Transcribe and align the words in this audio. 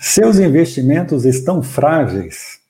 Seus 0.00 0.38
investimentos 0.38 1.24
estão 1.24 1.60
frágeis? 1.60 2.60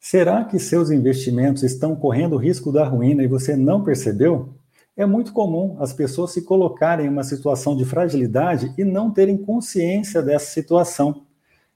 Será 0.00 0.44
que 0.44 0.58
seus 0.58 0.90
investimentos 0.90 1.62
estão 1.62 1.94
correndo 1.94 2.38
risco 2.38 2.72
da 2.72 2.88
ruína 2.88 3.22
e 3.22 3.26
você 3.26 3.54
não 3.54 3.84
percebeu? 3.84 4.48
É 4.96 5.04
muito 5.04 5.30
comum 5.34 5.76
as 5.78 5.92
pessoas 5.92 6.32
se 6.32 6.40
colocarem 6.40 7.04
em 7.04 7.08
uma 7.10 7.22
situação 7.22 7.76
de 7.76 7.84
fragilidade 7.84 8.72
e 8.78 8.84
não 8.84 9.10
terem 9.10 9.36
consciência 9.36 10.22
dessa 10.22 10.52
situação. 10.52 11.26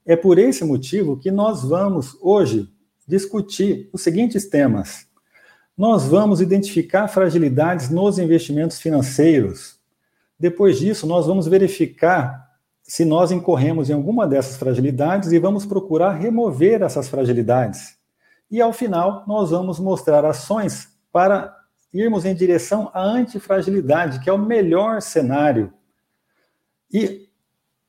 É 0.06 0.17
por 0.17 0.38
esse 0.38 0.64
motivo 0.64 1.18
que 1.18 1.30
nós 1.30 1.62
vamos 1.62 2.16
hoje 2.23 2.66
discutir 3.07 3.91
os 3.93 4.00
seguintes 4.00 4.48
temas. 4.48 5.07
Nós 5.77 6.05
vamos 6.05 6.41
identificar 6.41 7.09
fragilidades 7.09 7.91
nos 7.91 8.18
investimentos 8.18 8.80
financeiros. 8.80 9.79
Depois 10.41 10.79
disso, 10.79 11.07
nós 11.07 11.27
vamos 11.27 11.46
verificar 11.46 12.44
se 12.87 13.05
nós 13.05 13.32
incorremos 13.32 13.89
em 13.89 13.95
alguma 13.95 14.27
dessas 14.27 14.57
fragilidades 14.57 15.33
e 15.33 15.39
vamos 15.39 15.64
procurar 15.64 16.12
remover 16.12 16.83
essas 16.83 17.09
fragilidades. 17.09 17.97
E 18.51 18.60
ao 18.60 18.74
final, 18.74 19.24
nós 19.27 19.51
vamos 19.51 19.80
mostrar 19.80 20.24
ações 20.24 20.88
para 21.10 21.57
irmos 21.93 22.27
em 22.27 22.34
direção 22.34 22.91
à 22.93 23.02
antifragilidade, 23.02 24.20
que 24.20 24.29
é 24.29 24.33
o 24.33 24.38
melhor 24.38 25.01
cenário. 25.01 25.73
E 26.93 27.27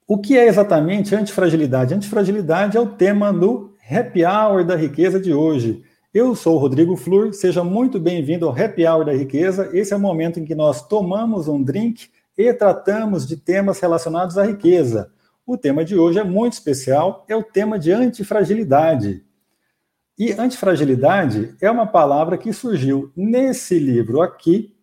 o 0.08 0.18
que 0.18 0.38
é 0.38 0.48
exatamente 0.48 1.13
antifragilidade? 1.13 1.93
Antifragilidade 1.93 2.77
é 2.77 2.80
o 2.80 2.88
tema 2.88 3.34
do 3.34 3.73
Happy 3.90 4.23
Hour 4.23 4.63
da 4.63 4.76
Riqueza 4.76 5.20
de 5.20 5.34
hoje. 5.34 5.84
Eu 6.13 6.34
sou 6.35 6.55
o 6.55 6.59
Rodrigo 6.59 6.96
Flur, 6.96 7.34
seja 7.34 7.63
muito 7.63 7.99
bem-vindo 7.99 8.48
ao 8.48 8.57
Happy 8.57 8.88
Hour 8.88 9.04
da 9.04 9.13
Riqueza. 9.13 9.70
Esse 9.73 9.93
é 9.93 9.98
o 9.98 9.99
momento 9.99 10.40
em 10.40 10.46
que 10.46 10.55
nós 10.55 10.88
tomamos 10.88 11.49
um 11.49 11.62
drink 11.62 12.09
e 12.38 12.53
tratamos 12.53 13.25
de 13.25 13.38
temas 13.38 13.80
relacionados 13.80 14.38
à 14.38 14.45
riqueza. 14.45 15.12
O 15.45 15.57
tema 15.57 15.85
de 15.85 15.95
hoje 15.98 16.20
é 16.20 16.23
muito 16.23 16.53
especial, 16.53 17.26
é 17.27 17.35
o 17.35 17.43
tema 17.43 17.77
de 17.77 17.91
antifragilidade. 17.91 19.23
E 20.17 20.31
antifragilidade 20.31 21.55
é 21.62 21.70
uma 21.70 21.85
palavra 21.85 22.37
que 22.37 22.54
surgiu 22.54 23.12
nesse 23.15 23.77
livro 23.77 24.21
aqui, 24.21 24.76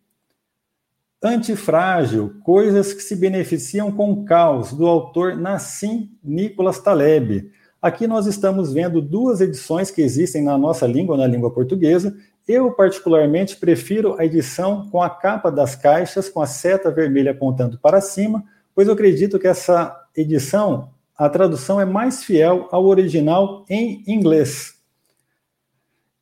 Antifrágil, 1.25 2.35
coisas 2.43 2.93
que 2.93 3.01
se 3.01 3.15
beneficiam 3.15 3.93
com 3.93 4.11
o 4.11 4.25
caos, 4.25 4.73
do 4.73 4.89
autor 4.89 5.37
Nassim 5.37 6.11
Nicolas 6.21 6.81
Taleb. 6.81 7.49
Aqui 7.81 8.09
nós 8.09 8.27
estamos 8.27 8.73
vendo 8.73 9.01
duas 9.01 9.41
edições 9.41 9.89
que 9.89 10.03
existem 10.03 10.43
na 10.43 10.59
nossa 10.59 10.85
língua, 10.85 11.17
na 11.17 11.27
língua 11.29 11.53
portuguesa, 11.53 12.13
eu, 12.47 12.73
particularmente, 12.73 13.57
prefiro 13.57 14.17
a 14.19 14.25
edição 14.25 14.89
com 14.91 15.03
a 15.03 15.09
capa 15.09 15.51
das 15.51 15.77
caixas, 15.77 16.29
com 16.29 16.41
a 16.41 16.47
seta 16.47 16.91
vermelha 16.91 17.31
apontando 17.31 17.79
para 17.79 18.01
cima, 18.01 18.45
pois 18.75 18.89
eu 18.89 18.95
acredito 18.95 19.39
que 19.39 19.47
essa 19.47 19.97
edição, 20.17 20.91
a 21.17 21.29
tradução 21.29 21.81
é 21.81 21.85
mais 21.85 22.25
fiel 22.25 22.69
ao 22.71 22.85
original 22.87 23.65
em 23.69 24.03
inglês. 24.07 24.75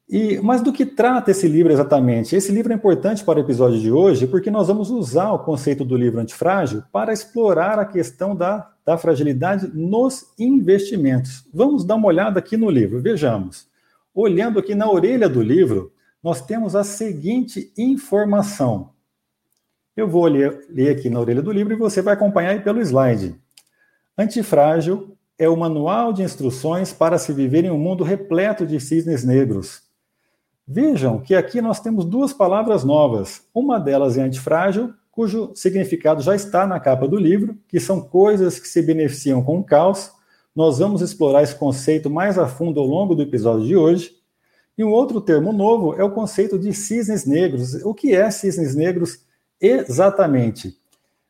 E, 0.09 0.41
mas 0.41 0.61
do 0.61 0.73
que 0.73 0.85
trata 0.85 1.31
esse 1.31 1.47
livro 1.47 1.73
exatamente? 1.73 2.35
Esse 2.35 2.51
livro 2.51 2.73
é 2.73 2.77
importante 2.77 3.23
para 3.23 3.39
o 3.39 3.43
episódio 3.43 3.79
de 3.79 3.93
hoje 3.93 4.27
porque 4.27 4.51
nós 4.51 4.67
vamos 4.67 4.91
usar 4.91 5.31
o 5.31 5.39
conceito 5.39 5.85
do 5.85 5.97
livro 5.97 6.21
antifrágil 6.21 6.83
para 6.93 7.13
explorar 7.13 7.79
a 7.79 7.85
questão 7.85 8.35
da, 8.35 8.73
da 8.85 8.99
fragilidade 8.99 9.71
nos 9.73 10.27
investimentos. 10.37 11.45
Vamos 11.55 11.85
dar 11.85 11.95
uma 11.95 12.09
olhada 12.09 12.41
aqui 12.41 12.57
no 12.57 12.69
livro, 12.69 13.01
vejamos. 13.01 13.69
Olhando 14.13 14.59
aqui 14.59 14.75
na 14.75 14.91
orelha 14.91 15.29
do 15.29 15.41
livro, 15.41 15.93
nós 16.23 16.41
temos 16.41 16.77
a 16.77 16.85
seguinte 16.85 17.73
informação. 17.77 18.91
Eu 19.97 20.09
vou 20.09 20.27
ler, 20.27 20.67
ler 20.69 20.97
aqui 20.97 21.11
na 21.11 21.21
orelha 21.21 21.43
do 21.43 21.53
livro 21.53 21.73
e 21.73 21.77
você 21.77 22.01
vai 22.01 22.15
acompanhar 22.15 22.51
aí 22.51 22.61
pelo 22.61 22.81
slide. 22.81 23.35
Antifrágil 24.17 25.17
é 25.39 25.49
o 25.49 25.57
manual 25.57 26.13
de 26.13 26.23
instruções 26.23 26.93
para 26.93 27.19
se 27.19 27.33
viver 27.33 27.65
em 27.65 27.71
um 27.71 27.79
mundo 27.79 28.05
repleto 28.05 28.67
de 28.67 28.79
cisnes 28.79 29.25
negros. 29.25 29.83
Vejam 30.69 31.19
que 31.19 31.35
aqui 31.35 31.61
nós 31.61 31.81
temos 31.81 32.05
duas 32.05 32.33
palavras 32.33 32.85
novas. 32.85 33.43
Uma 33.53 33.81
delas 33.81 34.19
é 34.19 34.23
antifrágil, 34.23 34.93
cujo 35.11 35.51
significado 35.55 36.23
já 36.23 36.35
está 36.35 36.67
na 36.67 36.79
capa 36.79 37.09
do 37.09 37.17
livro, 37.17 37.59
que 37.67 37.81
são 37.81 38.01
coisas 38.01 38.59
que 38.61 38.69
se 38.69 38.81
beneficiam 38.83 39.43
com 39.43 39.59
o 39.59 39.65
caos. 39.65 40.13
Nós 40.55 40.79
vamos 40.79 41.01
explorar 41.01 41.43
esse 41.43 41.55
conceito 41.55 42.09
mais 42.09 42.39
a 42.39 42.47
fundo 42.47 42.79
ao 42.79 42.87
longo 42.87 43.15
do 43.15 43.23
episódio 43.23 43.67
de 43.67 43.77
hoje. 43.77 44.20
E 44.77 44.85
um 44.85 44.91
outro 44.91 45.21
termo 45.21 45.53
novo 45.53 45.95
é 45.95 46.05
o 46.05 46.11
conceito 46.11 46.59
de 46.59 46.73
cisnes 46.73 47.27
negros. 47.27 47.75
O 47.85 47.93
que 47.93 48.15
é 48.15 48.31
cisnes 48.31 48.75
negros 48.75 49.21
exatamente? 49.61 50.79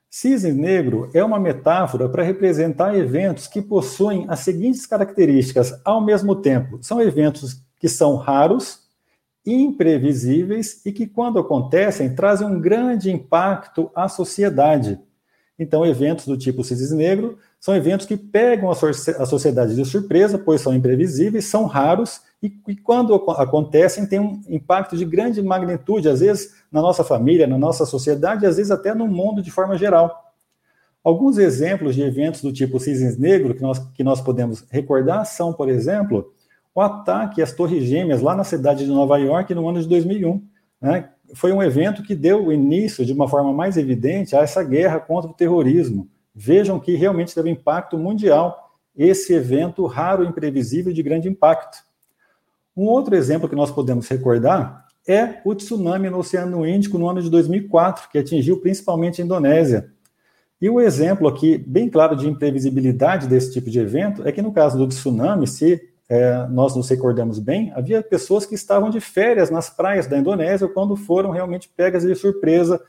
Cisne 0.08 0.52
negro 0.52 1.08
é 1.14 1.22
uma 1.22 1.38
metáfora 1.38 2.08
para 2.08 2.24
representar 2.24 2.96
eventos 2.96 3.46
que 3.46 3.62
possuem 3.62 4.26
as 4.28 4.40
seguintes 4.40 4.84
características 4.84 5.80
ao 5.84 6.04
mesmo 6.04 6.34
tempo. 6.34 6.78
São 6.82 7.00
eventos 7.00 7.62
que 7.78 7.88
são 7.88 8.16
raros, 8.16 8.80
imprevisíveis 9.46 10.84
e 10.84 10.92
que, 10.92 11.06
quando 11.06 11.38
acontecem, 11.38 12.14
trazem 12.14 12.46
um 12.46 12.60
grande 12.60 13.10
impacto 13.10 13.90
à 13.94 14.08
sociedade. 14.08 14.98
Então, 15.58 15.86
eventos 15.86 16.26
do 16.26 16.36
tipo 16.36 16.64
cisne 16.64 16.96
negro 16.96 17.38
são 17.60 17.76
eventos 17.76 18.04
que 18.04 18.16
pegam 18.16 18.70
a, 18.70 18.72
a 18.72 19.26
sociedade 19.26 19.76
de 19.76 19.84
surpresa, 19.84 20.38
pois 20.38 20.60
são 20.60 20.74
imprevisíveis, 20.74 21.44
são 21.44 21.66
raros 21.66 22.20
e, 22.42 22.52
e, 22.68 22.76
quando 22.76 23.14
acontecem, 23.14 24.06
tem 24.06 24.18
um 24.18 24.40
impacto 24.48 24.96
de 24.96 25.04
grande 25.04 25.42
magnitude, 25.42 26.08
às 26.08 26.20
vezes 26.20 26.54
na 26.72 26.80
nossa 26.80 27.04
família, 27.04 27.46
na 27.46 27.58
nossa 27.58 27.84
sociedade, 27.84 28.46
às 28.46 28.56
vezes 28.56 28.70
até 28.70 28.94
no 28.94 29.06
mundo 29.06 29.42
de 29.42 29.50
forma 29.50 29.76
geral. 29.76 30.32
Alguns 31.04 31.36
exemplos 31.38 31.94
de 31.94 32.02
eventos 32.02 32.40
do 32.40 32.52
tipo 32.52 32.78
cisnes 32.78 33.18
negro 33.18 33.54
que 33.54 33.62
nós, 33.62 33.78
que 33.78 34.04
nós 34.04 34.20
podemos 34.20 34.64
recordar 34.70 35.24
são, 35.26 35.52
por 35.52 35.68
exemplo, 35.68 36.32
o 36.74 36.80
ataque 36.80 37.42
às 37.42 37.52
Torres 37.52 37.84
Gêmeas 37.84 38.22
lá 38.22 38.34
na 38.34 38.44
cidade 38.44 38.84
de 38.84 38.90
Nova 38.90 39.18
York 39.18 39.54
no 39.54 39.68
ano 39.68 39.80
de 39.80 39.88
2001. 39.88 40.42
Né? 40.80 41.10
Foi 41.34 41.52
um 41.52 41.62
evento 41.62 42.02
que 42.02 42.14
deu 42.14 42.52
início, 42.52 43.04
de 43.04 43.12
uma 43.12 43.28
forma 43.28 43.52
mais 43.52 43.76
evidente, 43.76 44.34
a 44.34 44.40
essa 44.40 44.62
guerra 44.62 44.98
contra 44.98 45.30
o 45.30 45.34
terrorismo. 45.34 46.08
Vejam 46.34 46.80
que 46.80 46.94
realmente 46.94 47.34
teve 47.34 47.50
impacto 47.50 47.98
mundial 47.98 48.70
esse 48.96 49.32
evento 49.32 49.86
raro, 49.86 50.24
imprevisível 50.24 50.92
de 50.92 51.02
grande 51.02 51.28
impacto. 51.28 51.89
Um 52.76 52.84
outro 52.84 53.14
exemplo 53.14 53.48
que 53.48 53.56
nós 53.56 53.70
podemos 53.70 54.08
recordar 54.08 54.86
é 55.06 55.40
o 55.44 55.54
tsunami 55.54 56.08
no 56.08 56.18
Oceano 56.18 56.66
Índico 56.66 56.98
no 56.98 57.08
ano 57.08 57.22
de 57.22 57.30
2004, 57.30 58.08
que 58.10 58.18
atingiu 58.18 58.60
principalmente 58.60 59.20
a 59.20 59.24
Indonésia. 59.24 59.90
E 60.60 60.68
o 60.68 60.80
exemplo 60.80 61.26
aqui, 61.26 61.56
bem 61.56 61.88
claro, 61.88 62.14
de 62.14 62.28
imprevisibilidade 62.28 63.26
desse 63.26 63.52
tipo 63.52 63.70
de 63.70 63.80
evento 63.80 64.26
é 64.28 64.32
que, 64.32 64.42
no 64.42 64.52
caso 64.52 64.76
do 64.76 64.86
tsunami, 64.86 65.46
se 65.46 65.80
é, 66.08 66.46
nós 66.48 66.76
nos 66.76 66.88
recordamos 66.88 67.38
bem, 67.38 67.72
havia 67.74 68.02
pessoas 68.02 68.44
que 68.44 68.54
estavam 68.54 68.90
de 68.90 69.00
férias 69.00 69.50
nas 69.50 69.70
praias 69.70 70.06
da 70.06 70.18
Indonésia 70.18 70.68
quando 70.68 70.96
foram 70.96 71.30
realmente 71.30 71.70
pegas 71.74 72.02
de 72.02 72.14
surpresa 72.14 72.80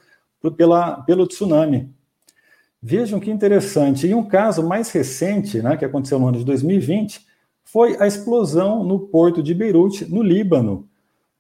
pela, 0.58 1.02
pelo 1.04 1.28
tsunami. 1.28 1.90
Vejam 2.82 3.20
que 3.20 3.30
interessante. 3.30 4.08
E 4.08 4.14
um 4.14 4.24
caso 4.24 4.68
mais 4.68 4.92
recente, 4.92 5.62
né, 5.62 5.78
que 5.78 5.86
aconteceu 5.86 6.20
no 6.20 6.28
ano 6.28 6.40
de 6.40 6.46
2020, 6.46 7.26
foi 7.72 7.96
a 8.02 8.06
explosão 8.06 8.84
no 8.84 9.00
porto 9.00 9.42
de 9.42 9.54
Beirute, 9.54 10.06
no 10.12 10.22
Líbano. 10.22 10.90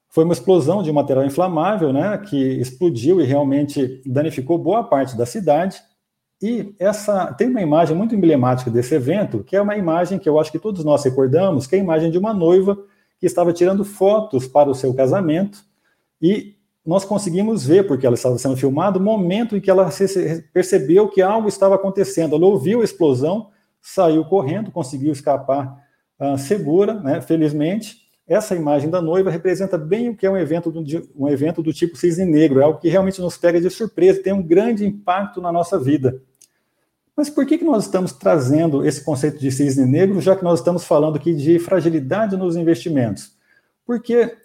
Foi 0.08 0.24
uma 0.24 0.34
explosão 0.34 0.82
de 0.82 0.92
material 0.92 1.26
inflamável, 1.26 1.92
né, 1.92 2.18
que 2.18 2.38
explodiu 2.38 3.20
e 3.20 3.26
realmente 3.26 4.02
danificou 4.06 4.58
boa 4.58 4.82
parte 4.82 5.18
da 5.18 5.26
cidade. 5.26 5.82
E 6.42 6.74
essa 6.80 7.34
tem 7.34 7.50
uma 7.50 7.62
imagem 7.62 7.96
muito 7.96 8.16
emblemática 8.16 8.72
desse 8.72 8.96
evento, 8.96 9.44
que 9.44 9.58
é 9.58 9.62
uma 9.62 9.76
imagem 9.76 10.18
que 10.18 10.28
eu 10.28 10.40
acho 10.40 10.52
que 10.52 10.58
todos 10.58 10.86
nós 10.86 11.04
recordamos, 11.04 11.68
que 11.68 11.76
é 11.76 11.80
a 11.80 11.84
imagem 11.84 12.10
de 12.10 12.18
uma 12.18 12.34
noiva 12.34 12.78
que 13.20 13.26
estava 13.26 13.52
tirando 13.52 13.84
fotos 13.84 14.48
para 14.48 14.70
o 14.70 14.76
seu 14.76 14.94
casamento 14.94 15.60
e 16.22 16.56
nós 16.86 17.04
conseguimos 17.04 17.66
ver, 17.66 17.86
porque 17.86 18.06
ela 18.06 18.16
estava 18.16 18.38
sendo 18.38 18.56
filmada, 18.56 18.98
o 18.98 19.02
momento 19.02 19.56
em 19.56 19.62
que 19.62 19.70
ela 19.70 19.90
percebeu 20.54 21.10
que 21.10 21.22
algo 21.22 21.48
estava 21.48 21.76
acontecendo. 21.76 22.36
Ela 22.36 22.48
ouviu 22.48 22.82
a 22.82 22.86
explosão, 22.86 23.50
saiu 23.82 24.24
correndo, 24.26 24.72
conseguiu 24.72 25.12
escapar 25.12 25.91
uh, 26.22 26.38
segura, 26.38 26.94
né? 26.94 27.20
Felizmente, 27.20 28.02
essa 28.28 28.56
imagem 28.56 28.90
da 28.90 29.02
noiva 29.02 29.32
representa 29.32 29.78
bem 29.78 30.10
o 30.10 30.16
que 30.16 30.26
é 30.26 30.30
um 30.30 30.38
evento 30.38 30.72
do, 30.72 30.82
um 31.18 31.28
evento 31.28 31.62
do 31.62 31.74
tipo 31.74 31.98
cisne 31.98 32.24
negro, 32.24 32.62
é 32.62 32.64
algo 32.64 32.80
que 32.80 32.88
realmente 32.88 33.20
nos 33.20 33.36
pega 33.36 33.60
de 33.60 33.70
surpresa, 33.70 34.22
tem 34.22 34.32
um 34.32 34.44
grande 34.44 34.86
impacto 34.86 35.42
na 35.42 35.52
nossa 35.52 35.80
vida. 35.80 36.22
Mas 37.18 37.30
por 37.30 37.46
que, 37.46 37.58
que 37.58 37.66
nós 37.66 37.86
estamos 37.86 38.14
trazendo 38.14 38.86
esse 38.86 39.04
conceito 39.04 39.38
de 39.38 39.52
cisne 39.52 39.86
negro, 39.86 40.22
já 40.22 40.36
que 40.36 40.44
nós 40.44 40.60
estamos 40.60 40.86
falando 40.86 41.18
aqui 41.18 41.34
de 41.34 41.60
fragilidade 41.60 42.38
nos 42.38 42.56
investimentos? 42.56 43.36
Porque 43.86 44.38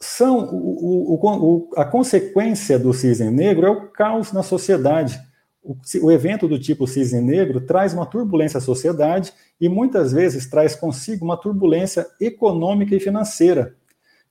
são 0.00 0.48
o, 0.52 1.14
o, 1.14 1.18
o, 1.24 1.70
a 1.76 1.84
consequência 1.84 2.78
do 2.78 2.92
cisne 2.92 3.30
negro 3.30 3.66
é 3.66 3.70
o 3.70 3.88
caos 3.88 4.32
na 4.32 4.42
sociedade 4.42 5.20
o, 5.68 5.76
o 6.06 6.10
evento 6.10 6.48
do 6.48 6.58
tipo 6.58 6.86
cisne 6.86 7.20
negro 7.20 7.60
traz 7.60 7.92
uma 7.92 8.06
turbulência 8.06 8.56
à 8.56 8.60
sociedade 8.60 9.34
e 9.60 9.68
muitas 9.68 10.12
vezes 10.12 10.48
traz 10.48 10.74
consigo 10.74 11.26
uma 11.26 11.36
turbulência 11.36 12.06
econômica 12.18 12.96
e 12.96 13.00
financeira. 13.00 13.76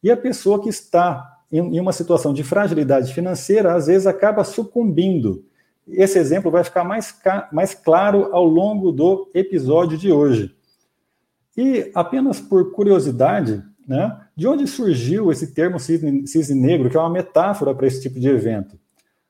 E 0.01 0.09
a 0.09 0.17
pessoa 0.17 0.59
que 0.59 0.69
está 0.69 1.37
em, 1.51 1.59
em 1.59 1.79
uma 1.79 1.93
situação 1.93 2.33
de 2.33 2.43
fragilidade 2.43 3.13
financeira, 3.13 3.75
às 3.75 3.85
vezes 3.85 4.07
acaba 4.07 4.43
sucumbindo. 4.43 5.45
Esse 5.87 6.17
exemplo 6.17 6.49
vai 6.49 6.63
ficar 6.63 6.83
mais, 6.83 7.15
mais 7.51 7.75
claro 7.75 8.33
ao 8.33 8.43
longo 8.43 8.91
do 8.91 9.29
episódio 9.31 9.95
de 9.95 10.11
hoje. 10.11 10.55
E 11.55 11.91
apenas 11.93 12.39
por 12.41 12.71
curiosidade, 12.71 13.63
né, 13.87 14.19
de 14.35 14.47
onde 14.47 14.65
surgiu 14.65 15.31
esse 15.31 15.53
termo 15.53 15.79
cisne, 15.79 16.27
cisne 16.27 16.59
negro, 16.59 16.89
que 16.89 16.97
é 16.97 16.99
uma 16.99 17.11
metáfora 17.11 17.75
para 17.75 17.85
esse 17.85 18.01
tipo 18.01 18.19
de 18.19 18.27
evento? 18.27 18.77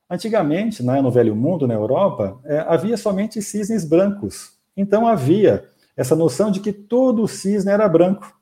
Antigamente, 0.10 0.82
né, 0.82 1.02
no 1.02 1.12
Velho 1.12 1.36
Mundo, 1.36 1.68
na 1.68 1.74
Europa, 1.74 2.40
é, 2.46 2.60
havia 2.60 2.96
somente 2.96 3.42
cisnes 3.42 3.84
brancos. 3.84 4.54
Então 4.76 5.06
havia 5.06 5.66
essa 5.98 6.16
noção 6.16 6.50
de 6.50 6.60
que 6.60 6.72
todo 6.72 7.24
o 7.24 7.28
cisne 7.28 7.72
era 7.72 7.90
branco. 7.90 8.34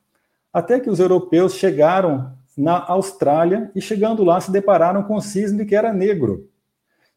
Até 0.52 0.78
que 0.78 0.88
os 0.88 1.00
europeus 1.00 1.54
chegaram 1.54 2.32
na 2.56 2.84
Austrália 2.86 3.70
e, 3.74 3.80
chegando 3.80 4.22
lá, 4.22 4.40
se 4.40 4.50
depararam 4.50 5.02
com 5.02 5.16
o 5.16 5.20
cisne 5.20 5.66
que 5.66 5.74
era 5.74 5.92
negro. 5.92 6.48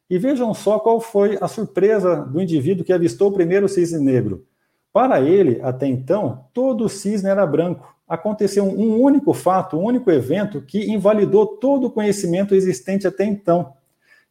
E 0.08 0.18
vejam 0.18 0.52
só 0.52 0.78
qual 0.78 1.00
foi 1.00 1.38
a 1.40 1.46
surpresa 1.46 2.16
do 2.16 2.40
indivíduo 2.40 2.84
que 2.84 2.92
avistou 2.92 3.28
o 3.28 3.32
primeiro 3.32 3.68
cisne 3.68 4.04
negro. 4.04 4.44
Para 4.92 5.20
ele, 5.20 5.60
até 5.62 5.86
então, 5.86 6.46
todo 6.52 6.84
o 6.84 6.88
cisne 6.88 7.30
era 7.30 7.46
branco. 7.46 7.94
Aconteceu 8.08 8.64
um 8.64 9.00
único 9.00 9.32
fato, 9.32 9.78
um 9.78 9.84
único 9.84 10.10
evento 10.10 10.60
que 10.60 10.90
invalidou 10.90 11.46
todo 11.46 11.86
o 11.86 11.90
conhecimento 11.90 12.56
existente 12.56 13.06
até 13.06 13.24
então. 13.24 13.72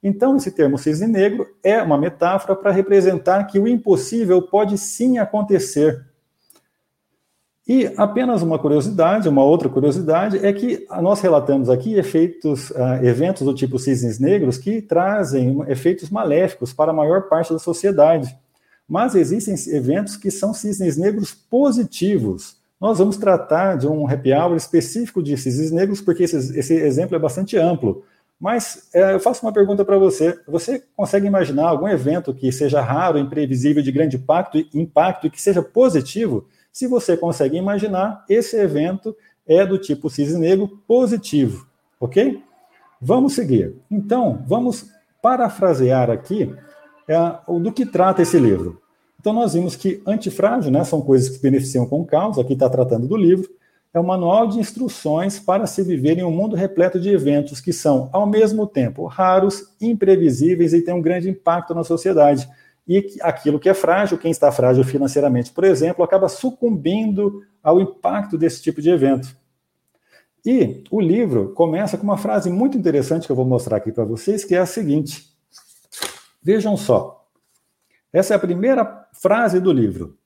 Então, 0.01 0.37
esse 0.37 0.51
termo 0.51 0.77
cisne 0.77 1.07
negro 1.07 1.45
é 1.61 1.81
uma 1.81 1.97
metáfora 1.97 2.55
para 2.55 2.71
representar 2.71 3.43
que 3.45 3.59
o 3.59 3.67
impossível 3.67 4.41
pode 4.41 4.77
sim 4.77 5.17
acontecer. 5.17 6.09
E 7.69 7.85
apenas 7.97 8.41
uma 8.41 8.57
curiosidade, 8.57 9.29
uma 9.29 9.43
outra 9.43 9.69
curiosidade, 9.69 10.43
é 10.43 10.51
que 10.51 10.87
nós 11.03 11.21
relatamos 11.21 11.69
aqui 11.69 11.93
efeitos, 11.93 12.71
uh, 12.71 13.03
eventos 13.03 13.43
do 13.45 13.53
tipo 13.53 13.77
cisnes 13.77 14.17
negros 14.17 14.57
que 14.57 14.81
trazem 14.81 15.63
efeitos 15.67 16.09
maléficos 16.09 16.73
para 16.73 16.89
a 16.89 16.93
maior 16.95 17.29
parte 17.29 17.53
da 17.53 17.59
sociedade. 17.59 18.35
Mas 18.87 19.13
existem 19.13 19.53
eventos 19.75 20.17
que 20.17 20.31
são 20.31 20.51
cisnes 20.51 20.97
negros 20.97 21.31
positivos. 21.31 22.57
Nós 22.81 22.97
vamos 22.97 23.17
tratar 23.17 23.77
de 23.77 23.85
um 23.85 24.07
happy 24.07 24.33
hour 24.33 24.55
específico 24.55 25.21
de 25.21 25.37
cisnes 25.37 25.69
negros, 25.69 26.01
porque 26.01 26.23
esse, 26.23 26.57
esse 26.57 26.73
exemplo 26.73 27.15
é 27.15 27.19
bastante 27.19 27.55
amplo. 27.55 28.03
Mas 28.39 28.89
é, 28.93 29.13
eu 29.13 29.19
faço 29.19 29.45
uma 29.45 29.51
pergunta 29.51 29.83
para 29.83 29.97
você. 29.97 30.39
Você 30.47 30.81
consegue 30.95 31.27
imaginar 31.27 31.67
algum 31.67 31.87
evento 31.87 32.33
que 32.33 32.51
seja 32.51 32.81
raro, 32.81 33.19
imprevisível, 33.19 33.83
de 33.83 33.91
grande 33.91 34.15
impacto, 34.15 34.57
impacto 34.73 35.27
e 35.27 35.29
que 35.29 35.41
seja 35.41 35.61
positivo? 35.61 36.47
Se 36.71 36.87
você 36.87 37.17
consegue 37.17 37.57
imaginar, 37.57 38.23
esse 38.29 38.55
evento 38.55 39.15
é 39.45 39.65
do 39.65 39.77
tipo 39.77 40.09
cisne 40.09 40.39
negro 40.39 40.67
positivo, 40.87 41.67
ok? 41.99 42.41
Vamos 43.01 43.33
seguir. 43.33 43.75
Então, 43.91 44.43
vamos 44.47 44.85
parafrasear 45.21 46.09
aqui 46.09 46.55
é, 47.07 47.17
do 47.59 47.71
que 47.73 47.85
trata 47.85 48.21
esse 48.21 48.39
livro. 48.39 48.81
Então, 49.19 49.33
nós 49.33 49.53
vimos 49.53 49.75
que 49.75 50.01
antifrágil, 50.07 50.71
né, 50.71 50.83
são 50.85 51.01
coisas 51.01 51.29
que 51.29 51.41
beneficiam 51.41 51.85
com 51.85 52.05
causa, 52.05 52.39
aqui 52.39 52.53
está 52.53 52.69
tratando 52.69 53.05
do 53.05 53.17
livro, 53.17 53.49
é 53.93 53.99
um 53.99 54.03
manual 54.03 54.47
de 54.47 54.59
instruções 54.59 55.39
para 55.39 55.65
se 55.65 55.81
viver 55.83 56.17
em 56.17 56.23
um 56.23 56.31
mundo 56.31 56.55
repleto 56.55 56.99
de 56.99 57.09
eventos 57.09 57.59
que 57.59 57.73
são, 57.73 58.09
ao 58.13 58.27
mesmo 58.27 58.67
tempo, 58.67 59.05
raros, 59.05 59.75
imprevisíveis 59.81 60.73
e 60.73 60.81
têm 60.81 60.93
um 60.93 61.01
grande 61.01 61.29
impacto 61.29 61.73
na 61.73 61.83
sociedade. 61.83 62.47
E 62.87 63.17
aquilo 63.21 63.59
que 63.59 63.69
é 63.69 63.73
frágil, 63.73 64.17
quem 64.17 64.31
está 64.31 64.51
frágil 64.51 64.83
financeiramente, 64.83 65.51
por 65.51 65.63
exemplo, 65.63 66.03
acaba 66.03 66.29
sucumbindo 66.29 67.43
ao 67.63 67.79
impacto 67.81 68.37
desse 68.37 68.61
tipo 68.61 68.81
de 68.81 68.89
evento. 68.89 69.35
E 70.45 70.83
o 70.89 71.01
livro 71.01 71.53
começa 71.53 71.97
com 71.97 72.03
uma 72.03 72.17
frase 72.17 72.49
muito 72.49 72.77
interessante 72.77 73.25
que 73.25 73.31
eu 73.31 73.35
vou 73.35 73.45
mostrar 73.45 73.77
aqui 73.77 73.91
para 73.91 74.05
vocês, 74.05 74.45
que 74.45 74.55
é 74.55 74.59
a 74.59 74.65
seguinte: 74.65 75.29
Vejam 76.41 76.77
só. 76.77 77.27
Essa 78.11 78.33
é 78.33 78.37
a 78.37 78.39
primeira 78.39 79.07
frase 79.13 79.59
do 79.59 79.71
livro. 79.71 80.17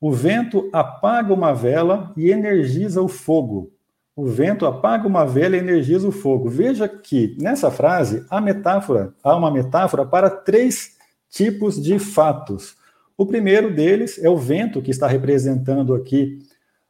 O 0.00 0.12
vento 0.12 0.68
apaga 0.72 1.34
uma 1.34 1.52
vela 1.52 2.12
e 2.16 2.30
energiza 2.30 3.02
o 3.02 3.08
fogo. 3.08 3.72
O 4.14 4.26
vento 4.26 4.66
apaga 4.66 5.06
uma 5.06 5.24
vela 5.24 5.56
e 5.56 5.60
energiza 5.60 6.06
o 6.06 6.12
fogo. 6.12 6.48
Veja 6.48 6.88
que 6.88 7.36
nessa 7.40 7.70
frase 7.70 8.24
há 8.30 8.40
metáfora, 8.40 9.14
há 9.22 9.36
uma 9.36 9.50
metáfora 9.50 10.04
para 10.04 10.30
três 10.30 10.96
tipos 11.28 11.80
de 11.80 11.98
fatos. 11.98 12.76
O 13.16 13.26
primeiro 13.26 13.74
deles 13.74 14.22
é 14.22 14.28
o 14.28 14.36
vento 14.36 14.80
que 14.80 14.90
está 14.90 15.08
representando 15.08 15.94
aqui 15.94 16.38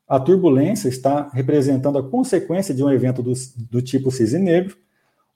a 0.07 0.21
turbulência, 0.21 0.89
está 0.89 1.29
representando 1.33 1.99
a 1.99 2.03
consequência 2.03 2.75
de 2.75 2.83
um 2.83 2.91
evento 2.91 3.23
do, 3.23 3.33
do 3.71 3.83
tipo 3.83 4.11
cisne 4.11 4.39
negro. 4.39 4.77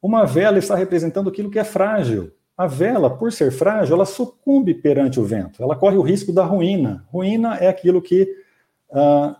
Uma 0.00 0.24
vela 0.24 0.58
está 0.58 0.74
representando 0.74 1.28
aquilo 1.28 1.50
que 1.50 1.58
é 1.58 1.64
frágil, 1.64 2.32
a 2.56 2.66
vela, 2.66 3.10
por 3.10 3.32
ser 3.32 3.50
frágil, 3.50 3.94
ela 3.94 4.04
sucumbe 4.04 4.74
perante 4.74 5.18
o 5.18 5.24
vento, 5.24 5.62
ela 5.62 5.74
corre 5.74 5.96
o 5.96 6.02
risco 6.02 6.32
da 6.32 6.44
ruína. 6.44 7.04
Ruína 7.10 7.56
é 7.56 7.68
aquilo 7.68 8.02
que 8.02 8.28
uh, 8.90 9.34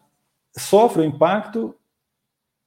sofre 0.57 1.03
o 1.03 1.05
impacto, 1.05 1.75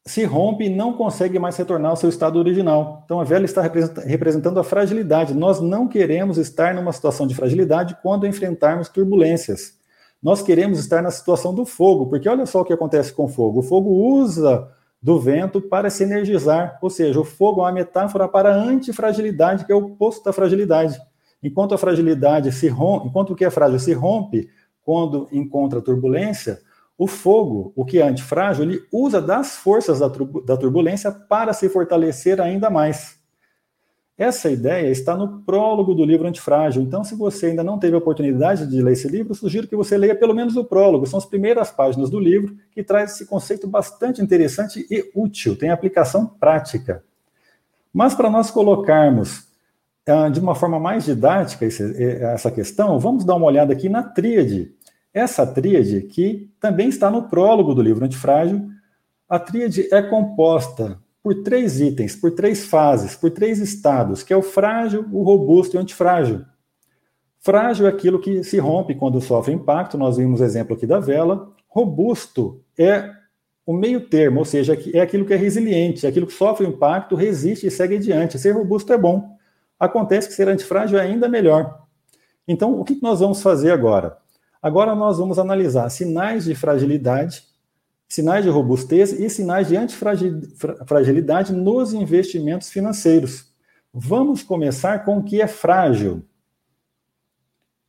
se 0.08 0.24
rompe 0.24 0.66
e 0.66 0.70
não 0.70 0.94
consegue 0.94 1.40
mais 1.40 1.58
retornar 1.58 1.90
ao 1.90 1.98
seu 1.98 2.10
estado 2.10 2.38
original. 2.38 3.02
Então 3.06 3.20
a 3.20 3.24
vela 3.24 3.46
está 3.46 3.62
representando 4.06 4.60
a 4.60 4.64
fragilidade. 4.64 5.34
Nós 5.34 5.60
não 5.60 5.88
queremos 5.88 6.38
estar 6.38 6.76
numa 6.76 6.94
situação 6.94 7.26
de 7.26 7.34
fragilidade 7.34 7.98
quando 8.04 8.28
enfrentarmos 8.28 8.88
turbulências. 8.88 9.80
Nós 10.22 10.44
queremos 10.44 10.80
estar 10.80 11.02
na 11.02 11.10
situação 11.10 11.54
do 11.54 11.66
fogo, 11.66 12.08
porque 12.08 12.30
olha 12.30 12.46
só 12.46 12.62
o 12.62 12.66
que 12.66 12.74
acontece 12.74 13.12
com 13.14 13.26
o 13.26 13.28
fogo. 13.28 13.60
O 13.60 13.64
fogo 13.64 13.90
usa 13.90 14.68
do 15.02 15.20
vento 15.20 15.62
para 15.62 15.90
se 15.90 16.04
energizar, 16.04 16.80
ou 16.82 16.90
seja, 16.90 17.20
o 17.20 17.24
fogo 17.24 17.62
é 17.62 17.66
uma 17.66 17.72
metáfora 17.72 18.28
para 18.28 18.54
a 18.54 18.58
antifragilidade, 18.58 19.66
que 19.66 19.72
é 19.72 19.76
o 19.76 19.86
oposto 19.86 20.24
da 20.24 20.34
fragilidade. 20.34 21.00
Enquanto 21.44 21.76
a 21.76 21.78
fragilidade 21.78 22.52
se 22.52 22.68
rompe, 22.68 23.08
enquanto 23.08 23.34
o 23.34 23.36
que 23.36 23.46
é 23.46 23.50
frágil 23.52 23.80
se 23.80 23.94
rompe 23.94 24.50
quando 24.82 25.28
encontra 25.32 25.82
turbulência, 25.82 26.60
o 26.98 27.08
fogo, 27.08 27.74
o 27.76 27.84
que 27.84 28.00
é 28.00 28.08
antifrágil, 28.08 28.64
ele 28.64 28.82
usa 28.92 29.22
das 29.22 29.56
forças 29.58 30.00
da, 30.00 30.08
da 30.08 30.58
turbulência 30.58 31.12
para 31.12 31.54
se 31.54 31.68
fortalecer 31.70 32.40
ainda 32.40 32.70
mais. 32.70 33.20
Essa 34.18 34.50
ideia 34.50 34.90
está 34.90 35.16
no 35.16 35.42
prólogo 35.42 35.94
do 35.94 36.06
livro 36.06 36.26
Antifrágil. 36.26 36.82
Então, 36.82 37.04
se 37.04 37.16
você 37.16 37.48
ainda 37.48 37.64
não 37.64 37.78
teve 37.78 37.96
a 37.96 37.98
oportunidade 37.98 38.66
de 38.66 38.82
ler 38.82 38.94
esse 38.94 39.10
livro, 39.10 39.36
sugiro 39.36 39.68
que 39.68 39.76
você 39.76 39.98
leia 39.98 40.16
pelo 40.16 40.34
menos 40.34 40.56
o 40.56 40.64
prólogo. 40.64 41.06
São 41.06 41.20
as 41.20 41.26
primeiras 41.26 41.70
páginas 41.70 42.10
do 42.10 42.18
livro 42.18 42.56
que 42.72 42.82
traz 42.82 43.12
esse 43.12 43.26
conceito 43.26 43.68
bastante 43.68 44.22
interessante 44.22 44.88
e 44.90 45.12
útil, 45.14 45.58
tem 45.58 45.70
aplicação 45.70 46.26
prática. 46.26 47.04
Mas 47.94 48.14
para 48.14 48.30
nós 48.30 48.50
colocarmos 48.50 49.50
uh, 50.08 50.32
de 50.32 50.40
uma 50.40 50.56
forma 50.56 50.80
mais 50.80 51.04
didática 51.04 51.66
esse, 51.66 52.02
essa 52.24 52.50
questão, 52.50 52.98
vamos 52.98 53.26
dar 53.26 53.36
uma 53.36 53.48
olhada 53.48 53.74
aqui 53.74 53.90
na 53.90 54.02
tríade. 54.02 54.74
Essa 55.14 55.46
tríade 55.46 56.04
que 56.04 56.50
também 56.60 56.88
está 56.88 57.12
no 57.12 57.24
prólogo 57.24 57.76
do 57.76 57.82
livro 57.82 58.06
Antifrágil. 58.06 58.70
A 59.28 59.40
tríade 59.40 59.94
é 59.94 60.02
composta 60.02 61.04
por 61.26 61.42
três 61.42 61.82
itens, 61.82 62.16
por 62.16 62.30
três 62.30 62.68
fases, 62.68 63.16
por 63.16 63.32
três 63.32 63.58
estados, 63.58 64.22
que 64.22 64.32
é 64.32 64.38
o 64.38 64.44
frágil, 64.44 65.08
o 65.12 65.24
robusto 65.24 65.76
e 65.76 65.78
o 65.80 65.82
antifrágil. 65.82 66.46
Frágil 67.40 67.88
é 67.88 67.90
aquilo 67.90 68.20
que 68.20 68.44
se 68.44 68.60
rompe 68.60 68.94
quando 68.94 69.20
sofre 69.20 69.52
impacto, 69.52 69.98
nós 69.98 70.18
vimos 70.18 70.40
o 70.40 70.44
exemplo 70.44 70.76
aqui 70.76 70.86
da 70.86 71.00
vela. 71.00 71.52
Robusto 71.68 72.62
é 72.78 73.10
o 73.66 73.74
meio 73.74 74.08
termo, 74.08 74.38
ou 74.38 74.46
seja, 74.46 74.78
é 74.94 75.02
aquilo 75.02 75.26
que 75.26 75.34
é 75.34 75.36
resiliente, 75.36 76.06
é 76.06 76.10
aquilo 76.10 76.28
que 76.28 76.34
sofre 76.34 76.68
impacto, 76.68 77.16
resiste 77.16 77.66
e 77.66 77.72
segue 77.72 77.96
adiante. 77.96 78.38
Ser 78.38 78.52
robusto 78.52 78.94
é 78.94 78.98
bom. 78.98 79.36
Acontece 79.80 80.28
que 80.28 80.36
ser 80.36 80.48
antifrágil 80.48 81.00
é 81.00 81.02
ainda 81.02 81.28
melhor. 81.28 81.88
Então, 82.48 82.80
o 82.80 82.84
que 82.84 83.02
nós 83.02 83.20
vamos 83.20 83.42
fazer 83.42 83.72
agora? 83.72 84.16
Agora 84.62 84.94
nós 84.94 85.18
vamos 85.18 85.40
analisar 85.40 85.90
sinais 85.90 86.46
de 86.46 86.54
fragilidade 86.54 87.42
sinais 88.08 88.44
de 88.44 88.50
robustez 88.50 89.12
e 89.12 89.30
sinais 89.30 89.68
de 89.68 89.76
antifragilidade 89.76 91.54
nos 91.54 91.94
investimentos 91.94 92.70
financeiros. 92.70 93.54
Vamos 93.94 94.44
começar 94.44 95.06
com 95.06 95.20
o 95.20 95.24
que 95.24 95.42
é 95.42 95.48
frágil. 95.48 96.24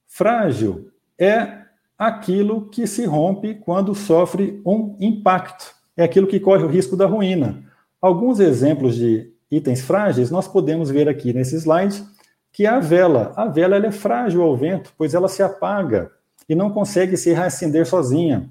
Frágil 0.07 0.91
é 1.19 1.63
aquilo 1.99 2.69
que 2.69 2.87
se 2.87 3.05
rompe 3.05 3.55
quando 3.55 3.95
sofre 3.95 4.61
um 4.65 4.97
impacto. 5.01 5.75
É 5.97 6.05
aquilo 6.05 6.27
que 6.27 6.41
corre 6.41 6.65
o 6.65 6.69
risco 6.69 6.97
da 6.97 7.07
ruína. 7.07 7.65
Alguns 8.01 8.39
exemplos 8.39 8.97
de 8.97 9.33
itens 9.51 9.81
frágeis 9.81 10.31
nós 10.31 10.47
podemos 10.47 10.91
ver 10.91 11.09
aqui 11.09 11.33
nesse 11.33 11.57
slide, 11.57 12.05
que 12.53 12.67
é 12.67 12.69
a 12.69 12.79
vela. 12.79 13.33
A 13.37 13.47
vela 13.47 13.77
é 13.77 13.91
frágil 13.91 14.43
ao 14.43 14.57
vento, 14.57 14.93
pois 14.97 15.15
ela 15.15 15.29
se 15.29 15.43
apaga 15.43 16.11
e 16.49 16.55
não 16.55 16.71
consegue 16.71 17.17
se 17.17 17.33
reacender 17.33 17.87
sozinha. 17.87 18.49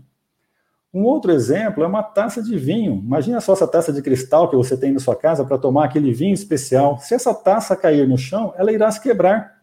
Um 0.95 1.03
outro 1.03 1.33
exemplo 1.33 1.83
é 1.83 1.87
uma 1.87 2.01
taça 2.01 2.41
de 2.41 2.57
vinho. 2.57 3.01
Imagina 3.03 3.41
só 3.41 3.51
essa 3.51 3.67
taça 3.67 3.91
de 3.91 4.01
cristal 4.01 4.49
que 4.49 4.55
você 4.55 4.77
tem 4.77 4.93
na 4.93 4.99
sua 5.01 5.13
casa 5.13 5.43
para 5.43 5.57
tomar 5.57 5.83
aquele 5.83 6.13
vinho 6.13 6.33
especial. 6.33 6.97
Se 6.99 7.13
essa 7.13 7.33
taça 7.33 7.75
cair 7.75 8.07
no 8.07 8.17
chão, 8.17 8.53
ela 8.55 8.71
irá 8.71 8.89
se 8.89 9.01
quebrar, 9.01 9.55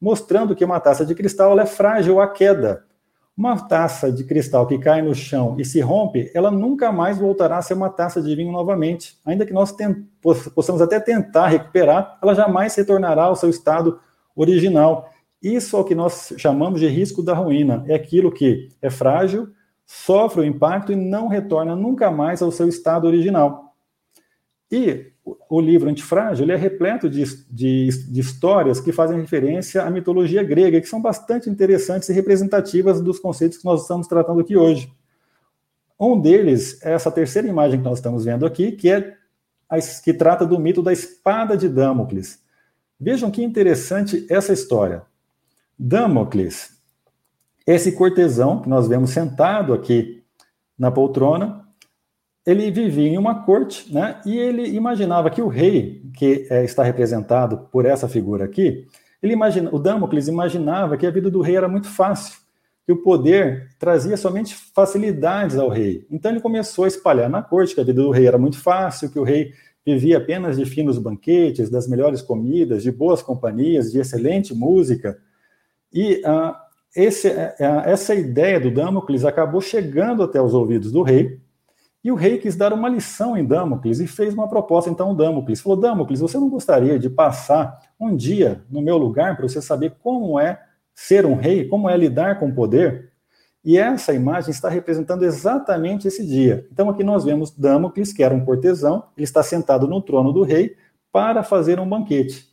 mostrando 0.00 0.54
que 0.54 0.64
uma 0.64 0.78
taça 0.78 1.04
de 1.04 1.16
cristal 1.16 1.58
é 1.58 1.66
frágil 1.66 2.20
à 2.20 2.28
queda. 2.28 2.84
Uma 3.36 3.58
taça 3.66 4.12
de 4.12 4.22
cristal 4.22 4.68
que 4.68 4.78
cai 4.78 5.02
no 5.02 5.16
chão 5.16 5.56
e 5.58 5.64
se 5.64 5.80
rompe, 5.80 6.30
ela 6.32 6.48
nunca 6.48 6.92
mais 6.92 7.18
voltará 7.18 7.58
a 7.58 7.62
ser 7.62 7.74
uma 7.74 7.90
taça 7.90 8.22
de 8.22 8.32
vinho 8.36 8.52
novamente. 8.52 9.18
Ainda 9.26 9.44
que 9.44 9.52
nós 9.52 9.74
possamos 10.54 10.80
até 10.80 11.00
tentar 11.00 11.48
recuperar, 11.48 12.20
ela 12.22 12.34
jamais 12.36 12.76
retornará 12.76 13.24
ao 13.24 13.34
seu 13.34 13.50
estado 13.50 13.98
original. 14.36 15.10
Isso 15.42 15.76
é 15.76 15.80
o 15.80 15.84
que 15.84 15.96
nós 15.96 16.34
chamamos 16.38 16.78
de 16.78 16.86
risco 16.86 17.20
da 17.20 17.34
ruína. 17.34 17.84
É 17.88 17.96
aquilo 17.96 18.30
que 18.30 18.68
é 18.80 18.88
frágil, 18.90 19.48
sofre 19.90 20.42
o 20.42 20.44
impacto 20.44 20.92
e 20.92 20.96
não 20.96 21.28
retorna 21.28 21.74
nunca 21.74 22.10
mais 22.10 22.42
ao 22.42 22.52
seu 22.52 22.68
estado 22.68 23.06
original. 23.06 23.74
E 24.70 25.12
o 25.48 25.60
livro 25.62 25.88
Antifrágil 25.88 26.44
ele 26.44 26.52
é 26.52 26.56
repleto 26.56 27.08
de, 27.08 27.24
de, 27.50 27.88
de, 27.88 28.20
histórias 28.20 28.80
que 28.80 28.92
fazem 28.92 29.18
referência 29.18 29.82
à 29.82 29.90
mitologia 29.90 30.42
grega, 30.42 30.78
que 30.78 30.86
são 30.86 31.00
bastante 31.00 31.48
interessantes 31.48 32.10
e 32.10 32.12
representativas 32.12 33.00
dos 33.00 33.18
conceitos 33.18 33.56
que 33.56 33.64
nós 33.64 33.80
estamos 33.80 34.06
tratando 34.06 34.40
aqui 34.40 34.58
hoje. 34.58 34.92
Um 35.98 36.20
deles 36.20 36.78
é 36.84 36.92
essa 36.92 37.10
terceira 37.10 37.48
imagem 37.48 37.78
que 37.78 37.84
nós 37.84 37.98
estamos 37.98 38.26
vendo 38.26 38.44
aqui, 38.44 38.72
que 38.72 38.90
é 38.90 39.16
a, 39.70 39.78
que 39.78 40.12
trata 40.12 40.44
do 40.44 40.58
mito 40.58 40.82
da 40.82 40.92
espada 40.92 41.56
de 41.56 41.66
Damocles. 41.66 42.42
Vejam 43.00 43.30
que 43.30 43.42
interessante 43.42 44.26
essa 44.28 44.52
história. 44.52 45.02
Damocles, 45.78 46.77
esse 47.68 47.92
cortesão 47.92 48.62
que 48.62 48.68
nós 48.68 48.88
vemos 48.88 49.10
sentado 49.10 49.74
aqui 49.74 50.24
na 50.78 50.90
poltrona, 50.90 51.66
ele 52.46 52.70
vivia 52.70 53.08
em 53.08 53.18
uma 53.18 53.44
corte, 53.44 53.92
né? 53.92 54.22
E 54.24 54.38
ele 54.38 54.70
imaginava 54.70 55.28
que 55.28 55.42
o 55.42 55.48
rei, 55.48 56.02
que 56.16 56.46
é, 56.48 56.64
está 56.64 56.82
representado 56.82 57.68
por 57.70 57.84
essa 57.84 58.08
figura 58.08 58.46
aqui, 58.46 58.86
ele 59.22 59.34
imagina, 59.34 59.68
o 59.70 59.78
Damocles 59.78 60.28
imaginava 60.28 60.96
que 60.96 61.06
a 61.06 61.10
vida 61.10 61.30
do 61.30 61.42
rei 61.42 61.56
era 61.56 61.68
muito 61.68 61.88
fácil, 61.88 62.38
que 62.86 62.92
o 62.92 63.02
poder 63.02 63.68
trazia 63.78 64.16
somente 64.16 64.54
facilidades 64.74 65.58
ao 65.58 65.68
rei. 65.68 66.06
Então 66.10 66.30
ele 66.30 66.40
começou 66.40 66.86
a 66.86 66.88
espalhar 66.88 67.28
na 67.28 67.42
corte 67.42 67.74
que 67.74 67.82
a 67.82 67.84
vida 67.84 68.00
do 68.00 68.10
rei 68.10 68.26
era 68.26 68.38
muito 68.38 68.58
fácil, 68.58 69.10
que 69.10 69.18
o 69.18 69.24
rei 69.24 69.52
vivia 69.84 70.16
apenas 70.16 70.56
de 70.56 70.64
finos 70.64 70.96
banquetes, 70.96 71.68
das 71.68 71.86
melhores 71.86 72.22
comidas, 72.22 72.82
de 72.82 72.90
boas 72.90 73.20
companhias, 73.20 73.92
de 73.92 73.98
excelente 73.98 74.54
música. 74.54 75.18
E 75.92 76.22
uh, 76.24 76.67
esse, 76.94 77.28
uh, 77.28 77.82
essa 77.84 78.14
ideia 78.14 78.58
do 78.58 78.70
Damocles 78.70 79.24
acabou 79.24 79.60
chegando 79.60 80.22
até 80.22 80.40
os 80.40 80.54
ouvidos 80.54 80.90
do 80.90 81.02
rei, 81.02 81.40
e 82.02 82.12
o 82.12 82.14
rei 82.14 82.38
quis 82.38 82.54
dar 82.56 82.72
uma 82.72 82.88
lição 82.88 83.36
em 83.36 83.44
Damocles 83.44 84.00
e 84.00 84.06
fez 84.06 84.32
uma 84.32 84.48
proposta. 84.48 84.88
Então, 84.88 85.14
Damocles 85.14 85.60
falou: 85.60 85.78
Damocles, 85.78 86.20
você 86.20 86.38
não 86.38 86.48
gostaria 86.48 86.98
de 86.98 87.10
passar 87.10 87.78
um 87.98 88.14
dia 88.14 88.62
no 88.70 88.80
meu 88.80 88.96
lugar 88.96 89.36
para 89.36 89.48
você 89.48 89.60
saber 89.60 89.94
como 90.02 90.38
é 90.38 90.60
ser 90.94 91.26
um 91.26 91.34
rei, 91.34 91.66
como 91.66 91.88
é 91.88 91.96
lidar 91.96 92.38
com 92.38 92.48
o 92.48 92.54
poder? 92.54 93.12
E 93.64 93.76
essa 93.76 94.14
imagem 94.14 94.50
está 94.50 94.68
representando 94.68 95.24
exatamente 95.24 96.06
esse 96.06 96.24
dia. 96.24 96.66
Então, 96.72 96.88
aqui 96.88 97.02
nós 97.02 97.24
vemos 97.24 97.50
Damocles, 97.50 98.12
que 98.12 98.22
era 98.22 98.32
um 98.32 98.44
cortesão, 98.44 99.04
ele 99.16 99.24
está 99.24 99.42
sentado 99.42 99.86
no 99.86 100.00
trono 100.00 100.32
do 100.32 100.42
rei 100.42 100.76
para 101.12 101.42
fazer 101.42 101.80
um 101.80 101.88
banquete. 101.88 102.46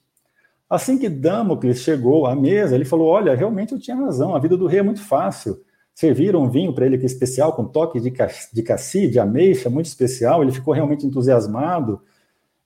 Assim 0.69 0.97
que 0.97 1.09
Damocles 1.09 1.79
chegou 1.79 2.25
à 2.25 2.35
mesa, 2.35 2.75
ele 2.75 2.85
falou: 2.85 3.07
Olha, 3.07 3.35
realmente 3.35 3.73
eu 3.73 3.79
tinha 3.79 3.95
razão, 3.95 4.35
a 4.35 4.39
vida 4.39 4.57
do 4.57 4.67
rei 4.67 4.79
é 4.79 4.83
muito 4.83 5.01
fácil. 5.01 5.61
Serviram 5.93 6.43
um 6.43 6.49
vinho 6.49 6.73
para 6.73 6.85
ele 6.85 6.97
que 6.97 7.03
é 7.03 7.05
especial, 7.05 7.53
com 7.53 7.65
toque 7.65 7.99
de, 8.01 8.11
de 8.53 8.63
cassi, 8.63 9.07
de 9.07 9.19
ameixa, 9.19 9.69
muito 9.69 9.85
especial. 9.85 10.41
Ele 10.41 10.51
ficou 10.51 10.73
realmente 10.73 11.05
entusiasmado 11.05 12.01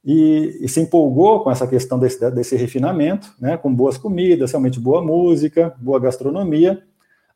e, 0.03 0.57
e 0.61 0.67
se 0.67 0.79
empolgou 0.79 1.43
com 1.43 1.51
essa 1.51 1.67
questão 1.67 1.99
desse, 1.99 2.31
desse 2.31 2.55
refinamento, 2.55 3.33
né, 3.39 3.57
com 3.57 3.73
boas 3.73 3.97
comidas, 3.97 4.51
realmente 4.51 4.79
boa 4.79 5.01
música, 5.01 5.75
boa 5.79 5.99
gastronomia, 5.99 6.81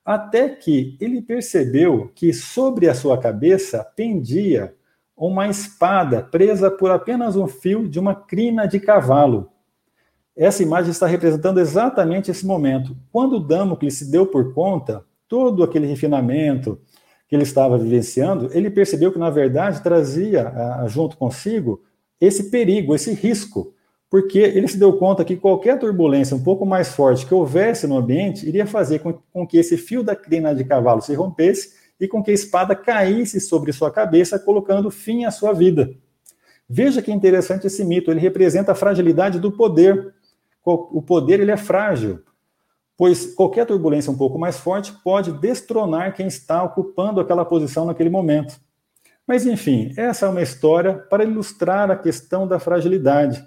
até 0.03 0.49
que 0.49 0.97
ele 0.99 1.21
percebeu 1.21 2.11
que 2.15 2.33
sobre 2.33 2.89
a 2.89 2.95
sua 2.95 3.17
cabeça 3.17 3.83
pendia 3.95 4.73
uma 5.15 5.47
espada 5.47 6.21
presa 6.21 6.71
por 6.71 6.91
apenas 6.91 7.35
um 7.35 7.47
fio 7.47 7.87
de 7.87 7.99
uma 7.99 8.15
crina 8.15 8.65
de 8.65 8.79
cavalo. 8.79 9.49
Essa 10.35 10.63
imagem 10.63 10.91
está 10.91 11.05
representando 11.05 11.59
exatamente 11.59 12.31
esse 12.31 12.45
momento. 12.45 12.97
Quando 13.11 13.39
Damocles 13.39 13.95
se 13.95 14.09
deu 14.09 14.25
por 14.25 14.53
conta, 14.53 15.05
todo 15.27 15.63
aquele 15.63 15.85
refinamento 15.85 16.79
que 17.27 17.35
ele 17.35 17.43
estava 17.43 17.77
vivenciando, 17.77 18.49
ele 18.51 18.69
percebeu 18.69 19.11
que, 19.11 19.19
na 19.19 19.29
verdade, 19.29 19.81
trazia 19.81 20.47
ah, 20.47 20.85
junto 20.87 21.17
consigo 21.17 21.81
esse 22.19 22.49
perigo, 22.49 22.95
esse 22.95 23.13
risco, 23.13 23.73
porque 24.09 24.39
ele 24.39 24.67
se 24.67 24.77
deu 24.77 24.93
conta 24.93 25.25
que 25.25 25.35
qualquer 25.35 25.79
turbulência 25.79 26.37
um 26.37 26.43
pouco 26.43 26.65
mais 26.65 26.89
forte 26.89 27.25
que 27.25 27.33
houvesse 27.33 27.87
no 27.87 27.97
ambiente 27.97 28.47
iria 28.47 28.65
fazer 28.65 28.99
com, 28.99 29.13
com 29.31 29.47
que 29.47 29.57
esse 29.57 29.77
fio 29.77 30.03
da 30.03 30.15
crina 30.15 30.53
de 30.53 30.63
cavalo 30.63 31.01
se 31.01 31.13
rompesse 31.15 31.73
e 31.99 32.07
com 32.07 32.23
que 32.23 32.31
a 32.31 32.33
espada 32.33 32.75
caísse 32.75 33.39
sobre 33.39 33.71
sua 33.71 33.89
cabeça, 33.91 34.37
colocando 34.37 34.91
fim 34.91 35.25
à 35.25 35.31
sua 35.31 35.53
vida. 35.53 35.95
Veja 36.69 37.01
que 37.01 37.11
interessante 37.11 37.67
esse 37.67 37.83
mito, 37.83 38.11
ele 38.11 38.19
representa 38.19 38.71
a 38.71 38.75
fragilidade 38.75 39.39
do 39.39 39.51
poder. 39.51 40.13
O 40.63 41.01
poder 41.01 41.39
ele 41.39 41.51
é 41.51 41.57
frágil 41.57 42.23
pois 42.97 43.33
qualquer 43.33 43.65
turbulência 43.65 44.11
um 44.11 44.17
pouco 44.17 44.37
mais 44.37 44.57
forte 44.57 44.93
pode 45.03 45.31
destronar 45.33 46.13
quem 46.13 46.27
está 46.27 46.63
ocupando 46.63 47.19
aquela 47.19 47.45
posição 47.45 47.85
naquele 47.85 48.09
momento. 48.09 48.59
Mas, 49.25 49.45
enfim, 49.45 49.93
essa 49.95 50.25
é 50.25 50.29
uma 50.29 50.41
história 50.41 50.93
para 50.93 51.23
ilustrar 51.23 51.89
a 51.89 51.95
questão 51.95 52.47
da 52.47 52.59
fragilidade. 52.59 53.45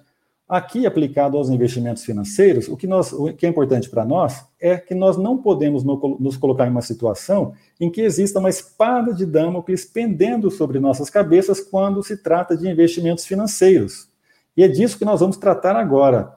Aqui, 0.49 0.87
aplicado 0.87 1.37
aos 1.37 1.51
investimentos 1.51 2.05
financeiros, 2.05 2.69
o 2.69 2.77
que, 2.77 2.87
nós, 2.87 3.13
o 3.13 3.33
que 3.33 3.45
é 3.45 3.49
importante 3.49 3.91
para 3.91 4.05
nós 4.05 4.45
é 4.61 4.77
que 4.77 4.95
nós 4.95 5.17
não 5.17 5.37
podemos 5.37 5.83
no, 5.83 6.19
nos 6.21 6.37
colocar 6.37 6.67
em 6.67 6.71
uma 6.71 6.83
situação 6.83 7.53
em 7.81 7.91
que 7.91 8.01
exista 8.01 8.39
uma 8.39 8.49
espada 8.49 9.13
de 9.13 9.27
Damocles 9.27 9.85
pendendo 9.85 10.51
sobre 10.51 10.79
nossas 10.79 11.11
cabeças 11.11 11.61
quando 11.61 12.03
se 12.03 12.23
trata 12.23 12.57
de 12.57 12.69
investimentos 12.69 13.27
financeiros. 13.27 14.09
E 14.57 14.63
é 14.63 14.69
disso 14.69 14.99
que 14.99 15.05
nós 15.05 15.21
vamos 15.21 15.37
tratar 15.37 15.77
agora. 15.77 16.36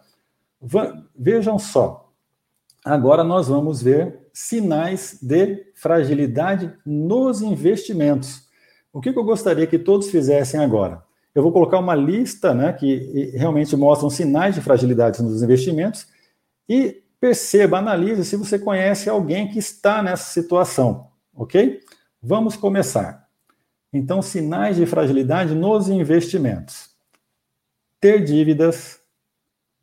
Vejam 1.16 1.58
só, 1.58 2.10
Agora 2.84 3.24
nós 3.24 3.48
vamos 3.48 3.82
ver 3.82 4.30
sinais 4.34 5.20
de 5.22 5.66
fragilidade 5.76 6.74
nos 6.86 7.42
investimentos. 7.42 8.48
O 8.94 9.02
que, 9.02 9.10
eu 9.10 9.24
gostaria 9.24 9.68
que 9.68 9.78
todos 9.78 10.10
fizessem 10.10 10.60
agora? 10.60 11.04
Eu 11.36 11.44
vou 11.44 11.52
colocar 11.52 11.78
uma 11.78 11.94
lista 11.94 12.54
né, 12.54 12.72
que 12.74 13.32
realmente 13.36 13.76
mostram 13.76 14.10
sinais 14.10 14.56
de 14.56 14.62
fragilidade 14.62 15.22
nos 15.22 15.44
investimentos 15.44 16.08
e 16.68 17.04
perceba, 17.20 17.80
analise 17.80 18.24
se 18.24 18.38
você 18.38 18.58
conhece 18.58 19.10
alguém 19.10 19.50
que 19.50 19.60
está 19.60 20.02
nessa 20.02 20.32
situação, 20.32 21.10
ok? 21.36 21.82
Vamos 22.24 22.56
começar. 22.56 23.28
Então, 23.92 24.22
sinais 24.22 24.78
de 24.78 24.86
fragilidade 24.86 25.54
nos 25.54 25.90
investimentos: 25.90 26.92
ter 28.00 28.24
dívidas, 28.24 28.99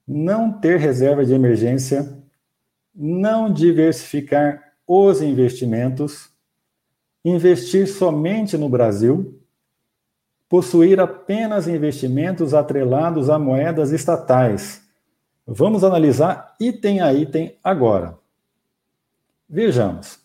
não 0.06 0.52
ter 0.52 0.78
reserva 0.78 1.24
de 1.24 1.34
emergência, 1.34 2.22
não 2.94 3.52
diversificar 3.52 4.62
os 4.86 5.20
investimentos, 5.20 6.30
investir 7.24 7.88
somente 7.88 8.56
no 8.56 8.68
Brasil, 8.68 9.40
possuir 10.48 11.00
apenas 11.00 11.66
investimentos 11.66 12.54
atrelados 12.54 13.28
a 13.28 13.38
moedas 13.38 13.90
estatais. 13.90 14.82
Vamos 15.46 15.82
analisar 15.82 16.54
item 16.60 17.00
a 17.00 17.12
item 17.12 17.56
agora. 17.62 18.16
Vejamos. 19.48 20.18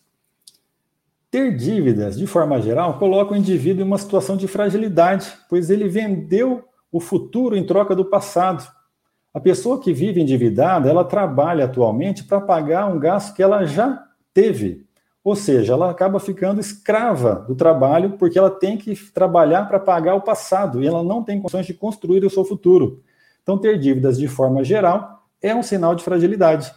Ter 1.30 1.56
dívidas, 1.56 2.18
de 2.18 2.26
forma 2.26 2.60
geral, 2.60 2.98
coloca 2.98 3.32
o 3.32 3.36
indivíduo 3.36 3.82
em 3.82 3.86
uma 3.86 3.98
situação 3.98 4.36
de 4.36 4.46
fragilidade, 4.46 5.32
pois 5.48 5.70
ele 5.70 5.88
vendeu 5.88 6.68
o 6.90 7.00
futuro 7.00 7.56
em 7.56 7.64
troca 7.64 7.96
do 7.96 8.04
passado. 8.04 8.68
A 9.34 9.40
pessoa 9.40 9.80
que 9.80 9.92
vive 9.92 10.20
endividada, 10.20 10.90
ela 10.90 11.04
trabalha 11.04 11.64
atualmente 11.64 12.24
para 12.24 12.40
pagar 12.40 12.86
um 12.86 12.98
gasto 12.98 13.34
que 13.34 13.42
ela 13.42 13.64
já 13.64 14.06
teve. 14.34 14.86
Ou 15.24 15.34
seja, 15.34 15.72
ela 15.72 15.90
acaba 15.90 16.20
ficando 16.20 16.60
escrava 16.60 17.36
do 17.48 17.54
trabalho 17.54 18.18
porque 18.18 18.38
ela 18.38 18.50
tem 18.50 18.76
que 18.76 18.94
trabalhar 19.12 19.66
para 19.66 19.78
pagar 19.78 20.14
o 20.16 20.20
passado 20.20 20.82
e 20.82 20.86
ela 20.86 21.02
não 21.02 21.22
tem 21.22 21.40
condições 21.40 21.64
de 21.64 21.72
construir 21.72 22.24
o 22.24 22.30
seu 22.30 22.44
futuro. 22.44 23.02
Então, 23.42 23.56
ter 23.56 23.78
dívidas 23.78 24.18
de 24.18 24.28
forma 24.28 24.62
geral 24.62 25.24
é 25.40 25.54
um 25.54 25.62
sinal 25.62 25.94
de 25.94 26.04
fragilidade. 26.04 26.72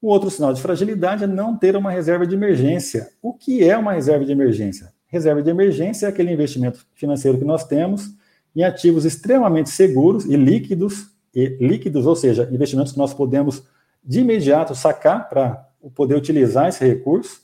O 0.00 0.08
outro 0.08 0.30
sinal 0.30 0.52
de 0.52 0.60
fragilidade 0.60 1.24
é 1.24 1.26
não 1.28 1.56
ter 1.56 1.76
uma 1.76 1.90
reserva 1.90 2.26
de 2.26 2.34
emergência. 2.34 3.10
O 3.22 3.32
que 3.32 3.62
é 3.62 3.76
uma 3.78 3.92
reserva 3.92 4.24
de 4.24 4.32
emergência? 4.32 4.92
Reserva 5.06 5.42
de 5.42 5.48
emergência 5.48 6.06
é 6.06 6.08
aquele 6.08 6.32
investimento 6.32 6.84
financeiro 6.94 7.38
que 7.38 7.44
nós 7.44 7.64
temos 7.64 8.10
em 8.54 8.64
ativos 8.64 9.04
extremamente 9.04 9.70
seguros 9.70 10.24
e 10.24 10.36
líquidos 10.36 11.11
líquidos, 11.34 12.06
ou 12.06 12.14
seja, 12.14 12.48
investimentos 12.52 12.92
que 12.92 12.98
nós 12.98 13.14
podemos 13.14 13.62
de 14.04 14.20
imediato 14.20 14.74
sacar 14.74 15.28
para 15.28 15.68
poder 15.94 16.16
utilizar 16.16 16.68
esse 16.68 16.84
recurso. 16.84 17.40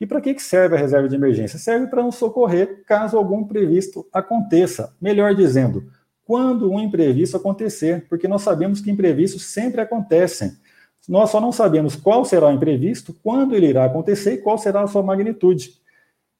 E 0.00 0.06
para 0.06 0.20
que 0.20 0.38
serve 0.38 0.76
a 0.76 0.78
reserva 0.78 1.08
de 1.08 1.16
emergência? 1.16 1.58
Serve 1.58 1.88
para 1.88 2.02
nos 2.02 2.14
socorrer 2.14 2.84
caso 2.86 3.16
algum 3.16 3.40
imprevisto 3.40 4.06
aconteça. 4.12 4.94
Melhor 5.00 5.34
dizendo, 5.34 5.90
quando 6.24 6.70
um 6.70 6.78
imprevisto 6.78 7.36
acontecer, 7.36 8.06
porque 8.08 8.28
nós 8.28 8.42
sabemos 8.42 8.80
que 8.80 8.90
imprevistos 8.90 9.44
sempre 9.44 9.80
acontecem. 9.80 10.52
Nós 11.08 11.30
só 11.30 11.40
não 11.40 11.50
sabemos 11.50 11.96
qual 11.96 12.24
será 12.24 12.48
o 12.48 12.52
imprevisto, 12.52 13.14
quando 13.24 13.56
ele 13.56 13.66
irá 13.66 13.86
acontecer 13.86 14.34
e 14.34 14.38
qual 14.38 14.58
será 14.58 14.82
a 14.82 14.86
sua 14.86 15.02
magnitude. 15.02 15.80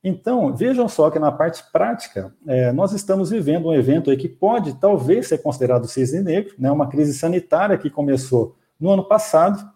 Então, 0.02 0.54
vejam 0.54 0.88
só 0.88 1.10
que 1.10 1.18
na 1.18 1.32
parte 1.32 1.64
prática, 1.72 2.32
é, 2.46 2.72
nós 2.72 2.92
estamos 2.92 3.30
vivendo 3.30 3.68
um 3.68 3.74
evento 3.74 4.16
que 4.16 4.28
pode 4.28 4.74
talvez 4.74 5.26
ser 5.26 5.38
considerado 5.38 5.88
cisne 5.88 6.20
negro, 6.20 6.54
né, 6.58 6.70
uma 6.70 6.88
crise 6.88 7.14
sanitária 7.14 7.76
que 7.76 7.90
começou 7.90 8.56
no 8.78 8.90
ano 8.90 9.04
passado, 9.04 9.68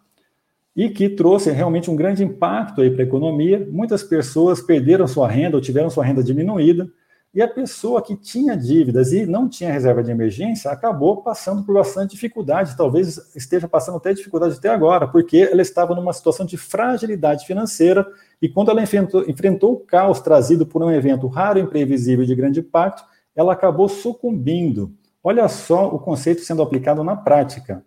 e 0.75 0.89
que 0.89 1.09
trouxe 1.09 1.51
realmente 1.51 1.91
um 1.91 1.97
grande 1.97 2.25
impacto 2.25 2.77
para 2.77 3.03
a 3.03 3.07
economia. 3.07 3.67
Muitas 3.71 4.03
pessoas 4.03 4.61
perderam 4.61 5.07
sua 5.07 5.29
renda 5.29 5.57
ou 5.57 5.61
tiveram 5.61 5.91
sua 5.91 6.05
renda 6.05 6.23
diminuída, 6.23 6.89
e 7.35 7.41
a 7.41 7.49
pessoa 7.49 8.03
que 8.03 8.15
tinha 8.15 8.55
dívidas 8.55 9.11
e 9.13 9.25
não 9.25 9.49
tinha 9.49 9.73
reserva 9.73 10.03
de 10.03 10.11
emergência 10.11 10.71
acabou 10.71 11.23
passando 11.23 11.63
por 11.63 11.75
bastante 11.75 12.11
dificuldade, 12.11 12.77
talvez 12.77 13.35
esteja 13.35 13.67
passando 13.67 13.97
até 13.97 14.13
dificuldade 14.13 14.57
até 14.57 14.69
agora, 14.69 15.09
porque 15.09 15.49
ela 15.51 15.63
estava 15.63 15.95
numa 15.95 16.13
situação 16.13 16.45
de 16.45 16.59
fragilidade 16.59 17.47
financeira 17.47 18.07
e 18.43 18.49
quando 18.49 18.73
ela 18.73 18.83
enfrentou, 18.83 19.25
enfrentou 19.31 19.73
o 19.75 19.79
caos 19.79 20.21
trazido 20.21 20.67
por 20.67 20.83
um 20.83 20.91
evento 20.91 21.29
raro, 21.29 21.61
imprevisível 21.61 22.27
de 22.27 22.35
grande 22.35 22.59
impacto, 22.59 23.05
ela 23.37 23.53
acabou 23.53 23.89
sucumbindo. 23.89 24.93
Olha 25.23 25.49
só 25.49 25.87
o 25.87 26.01
conceito 26.01 26.41
sendo 26.41 26.61
aplicado 26.61 27.05
na 27.05 27.15
prática. 27.15 27.87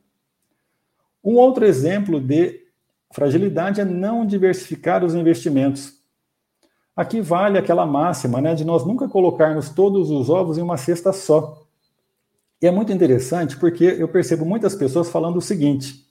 Um 1.22 1.36
outro 1.36 1.66
exemplo 1.66 2.22
de 2.22 2.62
fragilidade 3.12 3.82
é 3.82 3.86
não 3.86 4.26
diversificar 4.26 5.04
os 5.04 5.14
investimentos. 5.14 5.94
Aqui 6.96 7.20
vale 7.20 7.58
aquela 7.58 7.86
máxima, 7.86 8.40
né, 8.40 8.56
de 8.56 8.64
nós 8.64 8.86
nunca 8.86 9.10
colocarmos 9.10 9.70
todos 9.70 10.10
os 10.10 10.30
ovos 10.30 10.58
em 10.58 10.62
uma 10.62 10.78
cesta 10.78 11.12
só. 11.12 11.66
E 12.62 12.68
é 12.68 12.72
muito 12.72 12.94
interessante 12.94 13.58
porque 13.58 13.84
eu 13.84 14.08
percebo 14.08 14.46
muitas 14.46 14.74
pessoas 14.74 15.10
falando 15.10 15.36
o 15.36 15.42
seguinte: 15.42 16.05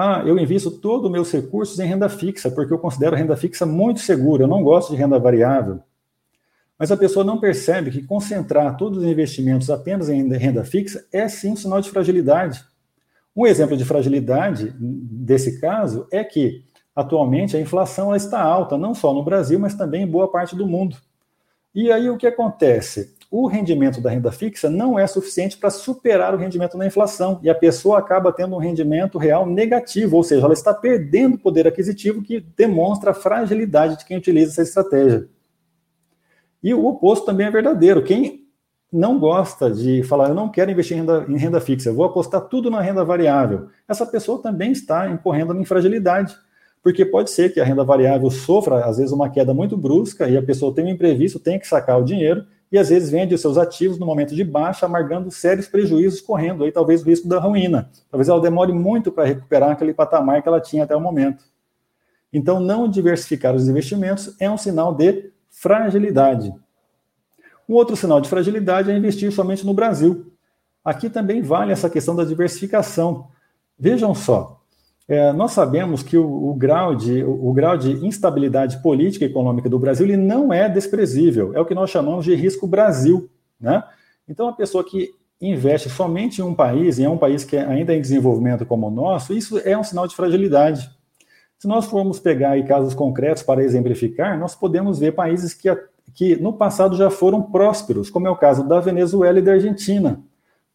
ah, 0.00 0.22
eu 0.24 0.38
invisto 0.38 0.70
todos 0.70 1.06
os 1.06 1.10
meus 1.10 1.32
recursos 1.32 1.76
em 1.80 1.84
renda 1.84 2.08
fixa, 2.08 2.48
porque 2.48 2.72
eu 2.72 2.78
considero 2.78 3.16
renda 3.16 3.36
fixa 3.36 3.66
muito 3.66 3.98
segura, 3.98 4.44
eu 4.44 4.46
não 4.46 4.62
gosto 4.62 4.92
de 4.92 4.96
renda 4.96 5.18
variável. 5.18 5.80
Mas 6.78 6.92
a 6.92 6.96
pessoa 6.96 7.24
não 7.24 7.40
percebe 7.40 7.90
que 7.90 8.04
concentrar 8.04 8.76
todos 8.76 8.98
os 8.98 9.04
investimentos 9.04 9.68
apenas 9.68 10.08
em 10.08 10.28
renda 10.36 10.62
fixa 10.62 11.04
é 11.12 11.26
sim 11.26 11.50
um 11.50 11.56
sinal 11.56 11.80
de 11.80 11.90
fragilidade. 11.90 12.64
Um 13.34 13.44
exemplo 13.44 13.76
de 13.76 13.84
fragilidade 13.84 14.72
desse 14.78 15.60
caso 15.60 16.06
é 16.12 16.22
que 16.22 16.62
atualmente 16.94 17.56
a 17.56 17.60
inflação 17.60 18.14
está 18.14 18.40
alta, 18.40 18.78
não 18.78 18.94
só 18.94 19.12
no 19.12 19.24
Brasil, 19.24 19.58
mas 19.58 19.74
também 19.74 20.04
em 20.04 20.08
boa 20.08 20.30
parte 20.30 20.54
do 20.54 20.64
mundo. 20.64 20.96
E 21.74 21.90
aí 21.90 22.08
o 22.08 22.16
que 22.16 22.28
acontece? 22.28 23.16
O 23.30 23.46
rendimento 23.46 24.00
da 24.00 24.08
renda 24.08 24.32
fixa 24.32 24.70
não 24.70 24.98
é 24.98 25.06
suficiente 25.06 25.58
para 25.58 25.68
superar 25.68 26.34
o 26.34 26.38
rendimento 26.38 26.78
da 26.78 26.86
inflação 26.86 27.38
e 27.42 27.50
a 27.50 27.54
pessoa 27.54 27.98
acaba 27.98 28.32
tendo 28.32 28.56
um 28.56 28.58
rendimento 28.58 29.18
real 29.18 29.44
negativo, 29.44 30.16
ou 30.16 30.22
seja, 30.22 30.44
ela 30.44 30.54
está 30.54 30.72
perdendo 30.72 31.36
poder 31.36 31.66
aquisitivo 31.66 32.22
que 32.22 32.40
demonstra 32.40 33.10
a 33.10 33.14
fragilidade 33.14 33.98
de 33.98 34.06
quem 34.06 34.16
utiliza 34.16 34.52
essa 34.52 34.62
estratégia. 34.62 35.28
E 36.62 36.72
o 36.72 36.86
oposto 36.86 37.26
também 37.26 37.46
é 37.46 37.50
verdadeiro. 37.50 38.02
Quem 38.02 38.46
não 38.90 39.18
gosta 39.18 39.70
de 39.70 40.02
falar, 40.04 40.30
eu 40.30 40.34
não 40.34 40.48
quero 40.48 40.70
investir 40.70 40.96
em 40.96 41.00
renda, 41.00 41.26
em 41.28 41.36
renda 41.36 41.60
fixa, 41.60 41.90
eu 41.90 41.94
vou 41.94 42.06
apostar 42.06 42.40
tudo 42.40 42.70
na 42.70 42.80
renda 42.80 43.04
variável, 43.04 43.68
essa 43.86 44.06
pessoa 44.06 44.40
também 44.40 44.72
está 44.72 45.06
incorrendo 45.06 45.54
em 45.54 45.64
fragilidade 45.66 46.34
porque 46.82 47.04
pode 47.04 47.30
ser 47.30 47.52
que 47.52 47.60
a 47.60 47.64
renda 47.64 47.84
variável 47.84 48.30
sofra, 48.30 48.84
às 48.84 48.96
vezes, 48.96 49.12
uma 49.12 49.28
queda 49.28 49.52
muito 49.52 49.76
brusca 49.76 50.28
e 50.28 50.36
a 50.36 50.42
pessoa 50.42 50.72
tem 50.72 50.84
um 50.84 50.88
imprevisto, 50.88 51.38
tem 51.38 51.58
que 51.58 51.66
sacar 51.66 52.00
o 52.00 52.04
dinheiro 52.04 52.46
e 52.70 52.78
às 52.78 52.88
vezes 52.90 53.10
vende 53.10 53.34
os 53.34 53.40
seus 53.40 53.56
ativos 53.56 53.98
no 53.98 54.06
momento 54.06 54.34
de 54.34 54.44
baixa, 54.44 54.86
amargando 54.86 55.30
sérios 55.30 55.66
prejuízos, 55.66 56.20
correndo 56.20 56.64
aí 56.64 56.72
talvez 56.72 57.02
o 57.02 57.06
risco 57.06 57.28
da 57.28 57.38
ruína. 57.38 57.90
Talvez 58.10 58.28
ela 58.28 58.40
demore 58.40 58.72
muito 58.72 59.10
para 59.10 59.24
recuperar 59.24 59.70
aquele 59.70 59.94
patamar 59.94 60.42
que 60.42 60.48
ela 60.48 60.60
tinha 60.60 60.84
até 60.84 60.94
o 60.94 61.00
momento. 61.00 61.44
Então, 62.32 62.60
não 62.60 62.88
diversificar 62.88 63.54
os 63.54 63.68
investimentos 63.68 64.34
é 64.38 64.50
um 64.50 64.58
sinal 64.58 64.94
de 64.94 65.32
fragilidade. 65.50 66.52
Um 67.68 67.74
outro 67.74 67.96
sinal 67.96 68.20
de 68.20 68.28
fragilidade 68.28 68.90
é 68.90 68.96
investir 68.96 69.32
somente 69.32 69.64
no 69.64 69.72
Brasil. 69.74 70.30
Aqui 70.84 71.08
também 71.08 71.42
vale 71.42 71.72
essa 71.72 71.88
questão 71.88 72.14
da 72.14 72.24
diversificação. 72.24 73.28
Vejam 73.78 74.14
só, 74.14 74.57
é, 75.08 75.32
nós 75.32 75.52
sabemos 75.52 76.02
que 76.02 76.18
o, 76.18 76.50
o, 76.50 76.54
grau 76.54 76.94
de, 76.94 77.24
o, 77.24 77.48
o, 77.48 77.52
grau 77.54 77.78
de 77.78 77.92
instabilidade 78.06 78.82
política 78.82 79.24
e 79.24 79.28
econômica 79.28 79.68
do 79.68 79.78
Brasil 79.78 80.04
ele 80.04 80.18
não 80.18 80.52
é 80.52 80.68
desprezível, 80.68 81.54
é 81.54 81.60
o 81.60 81.64
que 81.64 81.74
nós 81.74 81.88
chamamos 81.88 82.26
de 82.26 82.34
risco 82.34 82.66
Brasil. 82.66 83.30
Né? 83.58 83.82
Então, 84.28 84.48
a 84.48 84.52
pessoa 84.52 84.84
que 84.84 85.14
investe 85.40 85.88
somente 85.88 86.40
em 86.40 86.44
um 86.44 86.54
país, 86.54 86.98
e 86.98 87.04
é 87.04 87.08
um 87.08 87.16
país 87.16 87.42
que 87.42 87.56
ainda 87.56 87.94
é 87.94 87.96
em 87.96 88.02
desenvolvimento 88.02 88.66
como 88.66 88.88
o 88.88 88.90
nosso, 88.90 89.32
isso 89.32 89.58
é 89.64 89.78
um 89.78 89.82
sinal 89.82 90.06
de 90.06 90.14
fragilidade. 90.14 90.90
Se 91.58 91.66
nós 91.66 91.86
formos 91.86 92.20
pegar 92.20 92.50
aí 92.50 92.64
casos 92.64 92.92
concretos 92.92 93.42
para 93.42 93.64
exemplificar, 93.64 94.38
nós 94.38 94.54
podemos 94.54 94.98
ver 94.98 95.12
países 95.12 95.54
que, 95.54 95.68
que 96.12 96.36
no 96.36 96.52
passado 96.52 96.96
já 96.96 97.08
foram 97.08 97.42
prósperos, 97.42 98.10
como 98.10 98.26
é 98.26 98.30
o 98.30 98.36
caso 98.36 98.68
da 98.68 98.78
Venezuela 98.78 99.38
e 99.38 99.42
da 99.42 99.52
Argentina. 99.52 100.22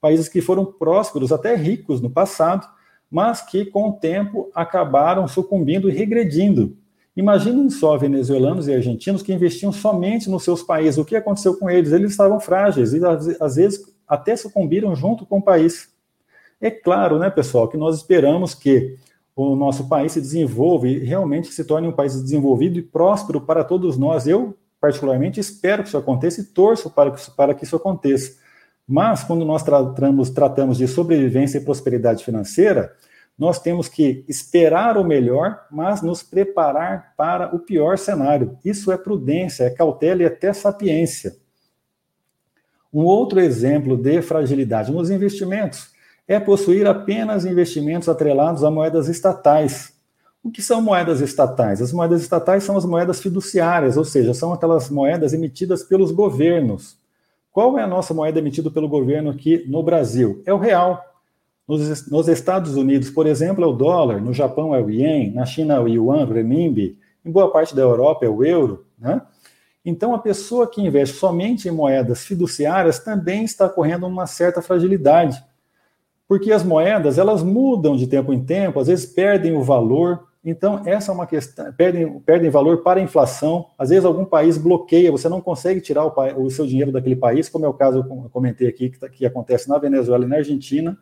Países 0.02 0.28
que 0.28 0.42
foram 0.42 0.66
prósperos, 0.66 1.32
até 1.32 1.56
ricos 1.56 2.02
no 2.02 2.10
passado, 2.10 2.68
mas 3.14 3.42
que 3.44 3.64
com 3.64 3.90
o 3.90 3.94
tempo 3.94 4.50
acabaram 4.56 5.28
sucumbindo 5.28 5.88
e 5.88 5.94
regredindo. 5.94 6.76
Imaginem 7.16 7.70
só 7.70 7.96
venezuelanos 7.96 8.68
e 8.68 8.74
argentinos 8.74 9.22
que 9.22 9.32
investiam 9.32 9.72
somente 9.72 10.32
nos 10.32 10.44
seus 10.44 10.64
países. 10.64 10.98
O 10.98 11.06
que 11.06 11.16
aconteceu 11.16 11.56
com 11.56 11.70
eles? 11.70 11.92
Eles 11.92 12.10
estavam 12.10 12.40
frágeis 12.40 12.92
e 12.92 13.00
às 13.40 13.56
vezes 13.56 13.86
até 14.08 14.36
sucumbiram 14.36 14.96
junto 14.96 15.28
com 15.28 15.38
o 15.38 15.42
país. 15.44 15.94
É 16.60 16.72
claro, 16.72 17.20
né, 17.20 17.30
pessoal, 17.30 17.68
que 17.68 17.78
nós 17.78 17.98
esperamos 17.98 18.56
que 18.56 18.98
o 19.36 19.56
nosso 19.56 19.88
país 19.88 20.14
se 20.14 20.20
desenvolva 20.20 20.88
e 20.88 20.98
realmente 20.98 21.50
se 21.50 21.64
torne 21.66 21.88
um 21.88 21.92
país 21.92 22.20
desenvolvido 22.20 22.80
e 22.80 22.82
próspero 22.82 23.40
para 23.40 23.64
todos 23.64 23.96
nós. 23.96 24.26
Eu, 24.26 24.58
particularmente, 24.82 25.40
espero 25.40 25.84
que 25.84 25.90
isso 25.90 25.98
aconteça 26.00 26.42
e 26.42 26.46
torço 26.46 26.90
para 26.90 27.12
que, 27.12 27.32
para 27.32 27.54
que 27.54 27.64
isso 27.64 27.76
aconteça. 27.76 28.42
Mas, 28.88 29.24
quando 29.24 29.46
nós 29.46 29.64
tratamos, 29.64 30.30
tratamos 30.30 30.78
de 30.78 30.88
sobrevivência 30.88 31.58
e 31.58 31.64
prosperidade 31.64 32.24
financeira, 32.24 32.94
nós 33.38 33.60
temos 33.60 33.88
que 33.88 34.24
esperar 34.28 34.98
o 34.98 35.04
melhor, 35.04 35.66
mas 35.72 36.02
nos 36.02 36.22
preparar 36.22 37.14
para 37.18 37.56
o 37.56 37.60
pior 37.60 37.98
cenário. 37.98 38.58
Isso 38.64 38.92
é 38.92 38.98
prudência, 38.98 39.64
é 39.64 39.70
cautela 39.70 40.22
e 40.22 40.26
até 40.26 40.54
sapiência. 40.54 41.36
Um 42.94 43.06
outro 43.06 43.40
exemplo 43.40 43.98
de 43.98 44.22
fragilidade 44.22 44.92
nos 44.92 45.10
investimentos 45.10 45.92
é 46.28 46.40
possuir 46.40 46.86
apenas 46.86 47.44
investimentos 47.44 48.08
atrelados 48.08 48.64
a 48.64 48.70
moedas 48.70 49.08
estatais. 49.08 49.94
O 50.44 50.52
que 50.52 50.62
são 50.62 50.82
moedas 50.82 51.20
estatais? 51.20 51.82
As 51.82 51.92
moedas 51.92 52.22
estatais 52.22 52.64
são 52.64 52.78
as 52.78 52.86
moedas 52.86 53.20
fiduciárias, 53.20 53.98
ou 53.98 54.06
seja, 54.06 54.34
são 54.34 54.54
aquelas 54.54 54.90
moedas 54.90 55.34
emitidas 55.34 55.84
pelos 55.84 56.12
governos. 56.12 56.98
Qual 57.54 57.78
é 57.78 57.84
a 57.84 57.88
nossa 57.88 58.16
moeda 58.16 58.40
emitida 58.40 58.72
pelo 58.72 58.90
governo 58.90 59.30
aqui 59.30 59.64
no 59.68 59.84
Brasil? 59.84 60.42
É 60.44 60.52
o 60.52 60.58
real. 60.58 61.06
Nos, 61.68 62.10
nos, 62.10 62.28
Estados 62.28 62.76
Unidos, 62.76 63.12
por 63.12 63.28
exemplo, 63.28 63.64
é 63.64 63.68
o 63.68 63.72
dólar, 63.72 64.20
no 64.20 64.34
Japão 64.34 64.76
é 64.76 64.82
o 64.82 64.90
ien, 64.90 65.32
na 65.32 65.46
China 65.46 65.76
é 65.76 65.80
o 65.80 65.88
yuan, 65.88 66.26
o 66.26 66.34
renminbi, 66.34 66.98
em 67.24 67.32
boa 67.32 67.52
parte 67.52 67.76
da 67.76 67.84
Europa 67.84 68.26
é 68.26 68.30
o 68.30 68.44
euro, 68.44 68.86
né? 68.98 69.22
Então, 69.86 70.16
a 70.16 70.20
pessoa 70.20 70.66
que 70.66 70.82
investe 70.82 71.18
somente 71.18 71.68
em 71.68 71.72
moedas 71.72 72.26
fiduciárias 72.26 73.00
também 73.00 73.44
está 73.44 73.70
correndo 73.70 74.08
uma 74.08 74.26
certa 74.26 74.62
fragilidade, 74.62 75.44
porque 76.28 76.52
as 76.52 76.64
moedas 76.64 77.18
elas 77.18 77.44
mudam 77.44 77.96
de 77.96 78.08
tempo 78.08 78.34
em 78.34 78.44
tempo, 78.44 78.80
às 78.80 78.88
vezes 78.88 79.06
perdem 79.06 79.56
o 79.56 79.62
valor. 79.62 80.28
Então, 80.46 80.82
essa 80.86 81.12
é 81.12 81.16
uma 81.16 81.26
questão, 81.26 81.72
perdem, 81.72 82.20
perdem 82.20 82.50
valor 82.50 82.84
para 82.84 83.00
a 83.00 83.04
inflação. 83.04 83.68
Às 83.78 83.90
vezes, 83.90 84.04
algum 84.04 84.26
país 84.26 84.58
bloqueia, 84.58 85.12
você 85.12 85.30
não 85.30 85.40
consegue 85.40 85.80
tirar 85.80 86.06
o, 86.06 86.44
o 86.44 86.50
seu 86.50 86.68
dinheiro 86.68 86.92
daquele 86.92 87.16
país, 87.16 87.48
como 87.48 87.66
é 87.66 87.70
o 87.70 87.74
caso 87.74 88.04
que 88.04 88.10
eu 88.10 88.30
comentei 88.30 88.68
aqui, 88.68 88.90
que, 88.90 89.00
tá, 89.00 89.08
que 89.08 89.26
acontece 89.26 89.70
na 89.70 89.78
Venezuela 89.78 90.26
e 90.26 90.28
na 90.28 90.38
Argentina 90.38 90.98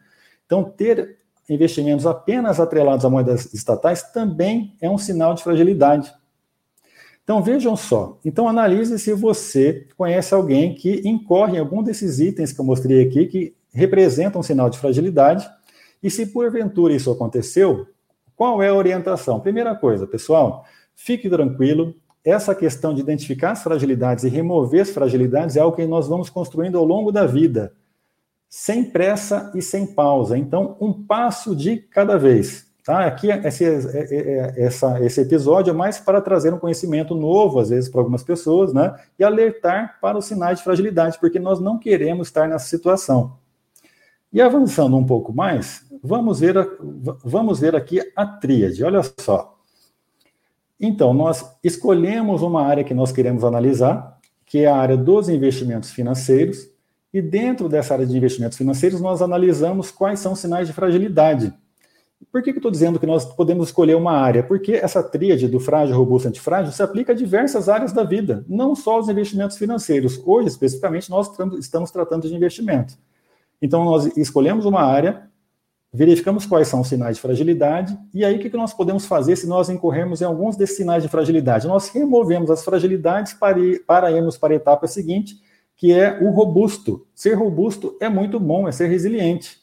então, 0.52 0.66
ter 0.66 1.20
investimentos 1.50 2.06
apenas 2.06 2.60
atrelados 2.60 3.06
a 3.06 3.10
moedas 3.10 3.54
estatais 3.54 4.04
também 4.12 4.76
é 4.82 4.90
um 4.90 4.98
sinal 4.98 5.34
de 5.34 5.42
fragilidade. 5.42 6.14
Então, 7.24 7.42
vejam 7.42 7.74
só. 7.78 8.20
Então, 8.26 8.50
analise 8.50 9.00
se 9.00 9.14
você 9.14 9.88
conhece 9.96 10.34
alguém 10.34 10.76
que 10.76 11.08
incorre 11.08 11.56
em 11.56 11.60
algum 11.62 11.82
desses 11.82 12.20
itens 12.20 12.52
que 12.52 12.60
eu 12.60 12.66
mostrei 12.66 13.08
aqui, 13.08 13.28
que 13.28 13.56
representam 13.74 14.42
um 14.42 14.44
sinal 14.44 14.70
de 14.70 14.78
fragilidade. 14.78 15.50
E 16.04 16.12
se 16.12 16.26
porventura 16.26 16.94
isso 16.94 17.10
aconteceu, 17.10 17.88
qual 18.42 18.64
é 18.64 18.70
a 18.70 18.74
orientação? 18.74 19.40
Primeira 19.40 19.76
coisa, 19.76 20.08
pessoal, 20.08 20.66
fique 20.96 21.30
tranquilo. 21.30 21.94
Essa 22.26 22.56
questão 22.56 22.92
de 22.92 23.00
identificar 23.00 23.52
as 23.52 23.62
fragilidades 23.62 24.24
e 24.24 24.30
remover 24.30 24.82
as 24.82 24.90
fragilidades 24.90 25.58
é 25.58 25.60
algo 25.60 25.76
que 25.76 25.86
nós 25.86 26.08
vamos 26.08 26.28
construindo 26.28 26.76
ao 26.76 26.84
longo 26.84 27.12
da 27.12 27.28
vida 27.28 27.72
sem 28.50 28.84
pressa 28.84 29.52
e 29.54 29.62
sem 29.62 29.86
pausa. 29.86 30.36
Então, 30.40 30.76
um 30.82 30.92
passo 30.92 31.56
de 31.56 31.78
cada 31.78 32.18
vez. 32.18 32.66
Tá? 32.84 33.06
Aqui, 33.06 33.30
esse, 33.30 33.64
é, 33.64 33.70
é, 33.70 34.16
é, 34.16 34.64
essa, 34.64 35.00
esse 35.06 35.22
episódio 35.22 35.70
é 35.70 35.74
mais 35.76 36.00
para 36.00 36.20
trazer 36.20 36.52
um 36.52 36.58
conhecimento 36.58 37.14
novo, 37.14 37.60
às 37.60 37.70
vezes, 37.70 37.92
para 37.92 38.02
algumas 38.02 38.24
pessoas, 38.24 38.74
né? 38.74 38.96
e 39.20 39.24
alertar 39.24 40.00
para 40.02 40.18
os 40.18 40.26
sinais 40.26 40.58
de 40.58 40.64
fragilidade, 40.64 41.20
porque 41.20 41.38
nós 41.38 41.60
não 41.60 41.78
queremos 41.78 42.30
estar 42.30 42.50
nessa 42.50 42.66
situação. 42.66 43.38
E 44.32 44.41
avançando 44.41 44.96
um 44.96 45.06
pouco 45.06 45.34
mais, 45.34 45.86
vamos 46.02 46.39
ver, 46.39 46.58
a, 46.58 46.67
vamos 47.24 47.60
ver 47.60 47.76
aqui 47.76 48.00
a 48.15 48.26
tríade. 48.26 48.84
Olha 48.84 49.02
só. 49.20 49.58
Então, 50.80 51.13
nós 51.13 51.46
escolhemos 51.63 52.41
uma 52.41 52.65
área 52.65 52.84
que 52.84 52.94
nós 52.94 53.12
queremos 53.12 53.44
analisar, 53.44 54.17
que 54.46 54.60
é 54.60 54.67
a 54.67 54.76
área 54.76 54.98
dos 54.98 55.30
investimentos 55.30 55.91
financeiros, 55.91 56.70
e 57.13 57.22
dentro 57.22 57.67
dessa 57.67 57.94
área 57.94 58.06
de 58.06 58.17
investimentos 58.17 58.58
financeiros, 58.58 59.02
nós 59.02 59.22
analisamos 59.22 59.91
quais 59.91 60.20
são 60.20 60.32
os 60.32 60.39
sinais 60.39 60.67
de 60.67 60.74
fragilidade. 60.74 61.54
Por 62.32 62.41
que, 62.41 62.52
que 62.52 62.58
eu 62.58 62.62
estou 62.62 62.72
dizendo 62.72 63.00
que 63.00 63.06
nós 63.06 63.26
podemos 63.26 63.67
escolher 63.67 63.96
uma 63.96 64.13
área? 64.13 64.44
Porque 64.44 64.74
essa 64.74 65.04
tríade 65.04 65.48
do 65.48 65.60
frágil, 65.60 65.98
robusto, 65.98 66.30
antifrágil 66.30 66.72
se 66.72 66.82
aplica 66.82 67.12
a 67.12 67.15
diversas 67.15 67.67
áreas 67.67 67.91
da 67.91 68.04
vida, 68.04 68.46
não 68.48 68.76
só 68.76 68.94
aos 68.94 69.10
investimentos 69.10 69.58
financeiros. 69.58 70.22
Hoje, 70.26 70.48
especificamente, 70.48 71.10
nós 71.10 71.30
estamos 71.60 71.91
tratando 71.91 72.28
de 72.28 72.36
investimento. 72.36 72.98
Então, 73.62 73.86
nós 73.86 74.17
escolhemos 74.17 74.65
uma 74.65 74.82
área, 74.82 75.30
verificamos 75.93 76.45
quais 76.45 76.67
são 76.67 76.82
os 76.82 76.88
sinais 76.88 77.17
de 77.17 77.21
fragilidade, 77.21 77.97
e 78.13 78.24
aí 78.24 78.38
o 78.38 78.39
que, 78.39 78.50
nós 78.58 78.74
podemos 78.74 79.06
fazer 79.06 79.36
se 79.36 79.45
nós 79.45 79.69
incorrermos 79.69 80.21
em 80.21 80.26
alguns 80.26 80.56
desses 80.56 80.78
sinais 80.78 81.04
de 81.04 81.10
fragilidade? 81.10 81.67
Nós 81.67 81.89
removemos 81.89 82.50
as 82.50 82.63
fragilidades 82.63 83.34
para, 83.34 83.60
ir, 83.60 83.86
para 83.86 84.12
irmos 84.12 84.38
para 84.38 84.54
a 84.54 84.56
etapa 84.56 84.88
seguinte, 84.88 85.36
que 85.76 85.91
é 85.91 86.19
o 86.21 86.30
robusto. 86.32 87.06
Ser 87.13 87.34
robusto 87.34 87.97
é 88.00 88.08
muito 88.08 88.39
bom, 88.39 88.67
é 88.67 88.71
ser 88.71 88.88
resiliente. 88.88 89.60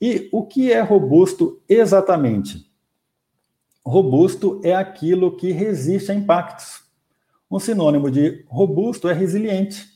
E 0.00 0.28
o 0.32 0.46
que 0.46 0.72
é 0.72 0.80
robusto 0.80 1.60
exatamente? 1.68 2.70
Robusto 3.84 4.60
é 4.62 4.74
aquilo 4.74 5.36
que 5.36 5.50
resiste 5.52 6.12
a 6.12 6.14
impactos. 6.14 6.82
Um 7.50 7.58
sinônimo 7.58 8.10
de 8.10 8.44
robusto 8.48 9.08
é 9.08 9.12
resiliente. 9.12 9.88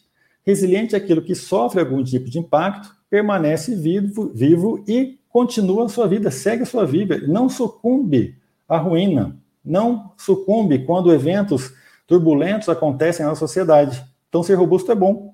Resiliente 0.45 0.95
é 0.95 0.99
aquilo 0.99 1.23
que 1.23 1.35
sofre 1.35 1.81
algum 1.81 2.03
tipo 2.03 2.29
de 2.29 2.39
impacto, 2.39 2.95
permanece 3.15 3.77
vivo, 3.77 4.33
vivo 4.35 4.83
e 4.89 5.21
continua 5.29 5.85
a 5.85 5.89
sua 5.89 6.09
vida, 6.09 6.33
segue 6.33 6.65
a 6.65 6.67
sua 6.67 6.85
vida, 6.85 7.17
não 7.29 7.49
sucumbe 7.49 8.37
à 8.69 8.77
ruína, 8.77 9.37
não 9.65 10.11
sucumbe 10.17 10.81
quando 10.85 11.15
eventos 11.15 11.73
turbulentos 12.09 12.69
acontecem 12.69 13.25
na 13.25 13.37
sociedade. 13.37 14.05
Então, 14.29 14.43
ser 14.43 14.55
robusto 14.55 14.91
é 14.91 14.97
bom. 14.97 15.33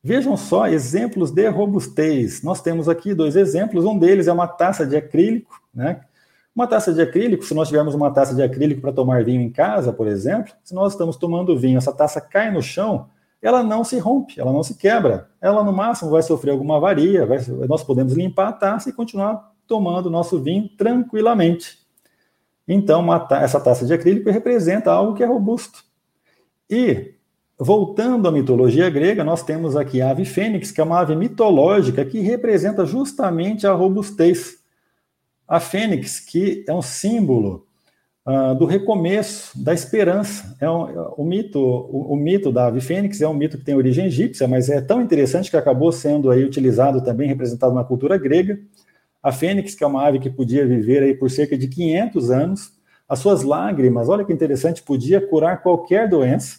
Vejam 0.00 0.36
só 0.36 0.68
exemplos 0.68 1.32
de 1.32 1.48
robustez. 1.48 2.40
Nós 2.44 2.62
temos 2.62 2.88
aqui 2.88 3.12
dois 3.14 3.34
exemplos. 3.34 3.84
Um 3.84 3.98
deles 3.98 4.28
é 4.28 4.32
uma 4.32 4.46
taça 4.46 4.86
de 4.86 4.96
acrílico, 4.96 5.60
né? 5.74 6.02
Uma 6.54 6.68
taça 6.68 6.92
de 6.92 7.02
acrílico, 7.02 7.44
se 7.44 7.52
nós 7.52 7.66
tivermos 7.66 7.96
uma 7.96 8.12
taça 8.12 8.32
de 8.32 8.44
acrílico 8.44 8.80
para 8.80 8.92
tomar 8.92 9.24
vinho 9.24 9.40
em 9.40 9.50
casa, 9.50 9.92
por 9.92 10.06
exemplo, 10.06 10.52
se 10.62 10.72
nós 10.72 10.92
estamos 10.92 11.16
tomando 11.16 11.58
vinho, 11.58 11.78
essa 11.78 11.92
taça 11.92 12.20
cai 12.20 12.52
no 12.52 12.62
chão, 12.62 13.08
ela 13.40 13.62
não 13.62 13.84
se 13.84 13.98
rompe, 13.98 14.40
ela 14.40 14.52
não 14.52 14.62
se 14.62 14.74
quebra. 14.76 15.30
Ela, 15.40 15.62
no 15.62 15.72
máximo, 15.72 16.10
vai 16.10 16.22
sofrer 16.22 16.50
alguma 16.50 16.76
avaria, 16.76 17.24
vai, 17.24 17.38
nós 17.68 17.84
podemos 17.84 18.14
limpar 18.14 18.48
a 18.48 18.52
taça 18.52 18.88
e 18.88 18.92
continuar 18.92 19.52
tomando 19.66 20.10
nosso 20.10 20.40
vinho 20.40 20.68
tranquilamente. 20.76 21.78
Então, 22.66 23.06
essa 23.30 23.60
taça 23.60 23.86
de 23.86 23.94
acrílico 23.94 24.30
representa 24.30 24.92
algo 24.92 25.14
que 25.14 25.22
é 25.22 25.26
robusto. 25.26 25.84
E 26.68 27.18
Voltando 27.60 28.28
à 28.28 28.30
mitologia 28.30 28.88
grega, 28.88 29.24
nós 29.24 29.42
temos 29.42 29.74
aqui 29.74 30.00
a 30.00 30.10
ave 30.10 30.24
fênix, 30.24 30.70
que 30.70 30.80
é 30.80 30.84
uma 30.84 31.00
ave 31.00 31.16
mitológica 31.16 32.04
que 32.04 32.20
representa 32.20 32.86
justamente 32.86 33.66
a 33.66 33.72
robustez. 33.72 34.58
A 35.46 35.58
fênix, 35.58 36.20
que 36.20 36.64
é 36.68 36.72
um 36.72 36.80
símbolo 36.80 37.66
uh, 38.28 38.54
do 38.54 38.66
recomeço, 38.66 39.58
da 39.60 39.72
esperança. 39.72 40.54
É 40.60 40.70
um, 40.70 41.12
o, 41.16 41.24
mito, 41.24 41.58
o, 41.58 42.12
o, 42.12 42.16
mito 42.16 42.52
da 42.52 42.66
ave 42.66 42.80
fênix 42.80 43.22
é 43.22 43.26
um 43.26 43.32
mito 43.32 43.56
que 43.56 43.64
tem 43.64 43.74
origem 43.74 44.04
egípcia, 44.04 44.46
mas 44.46 44.68
é 44.68 44.82
tão 44.82 45.00
interessante 45.00 45.50
que 45.50 45.56
acabou 45.56 45.90
sendo 45.90 46.30
aí 46.30 46.44
utilizado 46.44 47.02
também, 47.02 47.26
representado 47.26 47.74
na 47.74 47.82
cultura 47.82 48.18
grega. 48.18 48.60
A 49.22 49.32
fênix, 49.32 49.74
que 49.74 49.82
é 49.82 49.86
uma 49.86 50.06
ave 50.06 50.18
que 50.18 50.28
podia 50.28 50.66
viver 50.66 51.02
aí 51.02 51.14
por 51.14 51.30
cerca 51.30 51.56
de 51.56 51.66
500 51.66 52.30
anos, 52.30 52.72
as 53.08 53.18
suas 53.20 53.42
lágrimas, 53.42 54.08
olha 54.10 54.24
que 54.24 54.32
interessante, 54.32 54.82
podia 54.82 55.20
curar 55.26 55.62
qualquer 55.62 56.08
doença. 56.08 56.58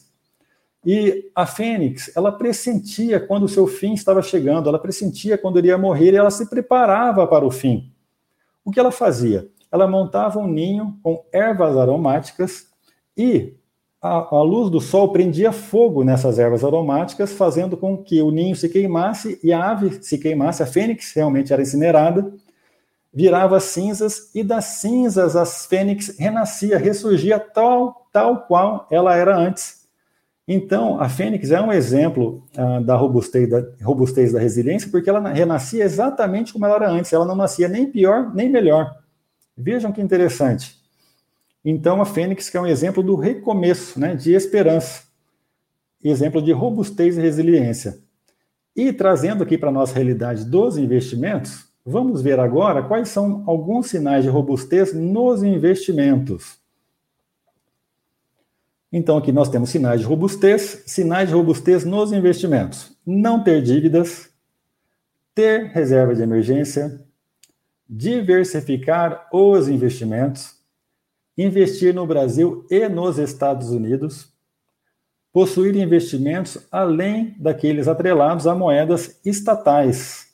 E 0.84 1.30
a 1.36 1.46
Fênix, 1.46 2.12
ela 2.16 2.32
pressentia 2.32 3.20
quando 3.20 3.44
o 3.44 3.50
seu 3.50 3.68
fim 3.68 3.94
estava 3.94 4.22
chegando, 4.22 4.68
ela 4.68 4.80
pressentia 4.80 5.38
quando 5.38 5.60
iria 5.60 5.78
morrer 5.78 6.14
e 6.14 6.16
ela 6.16 6.32
se 6.32 6.50
preparava 6.50 7.28
para 7.28 7.46
o 7.46 7.52
fim. 7.52 7.92
O 8.66 8.72
que 8.72 8.80
ela 8.80 8.92
fazia? 8.92 9.48
Ela 9.72 9.88
montava 9.88 10.40
um 10.40 10.48
ninho 10.48 10.98
com 11.04 11.24
ervas 11.32 11.78
aromáticas 11.78 12.68
e 13.16 13.54
a, 14.02 14.36
a, 14.36 14.42
luz 14.42 14.70
do 14.70 14.80
sol 14.80 15.12
prendia 15.12 15.52
fogo 15.52 16.04
nessas 16.04 16.40
ervas 16.40 16.64
aromáticas, 16.64 17.34
fazendo 17.34 17.76
com 17.76 17.98
que 17.98 18.22
o 18.22 18.32
ninho 18.32 18.56
se 18.56 18.70
queimasse 18.70 19.40
e 19.44 19.52
a 19.52 19.72
ave 19.72 20.02
se 20.02 20.18
queimasse. 20.18 20.64
A 20.64 20.66
fênix 20.66 21.14
realmente 21.14 21.52
era 21.52 21.62
incinerada, 21.62 22.32
virava 23.14 23.60
cinzas 23.60 24.34
e 24.34 24.44
das 24.44 24.66
cinzas 24.66 25.36
a 25.36 25.46
fênix 25.46 26.18
renascia, 26.18 26.78
ressurgia 26.78 27.40
tal, 27.40 28.08
tal 28.12 28.42
qual 28.48 28.88
ela 28.90 29.16
era 29.16 29.36
antes. 29.38 29.80
Então, 30.52 31.00
a 31.00 31.08
Fênix 31.08 31.52
é 31.52 31.62
um 31.62 31.72
exemplo 31.72 32.44
uh, 32.58 32.84
da, 32.84 32.96
robustez, 32.96 33.48
da 33.48 33.64
robustez 33.84 34.34
da 34.34 34.40
resiliência, 34.40 34.90
porque 34.90 35.08
ela 35.08 35.30
renascia 35.30 35.84
exatamente 35.84 36.52
como 36.52 36.66
ela 36.66 36.74
era 36.74 36.90
antes. 36.90 37.14
Ela 37.14 37.24
não 37.24 37.36
nascia 37.36 37.68
nem 37.68 37.86
pior 37.86 38.34
nem 38.34 38.50
melhor. 38.50 38.99
Vejam 39.62 39.92
que 39.92 40.02
interessante. 40.02 40.80
Então, 41.66 42.02
a 42.02 42.06
Fênix 42.06 42.50
que 42.50 42.56
é 42.56 42.62
um 42.62 42.66
exemplo 42.66 43.04
do 43.04 43.16
recomeço, 43.16 44.00
né, 44.00 44.16
de 44.16 44.32
esperança. 44.34 45.04
Exemplo 46.02 46.42
de 46.42 46.54
robustez 46.54 47.18
e 47.18 47.22
resiliência. 47.22 48.00
E 48.74 48.94
trazendo 48.94 49.44
aqui 49.44 49.58
para 49.58 49.68
a 49.68 49.74
nossa 49.74 49.94
realidade 49.94 50.46
dos 50.46 50.78
investimentos, 50.78 51.66
vamos 51.86 52.22
ver 52.22 52.40
agora 52.40 52.84
quais 52.84 53.10
são 53.10 53.44
alguns 53.46 53.88
sinais 53.88 54.24
de 54.24 54.30
robustez 54.30 54.94
nos 54.94 55.44
investimentos. 55.44 56.58
Então, 58.92 59.18
aqui 59.18 59.34
nós 59.34 59.50
temos 59.50 59.70
sinais 59.70 60.00
de 60.00 60.06
robustez, 60.06 60.84
sinais 60.88 61.28
de 61.28 61.36
robustez 61.36 61.84
nos 61.84 62.14
investimentos. 62.14 62.98
Não 63.06 63.44
ter 63.44 63.62
dívidas, 63.62 64.30
ter 65.36 65.66
reserva 65.66 66.16
de 66.16 66.24
emergência, 66.24 67.06
diversificar 67.90 69.28
os 69.34 69.68
investimentos, 69.68 70.56
investir 71.36 71.94
no 71.94 72.06
Brasil 72.06 72.66
e 72.70 72.88
nos 72.88 73.18
Estados 73.18 73.72
Unidos, 73.72 74.32
possuir 75.34 75.76
investimentos 75.76 76.68
além 76.72 77.36
daqueles 77.40 77.88
atrelados 77.88 78.46
a 78.46 78.54
moedas 78.54 79.20
estatais. 79.26 80.28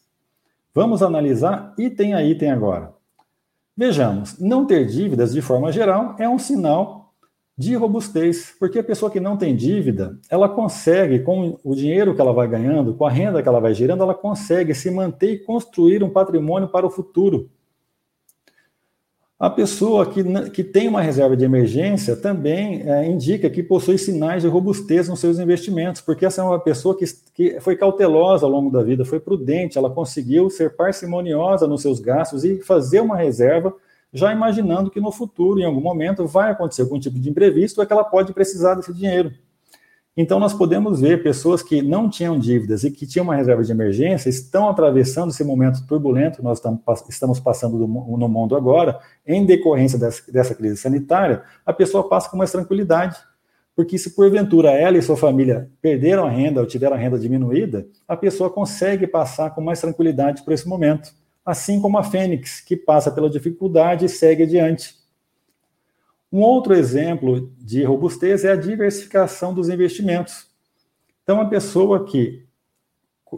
Vamos 0.74 1.02
analisar 1.02 1.74
item 1.78 2.14
a 2.14 2.24
item 2.24 2.52
agora. 2.52 2.94
Vejamos, 3.78 4.38
não 4.40 4.66
ter 4.66 4.86
dívidas 4.86 5.34
de 5.34 5.42
forma 5.42 5.72
geral 5.72 6.16
é 6.20 6.28
um 6.28 6.40
sinal 6.40 7.05
de 7.58 7.74
robustez, 7.76 8.54
porque 8.60 8.80
a 8.80 8.84
pessoa 8.84 9.10
que 9.10 9.20
não 9.20 9.38
tem 9.38 9.56
dívida, 9.56 10.20
ela 10.30 10.50
consegue, 10.50 11.20
com 11.20 11.58
o 11.64 11.74
dinheiro 11.74 12.14
que 12.14 12.20
ela 12.20 12.34
vai 12.34 12.48
ganhando, 12.48 12.94
com 12.94 13.06
a 13.06 13.10
renda 13.10 13.42
que 13.42 13.48
ela 13.48 13.62
vai 13.62 13.74
gerando, 13.74 14.04
ela 14.04 14.14
consegue 14.14 14.76
se 14.76 14.92
manter 14.92 15.32
e 15.32 15.40
construir 15.40 16.04
um 16.04 16.10
patrimônio 16.10 16.68
para 16.68 16.86
o 16.86 16.90
futuro. 16.90 17.50
A 19.38 19.50
pessoa 19.50 20.06
que, 20.06 20.24
que 20.52 20.64
tem 20.64 20.88
uma 20.88 21.02
reserva 21.02 21.36
de 21.36 21.44
emergência 21.44 22.16
também 22.16 22.90
é, 22.90 23.06
indica 23.06 23.50
que 23.50 23.62
possui 23.62 23.98
sinais 23.98 24.44
de 24.44 24.50
robustez 24.50 25.08
nos 25.08 25.20
seus 25.20 25.40
investimentos, 25.40 26.02
porque 26.02 26.26
essa 26.26 26.42
é 26.42 26.44
uma 26.44 26.60
pessoa 26.60 26.98
que, 26.98 27.06
que 27.34 27.60
foi 27.60 27.76
cautelosa 27.76 28.46
ao 28.46 28.52
longo 28.52 28.70
da 28.70 28.82
vida, 28.82 29.06
foi 29.06 29.20
prudente, 29.20 29.78
ela 29.78 29.90
conseguiu 29.90 30.50
ser 30.50 30.76
parcimoniosa 30.76 31.68
nos 31.68 31.82
seus 31.82 32.00
gastos 32.00 32.44
e 32.44 32.62
fazer 32.62 33.02
uma 33.02 33.18
reserva 33.18 33.74
já 34.16 34.32
imaginando 34.32 34.90
que 34.90 35.02
no 35.02 35.12
futuro, 35.12 35.60
em 35.60 35.66
algum 35.66 35.82
momento, 35.82 36.26
vai 36.26 36.50
acontecer 36.50 36.84
algum 36.84 36.98
tipo 36.98 37.20
de 37.20 37.30
imprevisto 37.30 37.82
ou 37.82 37.86
que 37.86 37.92
ela 37.92 38.04
pode 38.04 38.32
precisar 38.34 38.74
desse 38.76 38.94
dinheiro. 38.94 39.34
Então, 40.16 40.40
nós 40.40 40.54
podemos 40.54 41.02
ver 41.02 41.22
pessoas 41.22 41.62
que 41.62 41.82
não 41.82 42.10
tinham 42.10 42.40
dívidas 42.40 42.86
e 42.86 42.92
que 42.92 43.06
tinham 43.06 43.26
uma 43.26 43.36
reserva 43.36 43.62
de 43.62 43.74
emergência 43.74 44.30
estão 44.30 44.70
atravessando 44.70 45.32
esse 45.32 45.44
momento 45.44 45.86
turbulento 45.86 46.38
que 46.38 46.44
nós 46.44 46.62
estamos 47.10 47.42
passando 47.42 47.78
no 47.78 48.30
mundo 48.30 48.56
agora, 48.56 48.98
em 49.28 49.46
decorrência 49.46 50.00
dessa 50.00 50.56
crise 50.56 50.78
sanitária, 50.78 51.44
a 51.66 51.74
pessoa 51.74 52.08
passa 52.08 52.30
com 52.30 52.38
mais 52.38 52.54
tranquilidade. 52.54 53.18
Porque 53.76 53.98
se 53.98 54.12
porventura 54.12 54.72
ela 54.72 54.98
e 54.98 55.02
sua 55.02 55.18
família 55.18 55.70
perderam 55.82 56.26
a 56.26 56.30
renda 56.30 56.62
ou 56.62 56.66
tiveram 56.66 56.96
a 56.96 56.98
renda 56.98 57.20
diminuída, 57.20 57.86
a 58.08 58.16
pessoa 58.16 58.50
consegue 58.50 59.06
passar 59.06 59.54
com 59.54 59.60
mais 59.60 59.82
tranquilidade 59.82 60.42
por 60.46 60.54
esse 60.54 60.66
momento 60.66 61.14
assim 61.46 61.80
como 61.80 61.98
a 61.98 62.04
Fênix, 62.04 62.60
que 62.60 62.76
passa 62.76 63.12
pela 63.12 63.30
dificuldade 63.30 64.06
e 64.06 64.10
segue 64.10 64.44
adiante. 64.44 64.96
Um 66.32 66.42
outro 66.42 66.74
exemplo 66.74 67.54
de 67.58 67.84
robustez 67.84 68.44
é 68.44 68.52
a 68.52 68.56
diversificação 68.56 69.54
dos 69.54 69.70
investimentos. 69.70 70.48
Então, 71.24 71.40
a 71.40 71.46
pessoa 71.46 72.06
que 72.06 72.46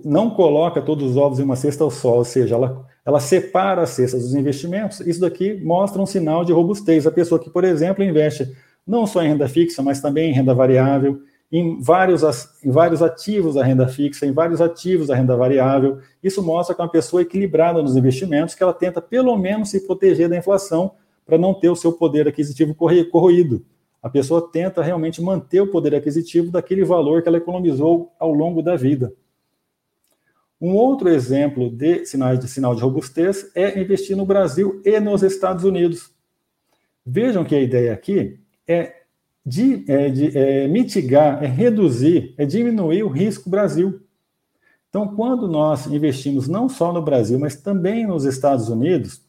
não 0.04 0.30
coloca 0.30 0.82
todos 0.82 1.12
os 1.12 1.18
ovos 1.18 1.40
em 1.40 1.44
uma 1.44 1.56
cesta 1.56 1.84
ao 1.84 1.92
sol, 1.92 2.18
ou 2.18 2.26
seja, 2.26 2.56
ela, 2.56 2.86
ela 3.06 3.20
separa 3.20 3.82
as 3.82 3.92
cestas 3.92 4.24
dos 4.24 4.36
investimentos, 4.36 5.00
isso 5.02 5.20
daqui 5.20 5.54
mostra 5.64 6.02
um 6.02 6.06
sinal 6.06 6.44
de 6.44 6.54
robustez. 6.54 7.06
A 7.06 7.12
pessoa 7.12 7.40
que, 7.40 7.50
por 7.50 7.64
exemplo, 7.64 8.04
investe 8.04 8.56
não 8.86 9.06
só 9.06 9.22
em 9.22 9.30
renda 9.30 9.48
fixa, 9.48 9.82
mas 9.82 10.00
também 10.00 10.32
em 10.32 10.34
renda 10.34 10.54
variável, 10.54 11.22
em 11.52 11.82
vários, 11.82 12.24
em 12.64 12.72
vários 12.72 13.02
ativos 13.02 13.56
da 13.56 13.64
renda 13.64 13.88
fixa, 13.88 14.26
em 14.26 14.32
vários 14.32 14.62
ativos 14.62 15.08
da 15.08 15.16
renda 15.16 15.36
variável. 15.36 16.00
Isso 16.22 16.44
mostra 16.44 16.76
que 16.76 16.82
uma 16.82 16.90
pessoa 16.90 17.22
equilibrada 17.22 17.82
nos 17.82 17.96
investimentos, 17.96 18.54
que 18.54 18.62
ela 18.62 18.74
tenta 18.74 19.02
pelo 19.02 19.36
menos 19.38 19.70
se 19.70 19.86
proteger 19.86 20.28
da 20.28 20.38
inflação 20.38 20.92
para 21.26 21.38
não 21.38 21.54
ter 21.54 21.70
o 21.70 21.76
seu 21.76 21.94
poder 21.94 22.28
aquisitivo 22.28 22.76
corroído. 22.76 23.66
A 24.02 24.10
pessoa 24.10 24.50
tenta 24.52 24.82
realmente 24.82 25.22
manter 25.22 25.62
o 25.62 25.68
poder 25.68 25.96
aquisitivo 25.96 26.52
daquele 26.52 26.84
valor 26.84 27.22
que 27.22 27.28
ela 27.28 27.38
economizou 27.38 28.14
ao 28.20 28.34
longo 28.34 28.62
da 28.62 28.76
vida. 28.76 29.14
Um 30.60 30.74
outro 30.74 31.10
exemplo 31.10 31.70
de 31.70 32.06
sinais 32.06 32.40
de 32.40 32.48
sinal 32.48 32.74
de 32.74 32.82
robustez 32.82 33.52
é 33.54 33.80
investir 33.80 34.18
no 34.18 34.26
Brasil 34.26 34.82
e 34.84 35.00
nos 35.00 35.24
Estados 35.24 35.64
Unidos. 35.64 36.12
Vejam 37.06 37.46
que 37.46 37.56
a 37.56 37.62
ideia 37.62 37.94
aqui 37.94 38.40
é 38.68 38.97
de, 39.48 39.86
é, 39.88 40.10
de 40.10 40.38
é, 40.38 40.68
mitigar, 40.68 41.42
é 41.42 41.48
reduzir, 41.48 42.36
é 42.38 42.46
diminuir 42.46 43.04
o 43.04 43.08
risco 43.08 43.50
Brasil. 43.50 44.02
Então, 44.90 45.16
quando 45.16 45.48
nós 45.48 45.88
investimos 45.88 46.50
não 46.50 46.68
só 46.68 46.92
no 46.92 47.02
Brasil, 47.02 47.40
mas 47.40 47.56
também 47.56 48.06
nos 48.06 48.26
Estados 48.26 48.68
Unidos, 48.68 49.22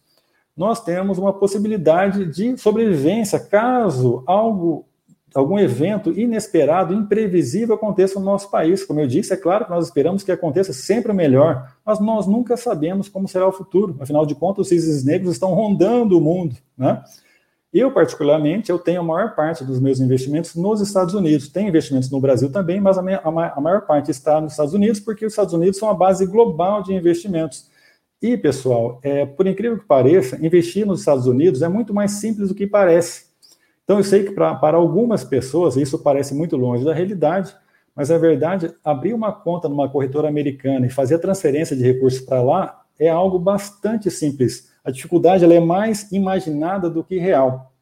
nós 0.57 0.83
temos 0.83 1.19
uma 1.19 1.33
possibilidade 1.33 2.27
de 2.27 2.57
sobrevivência 2.59 3.39
caso 3.39 4.25
algo, 4.27 4.89
algum 5.33 5.57
evento 5.57 6.11
inesperado, 6.11 6.93
imprevisível 6.93 7.77
aconteça 7.77 8.19
no 8.19 8.25
nosso 8.25 8.51
país. 8.51 8.85
Como 8.85 8.99
eu 8.99 9.07
disse, 9.07 9.33
é 9.33 9.37
claro 9.37 9.67
que 9.67 9.71
nós 9.71 9.85
esperamos 9.85 10.25
que 10.25 10.33
aconteça 10.33 10.73
sempre 10.73 11.13
o 11.13 11.15
melhor, 11.15 11.77
mas 11.87 12.01
nós 12.01 12.27
nunca 12.27 12.57
sabemos 12.57 13.09
como 13.09 13.29
será 13.29 13.47
o 13.47 13.53
futuro. 13.53 13.97
Afinal 14.01 14.27
de 14.27 14.35
contas, 14.35 14.63
os 14.63 14.69
cisnes 14.69 15.05
negros 15.05 15.35
estão 15.35 15.55
rondando 15.55 16.19
o 16.19 16.21
mundo, 16.21 16.57
né? 16.77 17.05
Eu, 17.73 17.93
particularmente, 17.93 18.71
eu 18.71 18.79
tenho 18.79 19.01
a 19.01 19.05
maior 19.05 19.35
parte 19.35 19.63
dos 19.63 19.79
meus 19.79 20.01
investimentos 20.01 20.55
nos 20.55 20.81
Estados 20.81 21.13
Unidos. 21.13 21.49
Tem 21.49 21.69
investimentos 21.69 22.11
no 22.11 22.19
Brasil 22.19 22.51
também, 22.51 22.81
mas 22.81 22.97
a, 22.97 23.03
minha, 23.03 23.21
a 23.23 23.61
maior 23.61 23.83
parte 23.83 24.11
está 24.11 24.41
nos 24.41 24.53
Estados 24.53 24.73
Unidos, 24.73 25.01
porque 25.01 25.27
os 25.27 25.33
Estados 25.33 25.53
Unidos 25.53 25.79
são 25.79 25.91
a 25.91 25.95
base 25.95 26.25
global 26.25 26.83
de 26.83 26.95
investimentos. 26.95 27.69
E, 28.23 28.37
pessoal, 28.37 28.99
é, 29.03 29.27
por 29.27 29.47
incrível 29.47 29.79
que 29.79 29.85
pareça, 29.85 30.37
investir 30.45 30.87
nos 30.87 31.01
Estados 31.01 31.27
Unidos 31.27 31.61
é 31.61 31.69
muito 31.69 31.93
mais 31.93 32.13
simples 32.13 32.49
do 32.49 32.55
que 32.55 32.67
parece. 32.67 33.27
Então, 33.85 33.99
eu 33.99 34.05
sei 34.05 34.25
que 34.25 34.33
para 34.33 34.77
algumas 34.77 35.23
pessoas 35.23 35.77
isso 35.77 35.99
parece 35.99 36.35
muito 36.35 36.57
longe 36.57 36.85
da 36.85 36.95
realidade, 36.95 37.55
mas 37.95 38.11
é 38.11 38.19
verdade, 38.19 38.75
abrir 38.83 39.13
uma 39.13 39.33
conta 39.33 39.69
numa 39.69 39.89
corretora 39.89 40.29
americana 40.29 40.87
e 40.87 40.91
fazer 40.91 41.17
a 41.17 41.19
transferência 41.19 41.77
de 41.77 41.83
recursos 41.83 42.21
para 42.21 42.43
lá 42.43 42.83
é 42.99 43.09
algo 43.09 43.39
bastante 43.39 44.11
simples. 44.11 44.68
A 44.85 44.91
dificuldade 44.91 45.45
ela 45.45 45.55
é 45.55 45.61
mais 45.61 46.11
imaginada 46.13 46.89
do 46.89 47.05
que 47.05 47.19
real. 47.19 47.73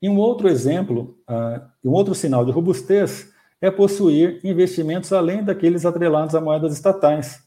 E 0.00 0.08
um 0.08 0.18
outro 0.18 0.48
exemplo, 0.48 1.16
uh, 1.28 1.62
um 1.84 1.92
outro 1.92 2.14
sinal 2.14 2.44
de 2.44 2.52
robustez 2.52 3.32
é 3.60 3.70
possuir 3.70 4.40
investimentos 4.44 5.12
além 5.12 5.42
daqueles 5.42 5.86
atrelados 5.86 6.34
a 6.34 6.40
moedas 6.40 6.74
estatais. 6.74 7.42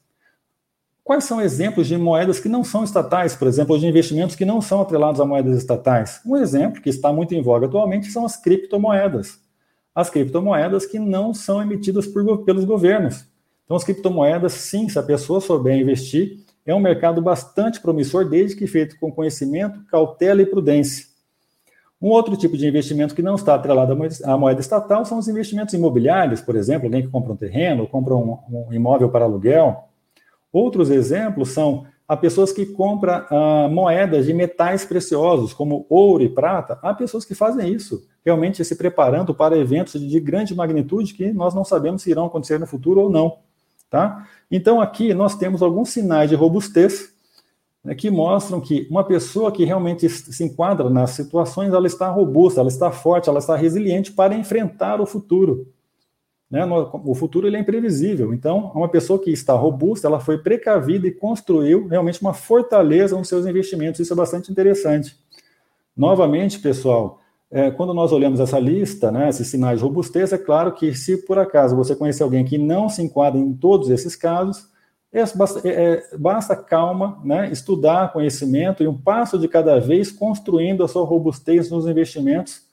Quais 1.04 1.24
são 1.24 1.40
exemplos 1.40 1.88
de 1.88 1.96
moedas 1.96 2.40
que 2.40 2.50
não 2.50 2.64
são 2.64 2.84
estatais, 2.84 3.36
por 3.36 3.48
exemplo, 3.48 3.76
ou 3.76 3.80
de 3.80 3.86
investimentos 3.86 4.36
que 4.36 4.44
não 4.44 4.60
são 4.60 4.82
atrelados 4.82 5.22
a 5.22 5.26
moedas 5.26 5.56
estatais? 5.56 6.20
Um 6.26 6.36
exemplo 6.36 6.82
que 6.82 6.90
está 6.90 7.14
muito 7.14 7.34
em 7.34 7.42
voga 7.42 7.68
atualmente 7.68 8.12
são 8.12 8.26
as 8.26 8.36
criptomoedas. 8.36 9.40
As 9.94 10.10
criptomoedas 10.10 10.86
que 10.86 11.00
não 11.00 11.34
são 11.34 11.62
emitidas 11.62 12.08
por, 12.08 12.44
pelos 12.44 12.66
governos. 12.66 13.26
Então, 13.64 13.78
as 13.78 13.84
criptomoedas, 13.84 14.54
sim, 14.54 14.90
se 14.90 14.98
a 14.98 15.04
pessoa 15.04 15.40
souber 15.40 15.78
investir, 15.78 16.40
é 16.68 16.76
um 16.76 16.80
mercado 16.80 17.22
bastante 17.22 17.80
promissor, 17.80 18.30
desde 18.30 18.58
que 18.58 18.68
feito 18.68 19.00
com 19.00 19.10
conhecimento, 19.10 19.80
cautela 19.86 20.42
e 20.42 20.46
prudência. 20.46 21.06
Um 22.00 22.10
outro 22.10 22.36
tipo 22.36 22.56
de 22.56 22.68
investimento 22.68 23.16
que 23.16 23.24
não 23.24 23.36
está 23.36 23.56
atrelado 23.56 23.98
à 24.26 24.38
moeda 24.38 24.60
estatal 24.60 25.04
são 25.06 25.18
os 25.18 25.28
investimentos 25.28 25.74
imobiliários, 25.74 26.42
por 26.42 26.56
exemplo, 26.56 26.86
alguém 26.86 27.02
que 27.02 27.08
compra 27.08 27.32
um 27.32 27.38
terreno, 27.38 27.88
compra 27.88 28.16
um, 28.16 28.38
um 28.50 28.74
imóvel 28.74 29.10
para 29.10 29.26
aluguel. 29.26 29.86
Outros 30.52 30.92
exemplos 30.92 31.50
são 31.50 31.88
a 32.08 32.16
pessoas 32.16 32.52
que 32.52 32.66
compram 32.66 33.26
ah, 33.30 33.68
moedas 33.72 34.26
de 34.26 34.34
metais 34.34 34.86
preciosos, 34.86 35.54
como 35.54 35.86
ouro 35.90 36.24
e 36.24 36.30
prata. 36.30 36.78
Há 36.84 36.94
pessoas 36.94 37.26
que 37.26 37.34
fazem 37.34 37.74
isso, 37.74 38.08
realmente 38.24 38.64
se 38.64 38.76
preparando 38.76 39.34
para 39.34 39.58
eventos 39.58 40.00
de 40.00 40.20
grande 40.20 40.54
magnitude 40.54 41.14
que 41.14 41.34
nós 41.34 41.56
não 41.56 41.66
sabemos 41.66 42.04
se 42.04 42.12
irão 42.12 42.26
acontecer 42.26 42.60
no 42.60 42.68
futuro 42.68 43.02
ou 43.02 43.10
não. 43.10 43.40
Tá? 43.90 44.28
Então, 44.52 44.82
aqui 44.82 45.14
nós 45.14 45.36
temos 45.36 45.62
alguns 45.62 45.90
sinais 45.90 46.30
de 46.30 46.36
robustez 46.36 47.14
né, 47.84 47.96
que 47.96 48.10
mostram 48.10 48.60
que 48.60 48.86
uma 48.90 49.04
pessoa 49.04 49.52
que 49.52 49.64
realmente 49.64 50.10
se 50.10 50.44
enquadra 50.44 50.90
nas 50.90 51.12
situações, 51.12 51.74
ela 51.74 51.88
está 51.88 52.10
robusta, 52.10 52.60
ela 52.60 52.70
está 52.70 52.92
forte, 52.92 53.30
ela 53.30 53.40
está 53.40 53.56
resiliente 53.56 54.12
para 54.12 54.36
enfrentar 54.36 55.00
o 55.00 55.06
futuro. 55.06 55.72
Né? 56.50 56.66
O 56.66 57.14
futuro 57.14 57.48
ele 57.48 57.58
é 57.58 57.60
imprevisível. 57.60 58.34
Então, 58.34 58.72
uma 58.74 58.90
pessoa 58.90 59.20
que 59.20 59.32
está 59.32 59.54
robusta, 59.54 60.08
ela 60.08 60.20
foi 60.20 60.38
precavida 60.38 61.08
e 61.08 61.12
construiu 61.12 61.88
realmente 61.88 62.22
uma 62.22 62.34
fortaleza 62.34 63.18
nos 63.18 63.28
seus 63.28 63.46
investimentos. 63.46 64.00
Isso 64.00 64.14
é 64.14 64.16
bastante 64.16 64.52
interessante. 64.52 65.18
Novamente, 65.96 66.60
pessoal, 66.60 67.20
é, 67.50 67.72
quando 67.72 67.94
nós 67.94 68.12
olhamos 68.12 68.40
essa 68.40 68.60
lista, 68.60 69.12
né, 69.12 69.30
esses 69.30 69.48
sinais 69.48 69.80
de 69.80 69.84
robustez, 69.84 70.34
é 70.34 70.38
claro 70.38 70.74
que 70.74 70.94
se 70.94 71.18
por 71.26 71.40
acaso 71.40 71.76
você 71.76 71.96
conhecer 71.96 72.24
alguém 72.24 72.44
que 72.44 72.58
não 72.58 72.90
se 72.90 73.02
enquadra 73.02 73.40
em 73.40 73.54
todos 73.54 73.90
esses 73.90 74.16
casos, 74.16 74.70
é, 75.12 75.24
basta, 75.36 75.68
é, 75.68 75.72
é, 75.72 76.18
basta 76.18 76.56
calma, 76.56 77.22
né, 77.24 77.50
estudar 77.52 78.12
conhecimento 78.12 78.84
e 78.84 78.88
um 78.88 78.98
passo 78.98 79.40
de 79.40 79.48
cada 79.48 79.80
vez 79.80 80.12
construindo 80.12 80.84
a 80.84 80.88
sua 80.88 81.06
robustez 81.06 81.72
nos 81.72 81.88
investimentos 81.88 82.66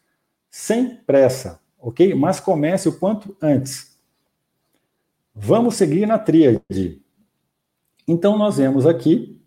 sem 0.51 0.97
pressa, 0.97 1.61
ok? 1.79 2.15
Mas 2.15 2.41
comece 2.41 2.89
o 2.89 2.99
quanto 2.99 3.37
antes. 3.41 3.97
Vamos 5.35 5.75
seguir 5.75 6.07
na 6.07 6.19
tríade. 6.19 7.01
Então, 8.07 8.39
nós 8.39 8.59
vemos 8.59 8.87
aqui 8.87 9.41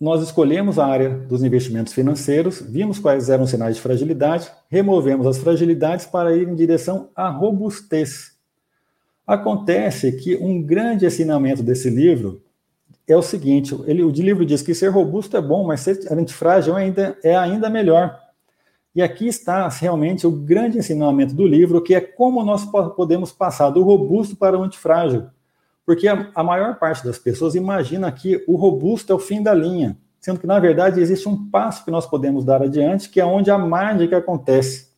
nós 0.00 0.22
escolhemos 0.22 0.78
a 0.78 0.86
área 0.86 1.10
dos 1.10 1.42
investimentos 1.42 1.92
financeiros, 1.92 2.60
vimos 2.60 3.00
quais 3.00 3.28
eram 3.28 3.44
os 3.44 3.50
sinais 3.50 3.76
de 3.76 3.82
fragilidade, 3.82 4.50
removemos 4.70 5.26
as 5.26 5.38
fragilidades 5.38 6.06
para 6.06 6.36
ir 6.36 6.48
em 6.48 6.54
direção 6.54 7.10
à 7.16 7.28
robustez. 7.28 8.36
Acontece 9.26 10.12
que 10.12 10.36
um 10.36 10.62
grande 10.62 11.04
ensinamento 11.04 11.62
desse 11.62 11.90
livro 11.90 12.40
é 13.08 13.16
o 13.16 13.22
seguinte: 13.22 13.76
ele, 13.86 14.04
o 14.04 14.10
livro 14.10 14.46
diz 14.46 14.62
que 14.62 14.74
ser 14.74 14.88
robusto 14.88 15.36
é 15.36 15.40
bom, 15.40 15.66
mas 15.66 15.80
ser 15.80 15.98
antifrágil 16.12 16.76
ainda, 16.76 17.18
é 17.22 17.36
ainda 17.36 17.68
melhor. 17.68 18.18
E 18.94 19.02
aqui 19.02 19.26
está 19.26 19.68
realmente 19.68 20.26
o 20.26 20.30
grande 20.30 20.78
ensinamento 20.78 21.34
do 21.34 21.46
livro, 21.46 21.82
que 21.82 21.94
é 21.94 22.00
como 22.00 22.42
nós 22.44 22.64
podemos 22.96 23.32
passar 23.32 23.70
do 23.70 23.82
robusto 23.82 24.36
para 24.36 24.58
o 24.58 24.62
antifrágil. 24.62 25.26
Porque 25.88 26.06
a, 26.06 26.30
a 26.34 26.44
maior 26.44 26.78
parte 26.78 27.02
das 27.02 27.18
pessoas 27.18 27.54
imagina 27.54 28.12
que 28.12 28.44
o 28.46 28.56
robusto 28.56 29.10
é 29.10 29.16
o 29.16 29.18
fim 29.18 29.42
da 29.42 29.54
linha, 29.54 29.96
sendo 30.20 30.38
que, 30.38 30.46
na 30.46 30.60
verdade, 30.60 31.00
existe 31.00 31.26
um 31.26 31.48
passo 31.48 31.82
que 31.82 31.90
nós 31.90 32.04
podemos 32.04 32.44
dar 32.44 32.60
adiante, 32.62 33.08
que 33.08 33.18
é 33.18 33.24
onde 33.24 33.50
a 33.50 33.56
mágica 33.56 34.18
acontece. 34.18 34.88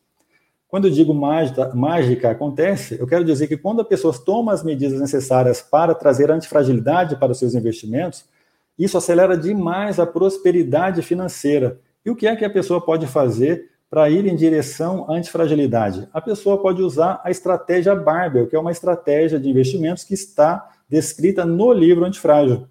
Quando 0.67 0.89
eu 0.89 0.91
digo 0.91 1.13
mágica, 1.13 1.73
mágica 1.73 2.31
acontece, 2.31 2.99
eu 2.99 3.07
quero 3.07 3.23
dizer 3.23 3.47
que 3.47 3.55
quando 3.55 3.79
a 3.79 3.85
pessoa 3.85 4.13
toma 4.13 4.51
as 4.51 4.65
medidas 4.65 4.99
necessárias 4.99 5.61
para 5.61 5.95
trazer 5.95 6.29
antifragilidade 6.29 7.15
para 7.15 7.31
os 7.31 7.39
seus 7.39 7.55
investimentos, 7.55 8.25
isso 8.77 8.97
acelera 8.97 9.37
demais 9.37 9.97
a 9.97 10.05
prosperidade 10.05 11.01
financeira. 11.01 11.79
E 12.05 12.11
o 12.11 12.17
que 12.17 12.27
é 12.27 12.35
que 12.35 12.43
a 12.43 12.49
pessoa 12.49 12.81
pode 12.81 13.07
fazer 13.07 13.69
para 13.89 14.09
ir 14.09 14.25
em 14.25 14.35
direção 14.35 15.09
à 15.09 15.13
antifragilidade? 15.13 16.09
A 16.11 16.19
pessoa 16.19 16.61
pode 16.61 16.81
usar 16.81 17.21
a 17.23 17.31
estratégia 17.31 17.95
Barbell, 17.95 18.47
que 18.47 18.57
é 18.57 18.59
uma 18.59 18.71
estratégia 18.71 19.39
de 19.39 19.49
investimentos 19.49 20.03
que 20.03 20.13
está 20.13 20.67
descrita 20.91 21.45
no 21.45 21.71
livro 21.71 22.03
Antifrágil. 22.03 22.67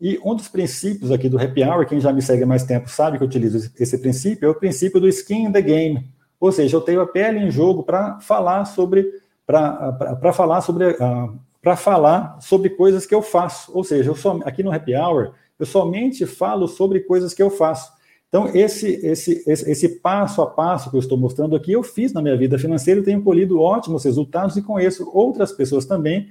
E 0.00 0.18
um 0.24 0.34
dos 0.34 0.46
princípios 0.46 1.10
aqui 1.10 1.28
do 1.28 1.38
Happy 1.38 1.62
Hour, 1.62 1.84
quem 1.84 2.00
já 2.00 2.12
me 2.12 2.22
segue 2.22 2.44
há 2.44 2.46
mais 2.46 2.62
tempo 2.62 2.88
sabe 2.88 3.18
que 3.18 3.24
eu 3.24 3.28
utilizo 3.28 3.70
esse 3.78 3.98
princípio, 3.98 4.46
é 4.46 4.48
o 4.48 4.54
princípio 4.54 5.00
do 5.00 5.08
skin 5.08 5.46
in 5.46 5.52
the 5.52 5.60
game. 5.60 6.08
Ou 6.38 6.52
seja, 6.52 6.76
eu 6.76 6.80
tenho 6.80 7.00
a 7.00 7.06
pele 7.06 7.40
em 7.40 7.50
jogo 7.50 7.82
para 7.82 8.20
falar 8.20 8.64
sobre 8.64 9.12
para 9.44 10.32
falar 10.32 10.60
sobre 10.60 10.90
uh, 10.92 11.38
para 11.60 11.76
falar 11.76 12.40
sobre 12.40 12.70
coisas 12.70 13.04
que 13.04 13.14
eu 13.14 13.20
faço. 13.20 13.72
Ou 13.74 13.82
seja, 13.82 14.08
eu 14.08 14.14
só, 14.14 14.38
aqui 14.44 14.62
no 14.62 14.72
Happy 14.72 14.94
Hour, 14.94 15.32
eu 15.58 15.66
somente 15.66 16.24
falo 16.24 16.66
sobre 16.68 17.00
coisas 17.00 17.34
que 17.34 17.42
eu 17.42 17.50
faço. 17.50 17.92
Então, 18.28 18.48
esse, 18.54 18.86
esse, 19.04 19.42
esse, 19.44 19.70
esse, 19.70 19.88
passo 19.98 20.40
a 20.40 20.46
passo 20.46 20.88
que 20.88 20.96
eu 20.96 21.00
estou 21.00 21.18
mostrando 21.18 21.56
aqui, 21.56 21.72
eu 21.72 21.82
fiz 21.82 22.12
na 22.12 22.22
minha 22.22 22.36
vida 22.36 22.56
financeira 22.56 23.02
tenho 23.02 23.20
colhido 23.22 23.60
ótimos 23.60 24.04
resultados 24.04 24.56
e 24.56 24.62
conheço 24.62 25.10
outras 25.12 25.50
pessoas 25.50 25.84
também 25.84 26.28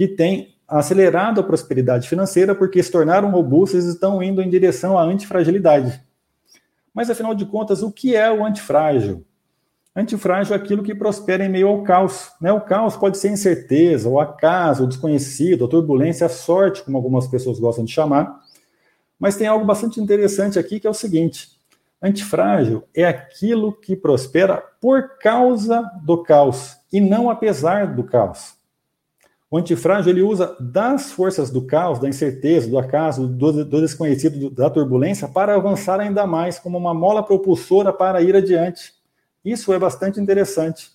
que 0.00 0.08
têm 0.08 0.56
acelerado 0.66 1.42
a 1.42 1.44
prosperidade 1.44 2.08
financeira 2.08 2.54
porque 2.54 2.82
se 2.82 2.90
tornaram 2.90 3.30
robustas 3.30 3.84
e 3.84 3.90
estão 3.90 4.22
indo 4.22 4.40
em 4.40 4.48
direção 4.48 4.98
à 4.98 5.02
antifragilidade. 5.02 6.02
Mas, 6.94 7.10
afinal 7.10 7.34
de 7.34 7.44
contas, 7.44 7.82
o 7.82 7.92
que 7.92 8.16
é 8.16 8.32
o 8.32 8.42
antifrágil? 8.42 9.22
Antifrágil 9.94 10.54
é 10.54 10.56
aquilo 10.56 10.82
que 10.82 10.94
prospera 10.94 11.44
em 11.44 11.50
meio 11.50 11.68
ao 11.68 11.82
caos. 11.82 12.30
Né? 12.40 12.50
O 12.50 12.62
caos 12.62 12.96
pode 12.96 13.18
ser 13.18 13.30
incerteza, 13.30 14.08
o 14.08 14.18
acaso, 14.18 14.84
o 14.84 14.86
desconhecido, 14.86 15.66
a 15.66 15.68
turbulência, 15.68 16.24
a 16.24 16.30
sorte, 16.30 16.82
como 16.82 16.96
algumas 16.96 17.28
pessoas 17.28 17.60
gostam 17.60 17.84
de 17.84 17.92
chamar. 17.92 18.40
Mas 19.18 19.36
tem 19.36 19.48
algo 19.48 19.66
bastante 19.66 20.00
interessante 20.00 20.58
aqui 20.58 20.80
que 20.80 20.86
é 20.86 20.90
o 20.90 20.94
seguinte: 20.94 21.50
antifrágil 22.00 22.84
é 22.94 23.04
aquilo 23.04 23.70
que 23.70 23.94
prospera 23.94 24.64
por 24.80 25.18
causa 25.18 25.82
do 26.02 26.22
caos 26.22 26.78
e 26.90 27.02
não 27.02 27.28
apesar 27.28 27.94
do 27.94 28.02
caos. 28.02 28.58
O 29.50 29.58
antifrágil 29.58 30.12
ele 30.12 30.22
usa 30.22 30.56
das 30.60 31.10
forças 31.10 31.50
do 31.50 31.66
caos, 31.66 31.98
da 31.98 32.08
incerteza, 32.08 32.68
do 32.68 32.78
acaso, 32.78 33.26
do, 33.26 33.64
do 33.64 33.80
desconhecido, 33.80 34.48
da 34.48 34.70
turbulência, 34.70 35.26
para 35.26 35.56
avançar 35.56 35.98
ainda 35.98 36.24
mais, 36.24 36.58
como 36.58 36.78
uma 36.78 36.94
mola 36.94 37.22
propulsora 37.22 37.92
para 37.92 38.22
ir 38.22 38.36
adiante. 38.36 38.94
Isso 39.44 39.72
é 39.72 39.78
bastante 39.78 40.20
interessante. 40.20 40.92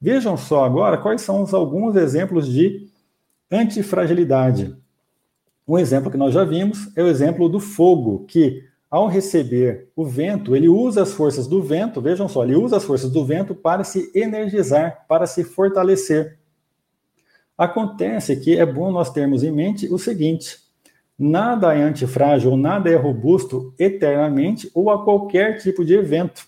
Vejam 0.00 0.36
só 0.36 0.64
agora 0.64 0.98
quais 0.98 1.20
são 1.20 1.42
os, 1.42 1.54
alguns 1.54 1.94
exemplos 1.94 2.48
de 2.48 2.88
Antifragilidade. 3.52 4.76
Um 5.66 5.78
exemplo 5.78 6.10
que 6.10 6.16
nós 6.16 6.34
já 6.34 6.42
vimos 6.42 6.90
é 6.96 7.02
o 7.04 7.08
exemplo 7.08 7.48
do 7.48 7.60
fogo, 7.60 8.24
que 8.26 8.64
ao 8.90 9.06
receber 9.06 9.88
o 9.94 10.04
vento, 10.04 10.56
ele 10.56 10.68
usa 10.68 11.02
as 11.02 11.12
forças 11.12 11.46
do 11.46 11.62
vento, 11.62 12.00
vejam 12.00 12.28
só, 12.28 12.42
ele 12.42 12.56
usa 12.56 12.78
as 12.78 12.84
forças 12.84 13.10
do 13.10 13.24
vento 13.24 13.54
para 13.54 13.84
se 13.84 14.10
energizar, 14.12 15.04
para 15.06 15.26
se 15.26 15.44
fortalecer. 15.44 16.39
Acontece 17.60 18.36
que 18.36 18.58
é 18.58 18.64
bom 18.64 18.90
nós 18.90 19.10
termos 19.10 19.44
em 19.44 19.52
mente 19.52 19.86
o 19.92 19.98
seguinte: 19.98 20.56
nada 21.18 21.74
é 21.74 21.82
antifrágil, 21.82 22.56
nada 22.56 22.88
é 22.88 22.96
robusto 22.96 23.74
eternamente 23.78 24.70
ou 24.74 24.88
a 24.88 25.04
qualquer 25.04 25.58
tipo 25.58 25.84
de 25.84 25.92
evento. 25.92 26.46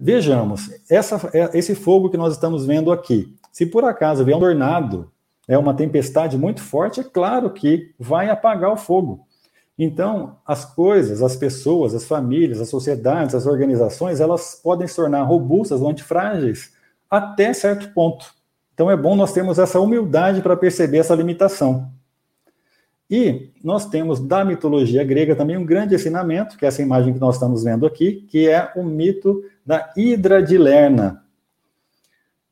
Vejamos, 0.00 0.70
essa, 0.90 1.30
é, 1.32 1.56
esse 1.56 1.76
fogo 1.76 2.10
que 2.10 2.16
nós 2.16 2.32
estamos 2.32 2.66
vendo 2.66 2.90
aqui, 2.90 3.32
se 3.52 3.64
por 3.64 3.84
acaso 3.84 4.24
vier 4.24 4.36
um 4.36 4.40
tornado, 4.40 5.08
é 5.46 5.56
uma 5.56 5.72
tempestade 5.72 6.36
muito 6.36 6.60
forte, 6.60 6.98
é 6.98 7.04
claro 7.04 7.48
que 7.50 7.94
vai 7.96 8.28
apagar 8.28 8.72
o 8.72 8.76
fogo. 8.76 9.24
Então, 9.78 10.36
as 10.44 10.64
coisas, 10.64 11.22
as 11.22 11.36
pessoas, 11.36 11.94
as 11.94 12.04
famílias, 12.04 12.60
as 12.60 12.68
sociedades, 12.68 13.36
as 13.36 13.46
organizações, 13.46 14.18
elas 14.18 14.60
podem 14.60 14.88
se 14.88 14.96
tornar 14.96 15.22
robustas 15.22 15.80
ou 15.80 15.88
antifrágeis 15.88 16.72
até 17.08 17.52
certo 17.52 17.94
ponto. 17.94 18.41
Então, 18.74 18.90
é 18.90 18.96
bom 18.96 19.14
nós 19.14 19.32
termos 19.32 19.58
essa 19.58 19.80
humildade 19.80 20.40
para 20.40 20.56
perceber 20.56 20.98
essa 20.98 21.14
limitação. 21.14 21.90
E 23.10 23.50
nós 23.62 23.86
temos 23.86 24.20
da 24.20 24.42
mitologia 24.42 25.04
grega 25.04 25.36
também 25.36 25.56
um 25.56 25.66
grande 25.66 25.94
ensinamento, 25.94 26.56
que 26.56 26.64
é 26.64 26.68
essa 26.68 26.80
imagem 26.80 27.12
que 27.12 27.20
nós 27.20 27.34
estamos 27.34 27.62
vendo 27.62 27.84
aqui, 27.84 28.26
que 28.28 28.48
é 28.48 28.72
o 28.74 28.82
mito 28.82 29.44
da 29.66 29.92
Hidra 29.94 30.42
de 30.42 30.56
Lerna. 30.56 31.22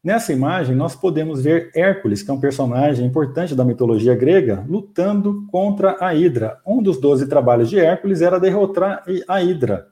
Nessa 0.02 0.33
imagem, 0.33 0.74
nós 0.74 0.94
podemos 0.94 1.42
ver 1.42 1.70
Hércules, 1.74 2.22
que 2.22 2.30
é 2.30 2.35
um 2.35 2.40
personagem 2.40 3.06
importante 3.06 3.54
da 3.54 3.64
mitologia 3.64 4.14
grega, 4.14 4.64
lutando 4.68 5.46
contra 5.50 5.96
a 5.98 6.14
Hidra. 6.14 6.59
Um 6.66 6.83
dos 6.83 6.98
doze 6.98 7.26
trabalhos 7.26 7.68
de 7.68 7.78
Hércules 7.78 8.22
era 8.22 8.40
derrotar 8.40 9.02
a 9.28 9.42
Hidra. 9.42 9.88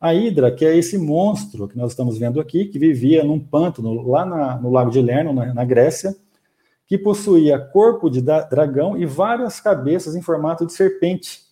A 0.00 0.14
Hidra, 0.14 0.52
que 0.52 0.64
é 0.64 0.76
esse 0.76 0.96
monstro 0.96 1.66
que 1.66 1.76
nós 1.76 1.90
estamos 1.90 2.18
vendo 2.18 2.40
aqui, 2.40 2.66
que 2.66 2.78
vivia 2.78 3.24
num 3.24 3.38
pântano 3.40 4.06
lá 4.08 4.24
na, 4.24 4.56
no 4.56 4.70
Lago 4.70 4.90
de 4.90 5.00
Lerno, 5.02 5.32
na, 5.32 5.52
na 5.52 5.64
Grécia, 5.64 6.14
que 6.86 6.96
possuía 6.96 7.58
corpo 7.58 8.08
de 8.08 8.20
dragão 8.20 8.96
e 8.96 9.04
várias 9.04 9.60
cabeças 9.60 10.14
em 10.14 10.22
formato 10.22 10.64
de 10.64 10.72
serpente. 10.72 11.42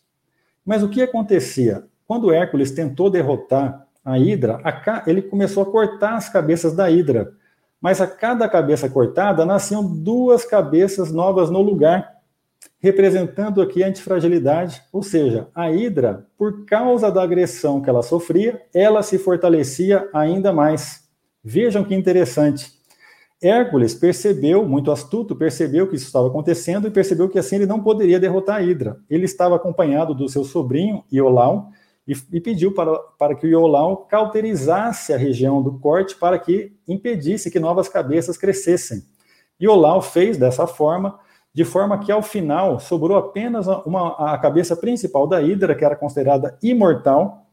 Mas 0.64 0.82
o 0.82 0.88
que 0.88 1.02
acontecia? 1.02 1.84
Quando 2.06 2.32
Hércules 2.32 2.70
tentou 2.70 3.10
derrotar 3.10 3.86
a 4.04 4.18
Hidra, 4.18 4.60
a, 4.62 5.02
ele 5.06 5.22
começou 5.22 5.62
a 5.62 5.66
cortar 5.66 6.14
as 6.14 6.28
cabeças 6.28 6.74
da 6.74 6.90
Hidra 6.90 7.34
mas 7.80 8.00
a 8.00 8.06
cada 8.06 8.48
cabeça 8.48 8.88
cortada 8.88 9.44
nasciam 9.44 9.86
duas 9.86 10.44
cabeças 10.44 11.12
novas 11.12 11.50
no 11.50 11.60
lugar, 11.60 12.15
representando 12.86 13.60
aqui 13.60 13.82
a 13.82 13.88
antifragilidade, 13.88 14.80
ou 14.92 15.02
seja, 15.02 15.48
a 15.52 15.72
Hidra, 15.72 16.24
por 16.38 16.64
causa 16.64 17.10
da 17.10 17.20
agressão 17.20 17.80
que 17.82 17.90
ela 17.90 18.00
sofria, 18.00 18.62
ela 18.72 19.02
se 19.02 19.18
fortalecia 19.18 20.08
ainda 20.14 20.52
mais. 20.52 21.00
Vejam 21.42 21.82
que 21.82 21.96
interessante. 21.96 22.70
Hércules 23.42 23.92
percebeu, 23.92 24.64
muito 24.64 24.92
astuto, 24.92 25.34
percebeu 25.34 25.88
que 25.88 25.96
isso 25.96 26.06
estava 26.06 26.28
acontecendo 26.28 26.86
e 26.86 26.90
percebeu 26.90 27.28
que 27.28 27.40
assim 27.40 27.56
ele 27.56 27.66
não 27.66 27.82
poderia 27.82 28.20
derrotar 28.20 28.56
a 28.56 28.62
Hidra. 28.62 28.98
Ele 29.10 29.24
estava 29.24 29.56
acompanhado 29.56 30.14
do 30.14 30.28
seu 30.28 30.44
sobrinho, 30.44 31.02
Iolau, 31.12 31.70
e, 32.06 32.14
e 32.32 32.40
pediu 32.40 32.72
para, 32.72 32.96
para 33.18 33.34
que 33.34 33.48
o 33.48 33.50
Iolau 33.50 34.06
cauterizasse 34.06 35.12
a 35.12 35.16
região 35.16 35.60
do 35.60 35.76
corte 35.80 36.14
para 36.14 36.38
que 36.38 36.72
impedisse 36.86 37.50
que 37.50 37.58
novas 37.58 37.88
cabeças 37.88 38.38
crescessem. 38.38 39.02
Iolau 39.60 40.00
fez 40.00 40.36
dessa 40.36 40.68
forma, 40.68 41.18
de 41.56 41.64
forma 41.64 41.98
que 41.98 42.12
ao 42.12 42.20
final 42.20 42.78
sobrou 42.78 43.16
apenas 43.16 43.66
uma, 43.86 44.34
a 44.34 44.36
cabeça 44.36 44.76
principal 44.76 45.26
da 45.26 45.40
Hidra, 45.40 45.74
que 45.74 45.86
era 45.86 45.96
considerada 45.96 46.58
imortal, 46.62 47.46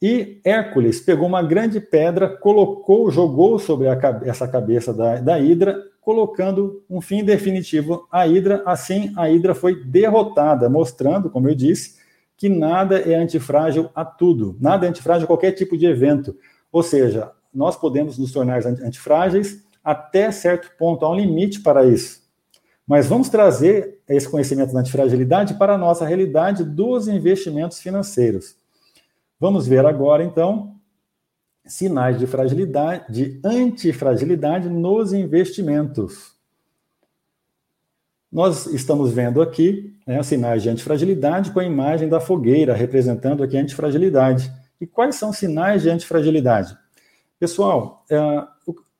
e 0.00 0.42
Hércules 0.44 1.00
pegou 1.00 1.26
uma 1.26 1.42
grande 1.42 1.80
pedra, 1.80 2.28
colocou, 2.28 3.10
jogou 3.10 3.58
sobre 3.58 3.88
a, 3.88 3.98
essa 4.24 4.46
cabeça 4.46 4.92
da, 4.92 5.16
da 5.16 5.40
Hidra, 5.40 5.82
colocando 6.02 6.84
um 6.90 7.00
fim 7.00 7.24
definitivo 7.24 8.06
à 8.12 8.26
Hidra. 8.26 8.62
Assim, 8.66 9.10
a 9.16 9.30
Hidra 9.30 9.54
foi 9.54 9.82
derrotada, 9.82 10.68
mostrando, 10.68 11.30
como 11.30 11.48
eu 11.48 11.54
disse, 11.54 11.94
que 12.36 12.50
nada 12.50 12.98
é 12.98 13.14
antifrágil 13.14 13.88
a 13.94 14.04
tudo, 14.04 14.54
nada 14.60 14.84
é 14.84 14.90
antifrágil 14.90 15.24
a 15.24 15.28
qualquer 15.28 15.52
tipo 15.52 15.78
de 15.78 15.86
evento. 15.86 16.36
Ou 16.70 16.82
seja, 16.82 17.30
nós 17.54 17.74
podemos 17.74 18.18
nos 18.18 18.32
tornar 18.32 18.66
antifrágeis 18.66 19.64
até 19.82 20.30
certo 20.30 20.76
ponto, 20.76 21.06
há 21.06 21.10
um 21.10 21.16
limite 21.16 21.62
para 21.62 21.86
isso. 21.86 22.23
Mas 22.86 23.06
vamos 23.06 23.28
trazer 23.28 23.98
esse 24.08 24.28
conhecimento 24.28 24.72
da 24.72 24.80
antifragilidade 24.80 25.54
para 25.54 25.74
a 25.74 25.78
nossa 25.78 26.04
realidade 26.04 26.64
dos 26.64 27.08
investimentos 27.08 27.80
financeiros. 27.80 28.56
Vamos 29.40 29.66
ver 29.66 29.86
agora, 29.86 30.22
então, 30.22 30.74
sinais 31.66 32.18
de 32.18 32.26
fragilidade, 32.26 33.12
de 33.12 33.40
antifragilidade 33.44 34.68
nos 34.68 35.12
investimentos. 35.12 36.34
Nós 38.30 38.66
estamos 38.66 39.12
vendo 39.12 39.40
aqui 39.40 39.96
né, 40.06 40.22
sinais 40.22 40.62
de 40.62 40.68
antifragilidade 40.68 41.52
com 41.52 41.60
a 41.60 41.64
imagem 41.64 42.08
da 42.08 42.20
fogueira, 42.20 42.74
representando 42.74 43.42
aqui 43.42 43.56
a 43.56 43.60
antifragilidade. 43.60 44.52
E 44.80 44.86
quais 44.86 45.14
são 45.14 45.30
os 45.30 45.38
sinais 45.38 45.82
de 45.82 45.88
antifragilidade? 45.88 46.76
Pessoal, 47.38 48.04
é, 48.10 48.18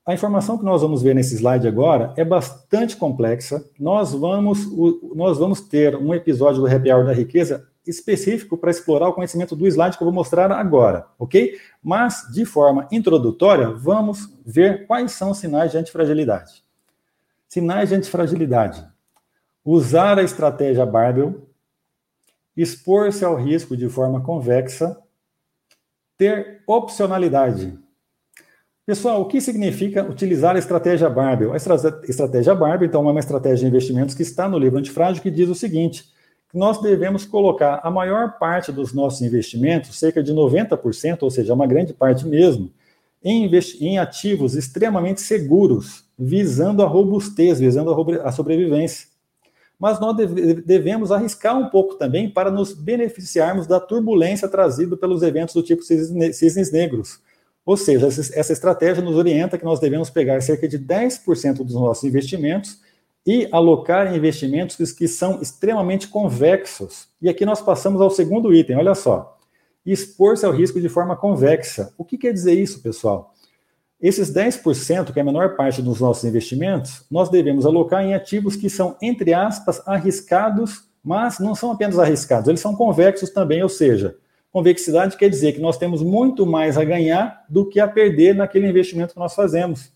a 0.05 0.13
informação 0.13 0.57
que 0.57 0.63
nós 0.63 0.81
vamos 0.81 1.01
ver 1.01 1.15
nesse 1.15 1.35
slide 1.35 1.67
agora 1.67 2.13
é 2.15 2.23
bastante 2.23 2.95
complexa. 2.95 3.67
Nós 3.79 4.13
vamos, 4.13 4.67
nós 5.15 5.37
vamos 5.37 5.61
ter 5.61 5.95
um 5.95 6.13
episódio 6.13 6.61
do 6.61 6.67
Happy 6.67 6.91
Hour 6.91 7.05
da 7.05 7.13
Riqueza 7.13 7.67
específico 7.87 8.57
para 8.57 8.71
explorar 8.71 9.09
o 9.09 9.13
conhecimento 9.13 9.55
do 9.55 9.67
slide 9.67 9.97
que 9.97 10.03
eu 10.03 10.05
vou 10.05 10.13
mostrar 10.13 10.51
agora, 10.51 11.07
ok? 11.19 11.59
Mas, 11.83 12.27
de 12.31 12.45
forma 12.45 12.87
introdutória, 12.91 13.69
vamos 13.69 14.29
ver 14.45 14.85
quais 14.87 15.11
são 15.11 15.31
os 15.31 15.37
sinais 15.37 15.71
de 15.71 15.77
antifragilidade. 15.77 16.63
Sinais 17.47 17.89
de 17.89 17.95
antifragilidade 17.95 18.85
usar 19.65 20.19
a 20.19 20.23
estratégia 20.23 20.85
Barbell, 20.85 21.49
expor-se 22.55 23.25
ao 23.25 23.35
risco 23.35 23.75
de 23.75 23.89
forma 23.89 24.21
convexa, 24.21 24.95
ter 26.15 26.61
opcionalidade. 26.67 27.77
Pessoal, 28.85 29.19
o 29.21 29.25
que 29.25 29.41
significa 29.41 30.03
utilizar 30.03 30.55
a 30.55 30.59
estratégia 30.59 31.09
Barbell? 31.09 31.53
A 31.53 31.57
estratégia 31.57 32.53
Barbell, 32.53 32.87
então, 32.87 33.07
é 33.07 33.11
uma 33.11 33.19
estratégia 33.19 33.61
de 33.61 33.65
investimentos 33.65 34.13
que 34.13 34.21
está 34.21 34.47
no 34.47 34.59
livro 34.59 34.77
Antifrágil, 34.77 35.23
que 35.23 35.31
diz 35.31 35.49
o 35.49 35.55
seguinte: 35.55 36.05
nós 36.53 36.79
devemos 36.79 37.25
colocar 37.25 37.79
a 37.83 37.89
maior 37.89 38.37
parte 38.37 38.71
dos 38.71 38.93
nossos 38.93 39.21
investimentos, 39.21 39.97
cerca 39.97 40.21
de 40.21 40.31
90%, 40.31 41.23
ou 41.23 41.31
seja, 41.31 41.53
uma 41.53 41.65
grande 41.65 41.93
parte 41.93 42.27
mesmo, 42.27 42.71
em, 43.23 43.49
em 43.81 43.97
ativos 43.97 44.55
extremamente 44.55 45.19
seguros, 45.19 46.03
visando 46.17 46.83
a 46.83 46.85
robustez, 46.85 47.59
visando 47.59 47.91
a, 47.91 48.27
a 48.27 48.31
sobrevivência 48.31 49.15
mas 49.79 49.99
nós 49.99 50.15
devemos 50.65 51.11
arriscar 51.11 51.57
um 51.57 51.69
pouco 51.69 51.95
também 51.95 52.29
para 52.29 52.49
nos 52.49 52.73
beneficiarmos 52.73 53.67
da 53.67 53.79
turbulência 53.79 54.47
trazida 54.47 54.95
pelos 54.95 55.21
eventos 55.21 55.53
do 55.53 55.61
tipo 55.61 55.83
cisnes 55.83 56.71
negros. 56.71 57.19
Ou 57.65 57.75
seja, 57.75 58.07
essa 58.07 58.53
estratégia 58.53 59.03
nos 59.03 59.15
orienta 59.15 59.57
que 59.57 59.65
nós 59.65 59.79
devemos 59.79 60.09
pegar 60.09 60.39
cerca 60.41 60.67
de 60.67 60.77
10% 60.77 61.57
dos 61.57 61.73
nossos 61.73 62.03
investimentos 62.03 62.79
e 63.25 63.49
alocar 63.51 64.13
em 64.13 64.17
investimentos 64.17 64.91
que 64.91 65.07
são 65.07 65.41
extremamente 65.41 66.07
convexos. 66.07 67.07
E 67.19 67.27
aqui 67.27 67.43
nós 67.43 67.59
passamos 67.59 67.99
ao 67.99 68.11
segundo 68.11 68.53
item, 68.53 68.77
olha 68.77 68.93
só. 68.93 69.35
Expor-se 69.83 70.45
ao 70.45 70.51
risco 70.51 70.79
de 70.79 70.89
forma 70.89 71.15
convexa. 71.15 71.91
O 71.97 72.05
que 72.05 72.17
quer 72.17 72.31
dizer 72.31 72.53
isso, 72.53 72.81
pessoal? 72.83 73.33
Esses 73.99 74.31
10%, 74.31 75.11
que 75.11 75.19
é 75.19 75.21
a 75.21 75.25
menor 75.25 75.55
parte 75.55 75.81
dos 75.81 75.99
nossos 75.99 76.23
investimentos, 76.23 77.03
nós 77.09 77.29
devemos 77.29 77.65
alocar 77.65 78.03
em 78.03 78.13
ativos 78.13 78.55
que 78.55 78.69
são, 78.69 78.95
entre 79.01 79.33
aspas, 79.33 79.81
arriscados, 79.87 80.83
mas 81.03 81.39
não 81.39 81.55
são 81.55 81.71
apenas 81.71 81.97
arriscados, 81.97 82.47
eles 82.47 82.59
são 82.59 82.75
convexos 82.75 83.29
também, 83.29 83.63
ou 83.63 83.69
seja, 83.69 84.15
convexidade 84.55 85.17
quer 85.17 85.27
dizer 85.29 85.51
que 85.51 85.59
nós 85.59 85.77
temos 85.77 86.01
muito 86.01 86.45
mais 86.45 86.77
a 86.77 86.85
ganhar 86.85 87.43
do 87.49 87.67
que 87.67 87.77
a 87.77 87.85
perder 87.85 88.33
naquele 88.33 88.65
investimento 88.69 89.13
que 89.13 89.19
nós 89.19 89.35
fazemos. 89.35 89.91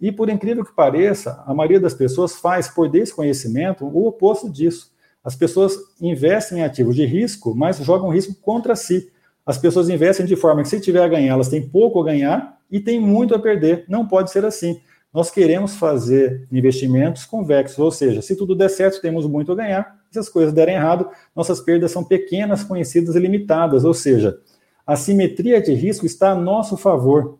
E 0.00 0.10
por 0.10 0.30
incrível 0.30 0.64
que 0.64 0.74
pareça, 0.74 1.44
a 1.46 1.52
maioria 1.52 1.78
das 1.78 1.92
pessoas 1.92 2.36
faz, 2.36 2.68
por 2.68 2.88
desconhecimento, 2.88 3.84
o 3.84 4.06
oposto 4.06 4.48
disso. 4.50 4.90
As 5.22 5.36
pessoas 5.36 5.76
investem 6.00 6.60
em 6.60 6.62
ativos 6.62 6.96
de 6.96 7.04
risco, 7.04 7.54
mas 7.54 7.76
jogam 7.84 8.08
risco 8.08 8.34
contra 8.40 8.74
si. 8.74 9.12
As 9.44 9.58
pessoas 9.58 9.90
investem 9.90 10.24
de 10.24 10.36
forma 10.36 10.62
que, 10.62 10.70
se 10.70 10.80
tiver 10.80 11.02
a 11.02 11.08
ganhar, 11.08 11.34
elas 11.34 11.50
têm 11.50 11.68
pouco 11.68 12.00
a 12.00 12.04
ganhar 12.04 12.56
e 12.70 12.80
tem 12.80 12.98
muito 12.98 13.34
a 13.34 13.38
perder. 13.38 13.84
Não 13.88 14.08
pode 14.08 14.30
ser 14.30 14.42
assim. 14.46 14.80
Nós 15.12 15.30
queremos 15.30 15.76
fazer 15.76 16.48
investimentos 16.50 17.26
convexos, 17.26 17.78
ou 17.78 17.90
seja, 17.90 18.22
se 18.22 18.36
tudo 18.36 18.56
der 18.56 18.70
certo, 18.70 19.02
temos 19.02 19.26
muito 19.26 19.52
a 19.52 19.54
ganhar. 19.54 20.01
Se 20.12 20.18
as 20.18 20.28
coisas 20.28 20.52
derem 20.52 20.74
errado, 20.74 21.08
nossas 21.34 21.58
perdas 21.58 21.90
são 21.90 22.04
pequenas, 22.04 22.62
conhecidas 22.62 23.16
e 23.16 23.18
limitadas, 23.18 23.82
ou 23.82 23.94
seja, 23.94 24.38
a 24.86 24.94
simetria 24.94 25.60
de 25.60 25.72
risco 25.72 26.04
está 26.04 26.32
a 26.32 26.34
nosso 26.34 26.76
favor. 26.76 27.38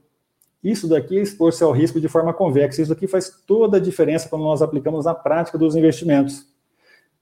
Isso 0.64 0.88
daqui 0.88 1.18
é 1.18 1.20
expor-se 1.20 1.62
ao 1.62 1.70
risco 1.70 2.00
de 2.00 2.08
forma 2.08 2.32
convexa. 2.32 2.80
Isso 2.80 2.92
aqui 2.92 3.06
faz 3.06 3.30
toda 3.46 3.76
a 3.76 3.80
diferença 3.80 4.26
quando 4.26 4.42
nós 4.42 4.62
aplicamos 4.62 5.04
na 5.04 5.14
prática 5.14 5.58
dos 5.58 5.76
investimentos. 5.76 6.46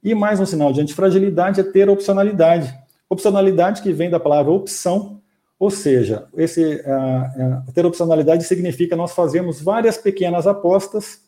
E 0.04 0.14
mais 0.14 0.38
um 0.38 0.46
sinal 0.46 0.72
de 0.72 0.82
antifragilidade 0.82 1.60
é 1.60 1.64
ter 1.64 1.88
opcionalidade. 1.90 2.72
Opcionalidade 3.08 3.82
que 3.82 3.92
vem 3.92 4.08
da 4.08 4.20
palavra 4.20 4.52
opção, 4.52 5.20
ou 5.58 5.68
seja, 5.68 6.28
esse, 6.36 6.80
ter 7.74 7.84
opcionalidade 7.84 8.44
significa 8.44 8.94
nós 8.94 9.12
fazemos 9.12 9.60
várias 9.60 9.98
pequenas 9.98 10.46
apostas 10.46 11.22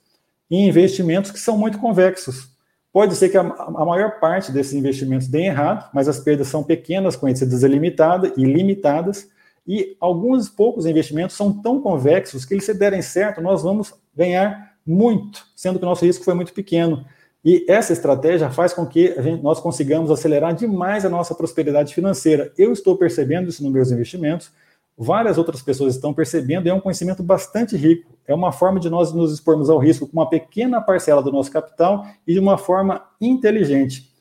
em 0.48 0.68
investimentos 0.68 1.32
que 1.32 1.40
são 1.40 1.58
muito 1.58 1.78
convexos. 1.78 2.51
Pode 2.92 3.16
ser 3.16 3.30
que 3.30 3.38
a, 3.38 3.40
a 3.40 3.84
maior 3.84 4.20
parte 4.20 4.52
desses 4.52 4.74
investimentos 4.74 5.26
dê 5.26 5.44
errado, 5.44 5.88
mas 5.94 6.08
as 6.08 6.20
perdas 6.20 6.48
são 6.48 6.62
pequenas, 6.62 7.16
conhecidas 7.16 7.62
ilimitadas 7.62 8.32
e 8.36 8.44
limitadas, 8.44 9.28
e 9.66 9.96
alguns 10.00 10.48
poucos 10.48 10.84
investimentos 10.86 11.36
são 11.36 11.52
tão 11.52 11.80
convexos 11.80 12.44
que, 12.44 12.60
se 12.60 12.74
derem 12.74 13.00
certo, 13.00 13.40
nós 13.40 13.62
vamos 13.62 13.94
ganhar 14.14 14.72
muito, 14.84 15.46
sendo 15.56 15.78
que 15.78 15.84
o 15.84 15.88
nosso 15.88 16.04
risco 16.04 16.24
foi 16.24 16.34
muito 16.34 16.52
pequeno. 16.52 17.04
E 17.44 17.64
essa 17.68 17.92
estratégia 17.92 18.50
faz 18.50 18.72
com 18.72 18.86
que 18.86 19.20
gente, 19.20 19.42
nós 19.42 19.58
consigamos 19.58 20.10
acelerar 20.10 20.54
demais 20.54 21.04
a 21.04 21.08
nossa 21.08 21.34
prosperidade 21.34 21.94
financeira. 21.94 22.52
Eu 22.58 22.72
estou 22.72 22.96
percebendo 22.96 23.48
isso 23.48 23.62
nos 23.62 23.72
meus 23.72 23.90
investimentos, 23.90 24.50
várias 24.96 25.38
outras 25.38 25.62
pessoas 25.62 25.94
estão 25.94 26.12
percebendo, 26.12 26.68
é 26.68 26.74
um 26.74 26.80
conhecimento 26.80 27.22
bastante 27.22 27.76
rico. 27.76 28.11
É 28.26 28.34
uma 28.34 28.52
forma 28.52 28.78
de 28.78 28.88
nós 28.88 29.12
nos 29.12 29.32
expormos 29.32 29.68
ao 29.68 29.78
risco 29.78 30.06
com 30.06 30.12
uma 30.12 30.28
pequena 30.28 30.80
parcela 30.80 31.22
do 31.22 31.32
nosso 31.32 31.50
capital 31.50 32.06
e 32.26 32.32
de 32.32 32.38
uma 32.38 32.56
forma 32.56 33.04
inteligente. 33.20 34.12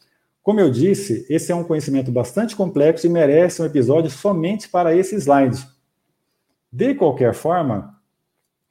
Como 0.43 0.59
eu 0.59 0.71
disse, 0.71 1.25
esse 1.29 1.51
é 1.51 1.55
um 1.55 1.63
conhecimento 1.63 2.11
bastante 2.11 2.55
complexo 2.55 3.05
e 3.05 3.09
merece 3.09 3.61
um 3.61 3.65
episódio 3.65 4.09
somente 4.09 4.67
para 4.67 4.95
esse 4.95 5.15
slide. 5.15 5.67
De 6.71 6.95
qualquer 6.95 7.33
forma, 7.33 7.95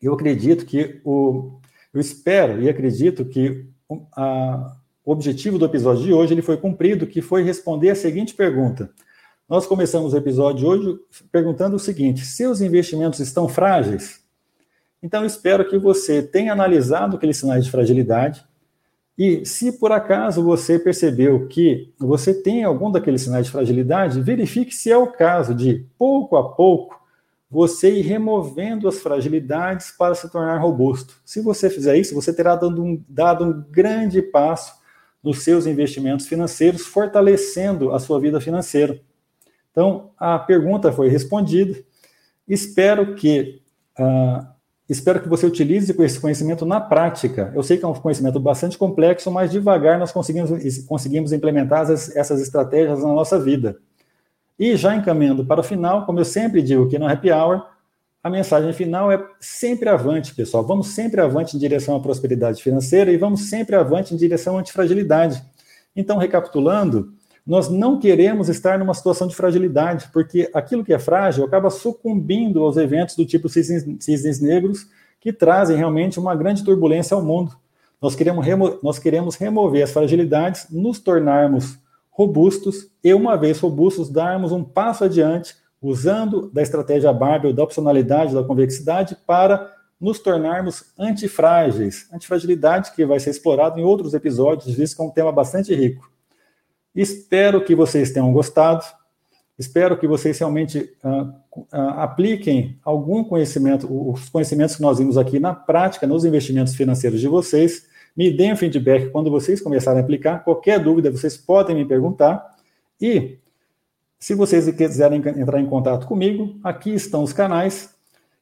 eu 0.03 0.15
acredito 0.15 0.65
que 0.65 1.01
o. 1.05 1.59
Eu 1.93 2.01
espero 2.01 2.63
e 2.63 2.69
acredito 2.69 3.25
que 3.25 3.67
a, 4.17 4.77
o 5.05 5.13
objetivo 5.13 5.59
do 5.59 5.65
episódio 5.65 6.05
de 6.05 6.13
hoje 6.13 6.33
ele 6.35 6.43
foi 6.43 6.57
cumprido, 6.57 7.07
que 7.07 7.21
foi 7.21 7.43
responder 7.43 7.91
a 7.91 7.95
seguinte 7.95 8.35
pergunta. 8.35 8.91
Nós 9.49 9.67
começamos 9.67 10.13
o 10.13 10.17
episódio 10.17 10.61
de 10.61 10.67
hoje 10.67 10.99
perguntando 11.31 11.77
o 11.77 11.81
seguinte: 11.81 12.25
seus 12.25 12.61
investimentos 12.61 13.21
estão 13.21 13.49
frágeis? 13.49 14.20
Então, 15.03 15.25
espero 15.25 15.69
que 15.69 15.79
você 15.79 16.23
tenha 16.23 16.53
analisado 16.53 17.17
aqueles 17.17 17.37
sinais 17.39 17.65
de 17.65 17.71
fragilidade, 17.71 18.45
e 19.17 19.45
se 19.45 19.73
por 19.73 19.93
acaso 19.93 20.43
você 20.43 20.79
percebeu 20.79 21.47
que 21.47 21.93
você 21.99 22.33
tem 22.33 22.65
algum 22.65 22.91
daqueles 22.91 23.21
sinais 23.23 23.47
de 23.47 23.53
fragilidade, 23.53 24.21
verifique 24.21 24.75
se 24.75 24.91
é 24.91 24.97
o 24.97 25.13
caso 25.13 25.55
de, 25.55 25.87
pouco 25.99 26.37
a 26.37 26.55
pouco, 26.55 26.99
você 27.51 27.99
ir 27.99 28.03
removendo 28.03 28.89
as 28.89 29.01
fragilidades 29.01 29.91
para 29.91 30.15
se 30.15 30.31
tornar 30.31 30.59
robusto. 30.59 31.21
Se 31.25 31.43
você 31.43 31.69
fizer 31.69 31.99
isso, 31.99 32.15
você 32.15 32.33
terá 32.33 32.55
dado 32.55 32.83
um, 32.83 33.03
dado 33.09 33.45
um 33.45 33.65
grande 33.71 34.23
passo 34.23 34.81
nos 35.23 35.43
seus 35.43 35.67
investimentos 35.67 36.27
financeiros, 36.27 36.87
fortalecendo 36.87 37.93
a 37.93 37.99
sua 37.99 38.21
vida 38.21 38.41
financeira. 38.41 39.01
Então, 39.71 40.13
a 40.17 40.39
pergunta 40.39 40.93
foi 40.93 41.09
respondida. 41.09 41.79
Espero 42.49 43.15
que 43.15 43.61
uh, 43.99 44.47
Espero 44.91 45.23
que 45.23 45.29
você 45.29 45.47
utilize 45.47 45.95
esse 46.03 46.19
conhecimento 46.19 46.67
na 46.67 46.81
prática. 46.81 47.53
Eu 47.55 47.63
sei 47.63 47.79
que 47.79 47.85
é 47.85 47.89
um 47.89 47.95
conhecimento 47.95 48.41
bastante 48.41 48.77
complexo, 48.77 49.31
mas 49.31 49.49
devagar 49.49 50.01
nós 50.01 50.11
conseguimos, 50.11 50.51
conseguimos 50.85 51.33
implementar 51.33 51.83
essas, 51.83 52.17
essas 52.17 52.43
estratégias 52.43 52.99
na 52.99 53.13
nossa 53.13 53.39
vida. 53.39 53.79
E 54.59 54.75
já 54.77 54.97
encaminhando 54.97 55.45
para 55.45 55.61
o 55.61 55.63
final, 55.63 56.05
como 56.05 56.19
eu 56.19 56.25
sempre 56.25 56.61
digo 56.61 56.87
aqui 56.87 56.99
no 56.99 57.07
Happy 57.07 57.31
Hour, 57.31 57.65
a 58.21 58.29
mensagem 58.29 58.73
final 58.73 59.13
é 59.13 59.25
sempre 59.39 59.89
avante, 59.89 60.35
pessoal. 60.35 60.67
Vamos 60.67 60.89
sempre 60.89 61.21
avante 61.21 61.57
em 61.57 61.61
direção 61.61 61.95
à 61.95 62.01
prosperidade 62.01 62.61
financeira 62.61 63.13
e 63.13 63.17
vamos 63.17 63.49
sempre 63.49 63.77
avante 63.77 64.13
em 64.13 64.17
direção 64.17 64.57
à 64.57 64.61
antifragilidade. 64.61 65.41
Então, 65.95 66.19
recapitulando, 66.19 67.15
nós 67.51 67.69
não 67.69 67.99
queremos 67.99 68.49
estar 68.49 68.79
numa 68.79 68.95
situação 68.95 69.27
de 69.27 69.35
fragilidade, 69.35 70.09
porque 70.13 70.49
aquilo 70.55 70.85
que 70.85 70.93
é 70.93 71.01
frágil 71.01 71.45
acaba 71.45 71.69
sucumbindo 71.69 72.63
aos 72.63 72.77
eventos 72.77 73.17
do 73.17 73.27
tipo 73.27 73.49
cisnes, 73.49 73.85
cisnes 73.99 74.41
negros, 74.41 74.87
que 75.21 75.33
trazem 75.33 75.77
realmente 75.77 76.21
uma 76.21 76.37
grande 76.37 76.63
turbulência 76.63 77.13
ao 77.13 77.25
mundo. 77.25 77.57
Nós 78.01 78.15
queremos, 78.15 78.81
nós 78.85 79.01
queremos 79.01 79.35
remover 79.35 79.83
as 79.83 79.91
fragilidades, 79.91 80.69
nos 80.71 81.01
tornarmos 81.01 81.77
robustos 82.09 82.89
e, 83.03 83.13
uma 83.13 83.37
vez 83.37 83.59
robustos, 83.59 84.09
darmos 84.09 84.53
um 84.53 84.63
passo 84.63 85.03
adiante, 85.03 85.57
usando 85.83 86.49
da 86.53 86.63
estratégia 86.63 87.13
Barbel, 87.13 87.53
da 87.53 87.65
opcionalidade, 87.65 88.33
da 88.33 88.45
convexidade, 88.45 89.17
para 89.27 89.75
nos 90.01 90.21
tornarmos 90.21 90.85
antifrágeis. 90.97 92.09
Antifragilidade 92.13 92.93
que 92.93 93.05
vai 93.05 93.19
ser 93.19 93.31
explorado 93.31 93.81
em 93.81 93.83
outros 93.83 94.15
episódios, 94.15 94.73
visto 94.73 94.95
que 94.95 95.03
é 95.03 95.05
um 95.05 95.11
tema 95.11 95.33
bastante 95.33 95.75
rico. 95.75 96.09
Espero 96.95 97.65
que 97.65 97.75
vocês 97.75 98.11
tenham 98.11 98.33
gostado. 98.33 98.85
Espero 99.59 99.99
que 99.99 100.07
vocês 100.07 100.39
realmente 100.39 100.91
uh, 101.05 101.25
uh, 101.55 101.67
apliquem 101.99 102.79
algum 102.83 103.23
conhecimento, 103.23 103.87
os 104.11 104.29
conhecimentos 104.29 104.77
que 104.77 104.83
nós 104.83 104.99
vimos 104.99 105.19
aqui 105.19 105.39
na 105.39 105.55
prática, 105.55 106.07
nos 106.07 106.25
investimentos 106.25 106.75
financeiros 106.75 107.21
de 107.21 107.29
vocês. 107.29 107.87
Me 108.17 108.31
deem 108.31 108.55
um 108.55 108.57
feedback 108.57 109.11
quando 109.11 109.31
vocês 109.31 109.61
começarem 109.61 110.01
a 110.01 110.03
aplicar. 110.03 110.43
Qualquer 110.43 110.83
dúvida, 110.83 111.11
vocês 111.11 111.37
podem 111.37 111.77
me 111.77 111.85
perguntar. 111.85 112.57
E, 113.01 113.39
se 114.19 114.35
vocês 114.35 114.69
quiserem 114.75 115.23
entrar 115.37 115.61
em 115.61 115.67
contato 115.67 116.07
comigo, 116.07 116.59
aqui 116.65 116.95
estão 116.95 117.23
os 117.23 117.33
canais. 117.33 117.95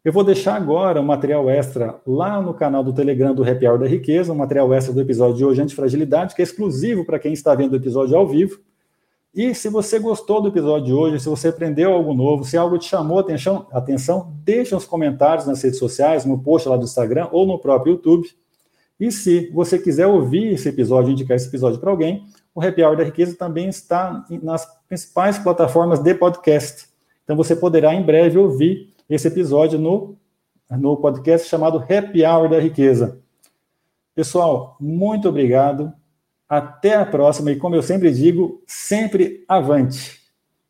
Eu 0.08 0.12
vou 0.14 0.24
deixar 0.24 0.54
agora 0.54 1.02
um 1.02 1.04
material 1.04 1.50
extra 1.50 2.00
lá 2.06 2.40
no 2.40 2.54
canal 2.54 2.82
do 2.82 2.94
Telegram 2.94 3.34
do 3.34 3.46
Happy 3.46 3.68
Hour 3.68 3.78
da 3.78 3.86
Riqueza, 3.86 4.32
um 4.32 4.36
material 4.36 4.72
extra 4.72 4.90
do 4.94 5.02
episódio 5.02 5.36
de 5.36 5.44
hoje, 5.44 5.60
Antifragilidade, 5.60 6.34
que 6.34 6.40
é 6.40 6.44
exclusivo 6.44 7.04
para 7.04 7.18
quem 7.18 7.34
está 7.34 7.54
vendo 7.54 7.74
o 7.74 7.76
episódio 7.76 8.16
ao 8.16 8.26
vivo. 8.26 8.58
E 9.34 9.54
se 9.54 9.68
você 9.68 9.98
gostou 9.98 10.40
do 10.40 10.48
episódio 10.48 10.86
de 10.86 10.92
hoje, 10.94 11.20
se 11.20 11.28
você 11.28 11.48
aprendeu 11.48 11.92
algo 11.92 12.14
novo, 12.14 12.42
se 12.42 12.56
algo 12.56 12.78
te 12.78 12.88
chamou 12.88 13.18
atenção, 13.18 13.66
atenção 13.70 14.32
deixa 14.42 14.74
os 14.78 14.86
comentários 14.86 15.46
nas 15.46 15.62
redes 15.62 15.78
sociais, 15.78 16.24
no 16.24 16.38
post 16.38 16.66
lá 16.66 16.78
do 16.78 16.84
Instagram 16.84 17.28
ou 17.30 17.46
no 17.46 17.58
próprio 17.58 17.92
YouTube. 17.92 18.30
E 18.98 19.12
se 19.12 19.50
você 19.50 19.78
quiser 19.78 20.06
ouvir 20.06 20.54
esse 20.54 20.70
episódio, 20.70 21.12
indicar 21.12 21.36
esse 21.36 21.48
episódio 21.48 21.80
para 21.80 21.90
alguém, 21.90 22.24
o 22.54 22.62
Happy 22.62 22.82
Hour 22.82 22.96
da 22.96 23.04
Riqueza 23.04 23.36
também 23.36 23.68
está 23.68 24.24
nas 24.42 24.66
principais 24.88 25.38
plataformas 25.38 25.98
de 25.98 26.14
podcast. 26.14 26.86
Então 27.24 27.36
você 27.36 27.54
poderá 27.54 27.94
em 27.94 28.02
breve 28.02 28.38
ouvir 28.38 28.96
esse 29.08 29.28
episódio 29.28 29.78
no, 29.78 30.16
no 30.70 30.96
podcast 30.96 31.48
chamado 31.48 31.78
Happy 31.78 32.24
Hour 32.24 32.48
da 32.48 32.60
Riqueza. 32.60 33.20
Pessoal, 34.14 34.76
muito 34.80 35.28
obrigado. 35.28 35.92
Até 36.48 36.94
a 36.94 37.06
próxima 37.06 37.52
e, 37.52 37.56
como 37.56 37.74
eu 37.74 37.82
sempre 37.82 38.10
digo, 38.12 38.62
sempre 38.66 39.44
avante. 39.46 40.17